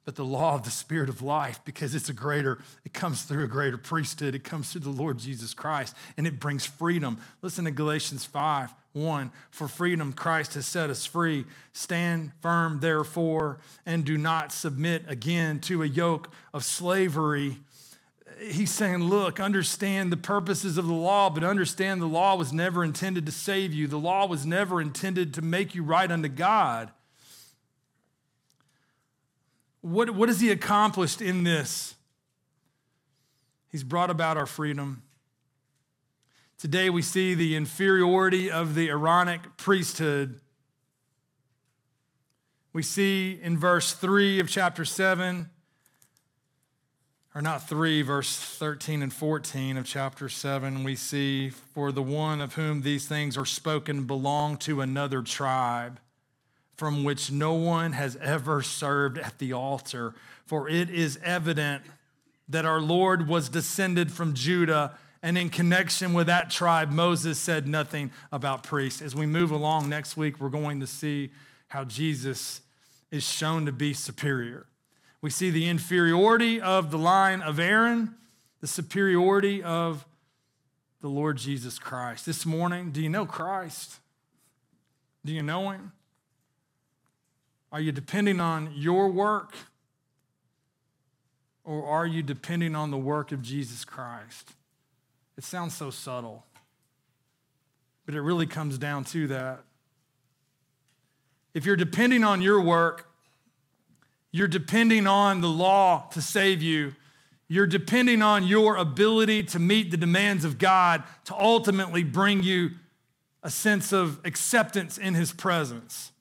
but 0.06 0.16
the 0.16 0.26
law 0.26 0.56
of 0.56 0.64
the 0.64 0.72
spirit 0.72 1.10
of 1.10 1.22
life, 1.22 1.60
because 1.64 1.94
it's 1.94 2.10
a 2.10 2.14
greater, 2.14 2.60
it 2.84 2.94
comes 2.94 3.24
through 3.24 3.44
a 3.44 3.48
greater 3.48 3.78
priesthood. 3.78 4.34
It 4.34 4.44
comes 4.44 4.72
through 4.72 4.82
the 4.82 4.90
Lord 4.90 5.20
Jesus 5.20 5.54
Christ, 5.54 5.96
and 6.18 6.26
it 6.26 6.40
brings 6.40 6.66
freedom. 6.66 7.20
Listen 7.42 7.66
to 7.66 7.72
Galatians 7.72 8.26
5 8.26 8.74
1 8.94 9.32
For 9.52 9.68
freedom 9.68 10.12
Christ 10.12 10.56
has 10.56 10.66
set 10.66 10.90
us 10.90 11.06
free. 11.06 11.46
Stand 11.72 12.32
firm, 12.42 12.80
therefore, 12.80 13.60
and 13.86 14.04
do 14.04 14.18
not 14.18 14.52
submit 14.52 15.04
again 15.08 15.60
to 15.62 15.84
a 15.84 15.88
yoke 15.88 16.30
of 16.54 16.66
slavery. 16.66 17.58
He's 18.42 18.72
saying, 18.72 19.04
Look, 19.04 19.40
understand 19.40 20.12
the 20.12 20.18
purposes 20.18 20.78
of 20.78 20.88
the 20.88 20.94
law, 20.94 21.30
but 21.30 21.44
understand 21.44 22.02
the 22.02 22.08
law 22.08 22.36
was 22.36 22.52
never 22.52 22.84
intended 22.84 23.26
to 23.28 23.32
save 23.32 23.74
you. 23.74 23.88
The 23.88 24.00
law 24.00 24.26
was 24.26 24.46
never 24.46 24.82
intended 24.82 25.34
to 25.36 25.42
make 25.42 25.76
you 25.76 25.84
right 25.84 26.12
unto 26.12 26.30
God. 26.30 26.92
What, 29.82 30.12
what 30.12 30.30
has 30.30 30.42
he 30.42 30.52
accomplished 30.52 31.22
in 31.22 31.44
this? 31.44 31.96
He's 33.72 33.84
brought 33.84 34.10
about 34.10 34.38
our 34.38 34.46
freedom. 34.46 35.04
Today 36.58 36.90
we 36.90 37.02
see 37.02 37.34
the 37.34 37.56
inferiority 37.56 38.52
of 38.52 38.76
the 38.76 38.90
Aaronic 38.90 39.58
priesthood. 39.58 40.40
We 42.74 42.84
see 42.84 43.40
in 43.42 43.58
verse 43.58 43.94
3 43.94 44.40
of 44.40 44.48
chapter 44.48 44.86
7, 44.86 45.50
or 47.34 47.42
not 47.42 47.68
3, 47.68 48.02
verse 48.02 48.38
13 48.38 49.02
and 49.02 49.14
14 49.14 49.78
of 49.78 49.86
chapter 49.86 50.28
7, 50.28 50.84
we 50.84 50.96
see, 50.96 51.50
For 51.50 51.92
the 51.92 52.02
one 52.02 52.42
of 52.42 52.56
whom 52.56 52.82
these 52.82 53.08
things 53.08 53.38
are 53.38 53.46
spoken 53.46 54.04
belong 54.04 54.58
to 54.58 54.82
another 54.82 55.22
tribe, 55.22 56.00
from 56.76 57.04
which 57.04 57.32
no 57.32 57.54
one 57.54 57.94
has 57.94 58.18
ever 58.18 58.62
served 58.62 59.18
at 59.18 59.40
the 59.40 59.54
altar. 59.54 60.14
For 60.46 60.68
it 60.68 60.90
is 60.90 61.20
evident 61.24 61.84
that 62.50 62.66
our 62.66 62.82
Lord 62.82 63.28
was 63.28 63.48
descended 63.48 64.12
from 64.12 64.34
Judah 64.34 64.98
and 65.24 65.38
in 65.38 65.50
connection 65.50 66.14
with 66.14 66.28
that 66.28 66.50
tribe, 66.50 66.92
Moses 66.92 67.38
said 67.38 67.68
nothing 67.68 68.12
about 68.32 68.64
priests. 68.64 69.02
As 69.02 69.16
we 69.16 69.28
move 69.28 69.52
along 69.52 69.88
next 69.88 70.18
week, 70.18 70.40
we're 70.40 70.50
going 70.50 70.80
to 70.80 70.88
see 70.88 71.30
how 71.68 71.84
Jesus 71.84 72.62
is 73.12 73.24
shown 73.24 73.66
to 73.68 73.72
be 73.72 73.94
superior. 73.94 74.66
We 75.22 75.30
see 75.30 75.52
the 75.52 75.70
inferiority 75.70 76.60
of 76.60 76.90
the 76.90 76.98
line 76.98 77.42
of 77.42 77.60
Aaron, 77.60 78.16
the 78.60 78.68
superiority 78.68 79.62
of 79.62 80.06
the 81.02 81.10
Lord 81.10 81.38
Jesus 81.38 81.78
Christ. 81.78 82.26
This 82.26 82.46
morning, 82.46 82.92
do 82.92 83.02
you 83.02 83.10
know 83.10 83.26
Christ? 83.26 84.00
Do 85.24 85.32
you 85.32 85.44
know 85.44 85.70
him? 85.70 85.92
Are 87.72 87.80
you 87.80 87.92
depending 87.92 88.40
on 88.40 88.72
your 88.76 89.10
work? 89.10 89.54
Or 91.64 91.86
are 91.86 92.08
you 92.08 92.24
depending 92.24 92.76
on 92.76 92.90
the 92.90 92.98
work 92.98 93.32
of 93.32 93.44
Jesus 93.44 93.86
Christ? 93.86 94.54
It 95.38 95.44
sounds 95.44 95.76
so 95.76 95.92
subtle, 95.92 96.44
but 98.06 98.16
it 98.16 98.22
really 98.22 98.48
comes 98.48 98.80
down 98.80 99.04
to 99.06 99.28
that. 99.28 99.60
If 101.54 101.66
you're 101.66 101.76
depending 101.76 102.24
on 102.24 102.42
your 102.42 102.60
work, 102.60 103.11
you're 104.32 104.48
depending 104.48 105.08
on 105.08 105.42
the 105.42 105.50
law 105.50 106.08
to 106.12 106.22
save 106.22 106.62
you, 106.62 106.94
You're 107.48 107.68
depending 107.68 108.22
on 108.22 108.48
your 108.48 108.78
ability 108.78 109.44
to 109.44 109.60
meet 109.60 109.92
the 109.92 109.98
demands 109.98 110.46
of 110.46 110.58
God 110.58 111.04
to 111.26 111.36
ultimately 111.38 112.02
bring 112.02 112.44
you 112.44 112.72
a 113.44 113.50
sense 113.50 113.92
of 113.92 114.22
acceptance 114.24 114.98
in 114.98 115.16
His 115.16 115.34
presence. 115.34 116.14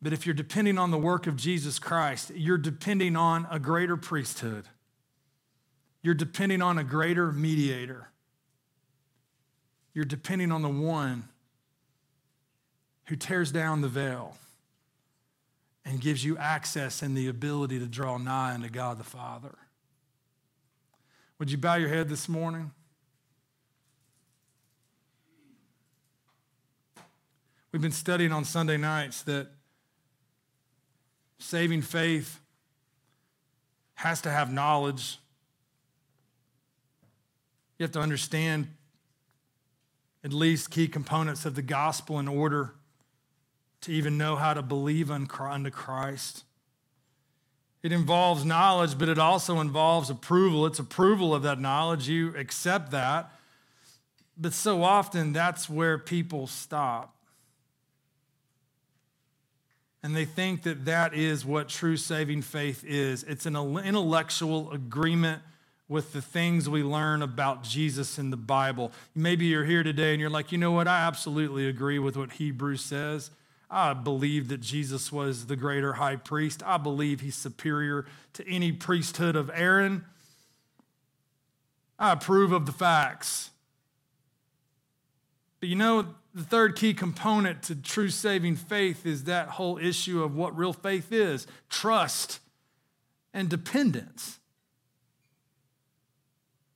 But 0.00 0.12
if 0.12 0.26
you're 0.26 0.34
depending 0.34 0.78
on 0.78 0.92
the 0.92 0.96
work 0.96 1.26
of 1.26 1.34
Jesus 1.34 1.80
Christ, 1.80 2.30
you're 2.36 2.56
depending 2.56 3.16
on 3.16 3.48
a 3.50 3.58
greater 3.58 3.96
priesthood. 3.96 4.68
You're 6.00 6.14
depending 6.14 6.62
on 6.62 6.78
a 6.78 6.84
greater 6.84 7.32
mediator. 7.32 8.10
You're 9.92 10.04
depending 10.04 10.52
on 10.52 10.62
the 10.62 10.68
one 10.68 11.24
who 13.06 13.16
tears 13.16 13.50
down 13.50 13.80
the 13.80 13.88
veil 13.88 14.36
and 15.84 16.00
gives 16.00 16.24
you 16.24 16.36
access 16.38 17.02
and 17.02 17.16
the 17.16 17.28
ability 17.28 17.78
to 17.78 17.86
draw 17.86 18.16
nigh 18.16 18.54
unto 18.54 18.68
God 18.68 18.98
the 18.98 19.04
Father. 19.04 19.54
Would 21.38 21.50
you 21.50 21.58
bow 21.58 21.74
your 21.74 21.88
head 21.88 22.08
this 22.08 22.28
morning? 22.28 22.70
We've 27.72 27.82
been 27.82 27.92
studying 27.92 28.32
on 28.32 28.44
Sunday 28.44 28.76
nights 28.76 29.22
that 29.22 29.48
saving 31.38 31.82
faith 31.82 32.40
has 33.96 34.20
to 34.22 34.30
have 34.30 34.52
knowledge. 34.52 35.18
You 37.78 37.84
have 37.84 37.92
to 37.92 38.00
understand 38.00 38.68
at 40.22 40.32
least 40.32 40.70
key 40.70 40.88
components 40.88 41.44
of 41.44 41.56
the 41.56 41.62
gospel 41.62 42.18
in 42.18 42.28
order 42.28 42.74
to 43.84 43.92
even 43.92 44.18
know 44.18 44.36
how 44.36 44.54
to 44.54 44.62
believe 44.62 45.10
unto 45.10 45.70
Christ. 45.70 46.44
It 47.82 47.92
involves 47.92 48.44
knowledge, 48.44 48.98
but 48.98 49.10
it 49.10 49.18
also 49.18 49.60
involves 49.60 50.08
approval. 50.08 50.64
It's 50.64 50.78
approval 50.78 51.34
of 51.34 51.42
that 51.42 51.60
knowledge. 51.60 52.08
You 52.08 52.34
accept 52.36 52.90
that. 52.92 53.30
But 54.38 54.54
so 54.54 54.82
often, 54.82 55.32
that's 55.32 55.68
where 55.68 55.98
people 55.98 56.46
stop. 56.46 57.14
And 60.02 60.16
they 60.16 60.24
think 60.24 60.62
that 60.62 60.86
that 60.86 61.14
is 61.14 61.44
what 61.44 61.68
true 61.68 61.96
saving 61.96 62.42
faith 62.42 62.84
is 62.86 63.22
it's 63.24 63.46
an 63.46 63.56
intellectual 63.56 64.70
agreement 64.72 65.42
with 65.88 66.12
the 66.12 66.22
things 66.22 66.68
we 66.68 66.82
learn 66.82 67.20
about 67.20 67.62
Jesus 67.62 68.18
in 68.18 68.30
the 68.30 68.36
Bible. 68.36 68.92
Maybe 69.14 69.46
you're 69.46 69.64
here 69.64 69.82
today 69.82 70.12
and 70.12 70.20
you're 70.20 70.30
like, 70.30 70.52
you 70.52 70.58
know 70.58 70.72
what? 70.72 70.88
I 70.88 71.00
absolutely 71.00 71.68
agree 71.68 71.98
with 71.98 72.16
what 72.16 72.32
Hebrews 72.32 72.80
says. 72.80 73.30
I 73.74 73.92
believe 73.92 74.46
that 74.48 74.60
Jesus 74.60 75.10
was 75.10 75.46
the 75.46 75.56
greater 75.56 75.94
high 75.94 76.14
priest. 76.14 76.62
I 76.64 76.76
believe 76.76 77.20
he's 77.20 77.34
superior 77.34 78.06
to 78.34 78.48
any 78.48 78.70
priesthood 78.70 79.34
of 79.34 79.50
Aaron. 79.52 80.04
I 81.98 82.12
approve 82.12 82.52
of 82.52 82.66
the 82.66 82.72
facts. 82.72 83.50
But 85.58 85.70
you 85.70 85.74
know, 85.74 86.14
the 86.32 86.44
third 86.44 86.76
key 86.76 86.94
component 86.94 87.64
to 87.64 87.74
true 87.74 88.10
saving 88.10 88.54
faith 88.54 89.04
is 89.04 89.24
that 89.24 89.48
whole 89.48 89.76
issue 89.78 90.22
of 90.22 90.36
what 90.36 90.56
real 90.56 90.72
faith 90.72 91.10
is 91.10 91.48
trust 91.68 92.38
and 93.32 93.48
dependence. 93.48 94.38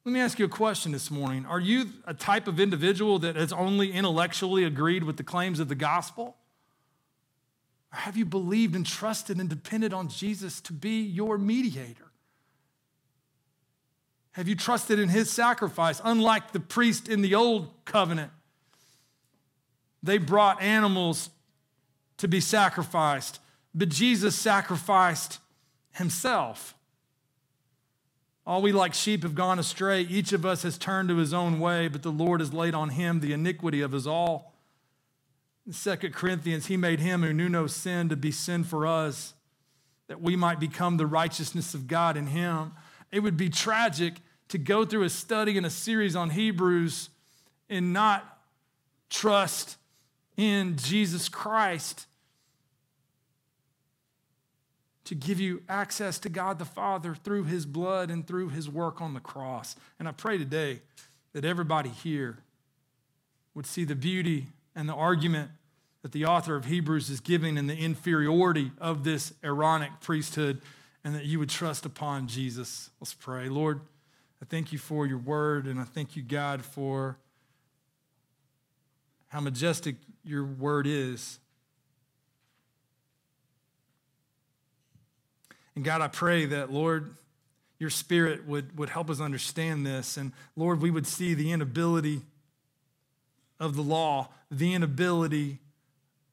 Let 0.04 0.10
me 0.10 0.18
ask 0.18 0.40
you 0.40 0.46
a 0.46 0.48
question 0.48 0.90
this 0.90 1.12
morning. 1.12 1.46
Are 1.46 1.60
you 1.60 1.90
a 2.06 2.14
type 2.14 2.48
of 2.48 2.58
individual 2.58 3.20
that 3.20 3.36
has 3.36 3.52
only 3.52 3.92
intellectually 3.92 4.64
agreed 4.64 5.04
with 5.04 5.16
the 5.16 5.22
claims 5.22 5.60
of 5.60 5.68
the 5.68 5.76
gospel? 5.76 6.34
Or 7.92 7.98
have 7.98 8.16
you 8.16 8.24
believed 8.24 8.74
and 8.74 8.84
trusted 8.86 9.38
and 9.38 9.48
depended 9.48 9.92
on 9.92 10.08
Jesus 10.08 10.60
to 10.62 10.72
be 10.72 11.00
your 11.00 11.38
mediator? 11.38 12.04
Have 14.32 14.46
you 14.46 14.54
trusted 14.54 14.98
in 14.98 15.08
his 15.08 15.30
sacrifice? 15.30 16.00
Unlike 16.04 16.52
the 16.52 16.60
priest 16.60 17.08
in 17.08 17.22
the 17.22 17.34
old 17.34 17.70
covenant, 17.84 18.30
they 20.02 20.18
brought 20.18 20.62
animals 20.62 21.30
to 22.18 22.28
be 22.28 22.40
sacrificed, 22.40 23.40
but 23.74 23.88
Jesus 23.88 24.36
sacrificed 24.36 25.40
himself. 25.92 26.74
All 28.46 28.62
we 28.62 28.72
like 28.72 28.94
sheep 28.94 29.24
have 29.24 29.34
gone 29.34 29.58
astray. 29.58 30.02
Each 30.02 30.32
of 30.32 30.46
us 30.46 30.62
has 30.62 30.78
turned 30.78 31.08
to 31.08 31.16
his 31.16 31.34
own 31.34 31.60
way, 31.60 31.88
but 31.88 32.02
the 32.02 32.12
Lord 32.12 32.40
has 32.40 32.52
laid 32.52 32.74
on 32.74 32.90
him 32.90 33.20
the 33.20 33.32
iniquity 33.32 33.80
of 33.80 33.92
us 33.92 34.06
all. 34.06 34.54
In 35.68 35.74
2 35.74 35.96
Corinthians, 36.12 36.66
he 36.66 36.78
made 36.78 36.98
him 36.98 37.22
who 37.22 37.34
knew 37.34 37.50
no 37.50 37.66
sin 37.66 38.08
to 38.08 38.16
be 38.16 38.30
sin 38.30 38.64
for 38.64 38.86
us, 38.86 39.34
that 40.06 40.22
we 40.22 40.34
might 40.34 40.58
become 40.58 40.96
the 40.96 41.06
righteousness 41.06 41.74
of 41.74 41.86
God 41.86 42.16
in 42.16 42.28
him. 42.28 42.72
It 43.12 43.20
would 43.20 43.36
be 43.36 43.50
tragic 43.50 44.14
to 44.48 44.56
go 44.56 44.86
through 44.86 45.02
a 45.02 45.10
study 45.10 45.58
and 45.58 45.66
a 45.66 45.70
series 45.70 46.16
on 46.16 46.30
Hebrews 46.30 47.10
and 47.68 47.92
not 47.92 48.38
trust 49.10 49.76
in 50.38 50.76
Jesus 50.78 51.28
Christ 51.28 52.06
to 55.04 55.14
give 55.14 55.38
you 55.38 55.62
access 55.68 56.18
to 56.20 56.30
God 56.30 56.58
the 56.58 56.64
Father 56.64 57.14
through 57.14 57.44
his 57.44 57.66
blood 57.66 58.10
and 58.10 58.26
through 58.26 58.48
his 58.48 58.70
work 58.70 59.02
on 59.02 59.12
the 59.12 59.20
cross. 59.20 59.76
And 59.98 60.08
I 60.08 60.12
pray 60.12 60.38
today 60.38 60.80
that 61.34 61.44
everybody 61.44 61.90
here 61.90 62.38
would 63.52 63.66
see 63.66 63.84
the 63.84 63.94
beauty 63.94 64.46
and 64.74 64.88
the 64.88 64.94
argument 64.94 65.50
that 66.02 66.12
the 66.12 66.24
author 66.24 66.54
of 66.54 66.66
Hebrews 66.66 67.10
is 67.10 67.20
giving 67.20 67.56
in 67.56 67.66
the 67.66 67.76
inferiority 67.76 68.72
of 68.78 69.04
this 69.04 69.32
Aaronic 69.42 70.00
priesthood 70.00 70.60
and 71.04 71.14
that 71.14 71.24
you 71.24 71.38
would 71.38 71.48
trust 71.48 71.86
upon 71.86 72.28
Jesus. 72.28 72.90
Let's 73.00 73.14
pray. 73.14 73.48
Lord, 73.48 73.80
I 74.40 74.44
thank 74.44 74.72
you 74.72 74.78
for 74.78 75.06
your 75.06 75.18
word 75.18 75.66
and 75.66 75.80
I 75.80 75.84
thank 75.84 76.16
you, 76.16 76.22
God, 76.22 76.64
for 76.64 77.18
how 79.28 79.40
majestic 79.40 79.96
your 80.24 80.44
word 80.44 80.86
is. 80.86 81.38
And 85.74 85.84
God, 85.84 86.00
I 86.00 86.08
pray 86.08 86.46
that, 86.46 86.72
Lord, 86.72 87.14
your 87.78 87.90
spirit 87.90 88.46
would, 88.46 88.76
would 88.76 88.88
help 88.88 89.10
us 89.10 89.20
understand 89.20 89.86
this. 89.86 90.16
And 90.16 90.32
Lord, 90.56 90.80
we 90.80 90.90
would 90.90 91.06
see 91.06 91.34
the 91.34 91.52
inability 91.52 92.22
of 93.60 93.76
the 93.76 93.82
law, 93.82 94.28
the 94.50 94.74
inability 94.74 95.58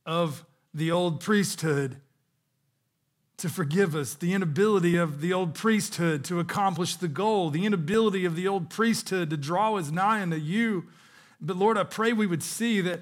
of 0.06 0.46
the 0.74 0.92
old 0.92 1.20
priesthood 1.20 1.98
to 3.38 3.50
forgive 3.50 3.96
us, 3.96 4.14
the 4.14 4.34
inability 4.34 4.96
of 4.96 5.20
the 5.20 5.34
old 5.34 5.54
priesthood 5.54 6.24
to 6.26 6.40
accomplish 6.40 6.96
the 6.96 7.08
goal, 7.08 7.50
the 7.50 7.66
inability 7.66 8.24
of 8.26 8.36
the 8.36 8.48
old 8.48 8.70
priesthood 8.70 9.30
to 9.30 9.38
draw 9.38 9.76
us 9.76 9.92
nigh 9.92 10.22
unto 10.22 10.38
you. 10.38 10.86
But 11.42 11.58
Lord, 11.58 11.78
I 11.78 11.84
pray 11.84 12.14
we 12.14 12.28
would 12.28 12.44
see 12.44 12.82
that 12.82 13.02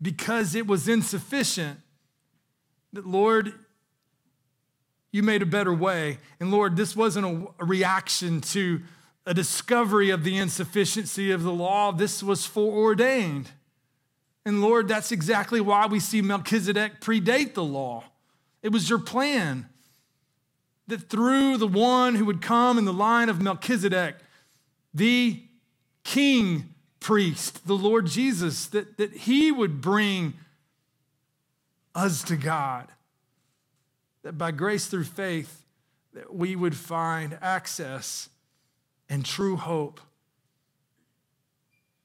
because 0.00 0.54
it 0.54 0.66
was 0.66 0.88
insufficient, 0.88 1.80
that 2.92 3.06
Lord, 3.06 3.54
you 5.10 5.22
made 5.22 5.42
a 5.42 5.46
better 5.46 5.74
way. 5.74 6.18
And 6.38 6.50
Lord, 6.50 6.76
this 6.76 6.94
wasn't 6.94 7.48
a 7.58 7.64
reaction 7.64 8.40
to 8.40 8.80
a 9.26 9.34
discovery 9.34 10.10
of 10.10 10.24
the 10.24 10.36
insufficiency 10.36 11.30
of 11.30 11.42
the 11.42 11.52
law, 11.52 11.92
this 11.92 12.22
was 12.22 12.44
foreordained. 12.44 13.50
And 14.44 14.60
Lord, 14.60 14.88
that's 14.88 15.12
exactly 15.12 15.60
why 15.60 15.86
we 15.86 16.00
see 16.00 16.20
Melchizedek 16.20 17.00
predate 17.00 17.54
the 17.54 17.64
law. 17.64 18.04
It 18.62 18.72
was 18.72 18.90
your 18.90 18.98
plan 18.98 19.68
that 20.88 21.08
through 21.08 21.58
the 21.58 21.66
one 21.66 22.16
who 22.16 22.24
would 22.24 22.42
come 22.42 22.76
in 22.76 22.84
the 22.84 22.92
line 22.92 23.28
of 23.28 23.40
Melchizedek, 23.40 24.16
the 24.92 25.42
king 26.04 26.74
priest, 27.00 27.66
the 27.66 27.76
Lord 27.76 28.06
Jesus, 28.06 28.66
that, 28.66 28.96
that 28.98 29.12
he 29.12 29.52
would 29.52 29.80
bring 29.80 30.34
us 31.94 32.22
to 32.24 32.36
God. 32.36 32.88
That 34.22 34.38
by 34.38 34.50
grace 34.50 34.86
through 34.86 35.04
faith, 35.04 35.64
that 36.14 36.34
we 36.34 36.56
would 36.56 36.76
find 36.76 37.38
access 37.40 38.28
and 39.08 39.24
true 39.24 39.56
hope 39.56 40.00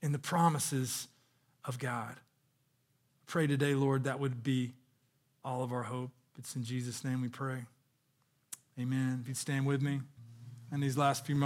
in 0.01 0.11
the 0.11 0.19
promises 0.19 1.07
of 1.65 1.79
God. 1.79 2.15
Pray 3.27 3.45
today, 3.45 3.75
Lord, 3.75 4.05
that 4.05 4.21
would 4.21 4.41
be 4.41 4.71
all 5.43 5.61
of 5.61 5.73
our 5.73 5.83
hope. 5.83 6.11
It's 6.39 6.55
in 6.55 6.63
Jesus' 6.63 7.03
name 7.03 7.21
we 7.21 7.27
pray. 7.27 7.65
Amen. 8.79 9.19
If 9.21 9.27
you'd 9.27 9.35
stand 9.35 9.65
with 9.65 9.81
me 9.81 9.99
in 10.71 10.79
these 10.79 10.97
last 10.97 11.25
few 11.25 11.35
moments. 11.35 11.45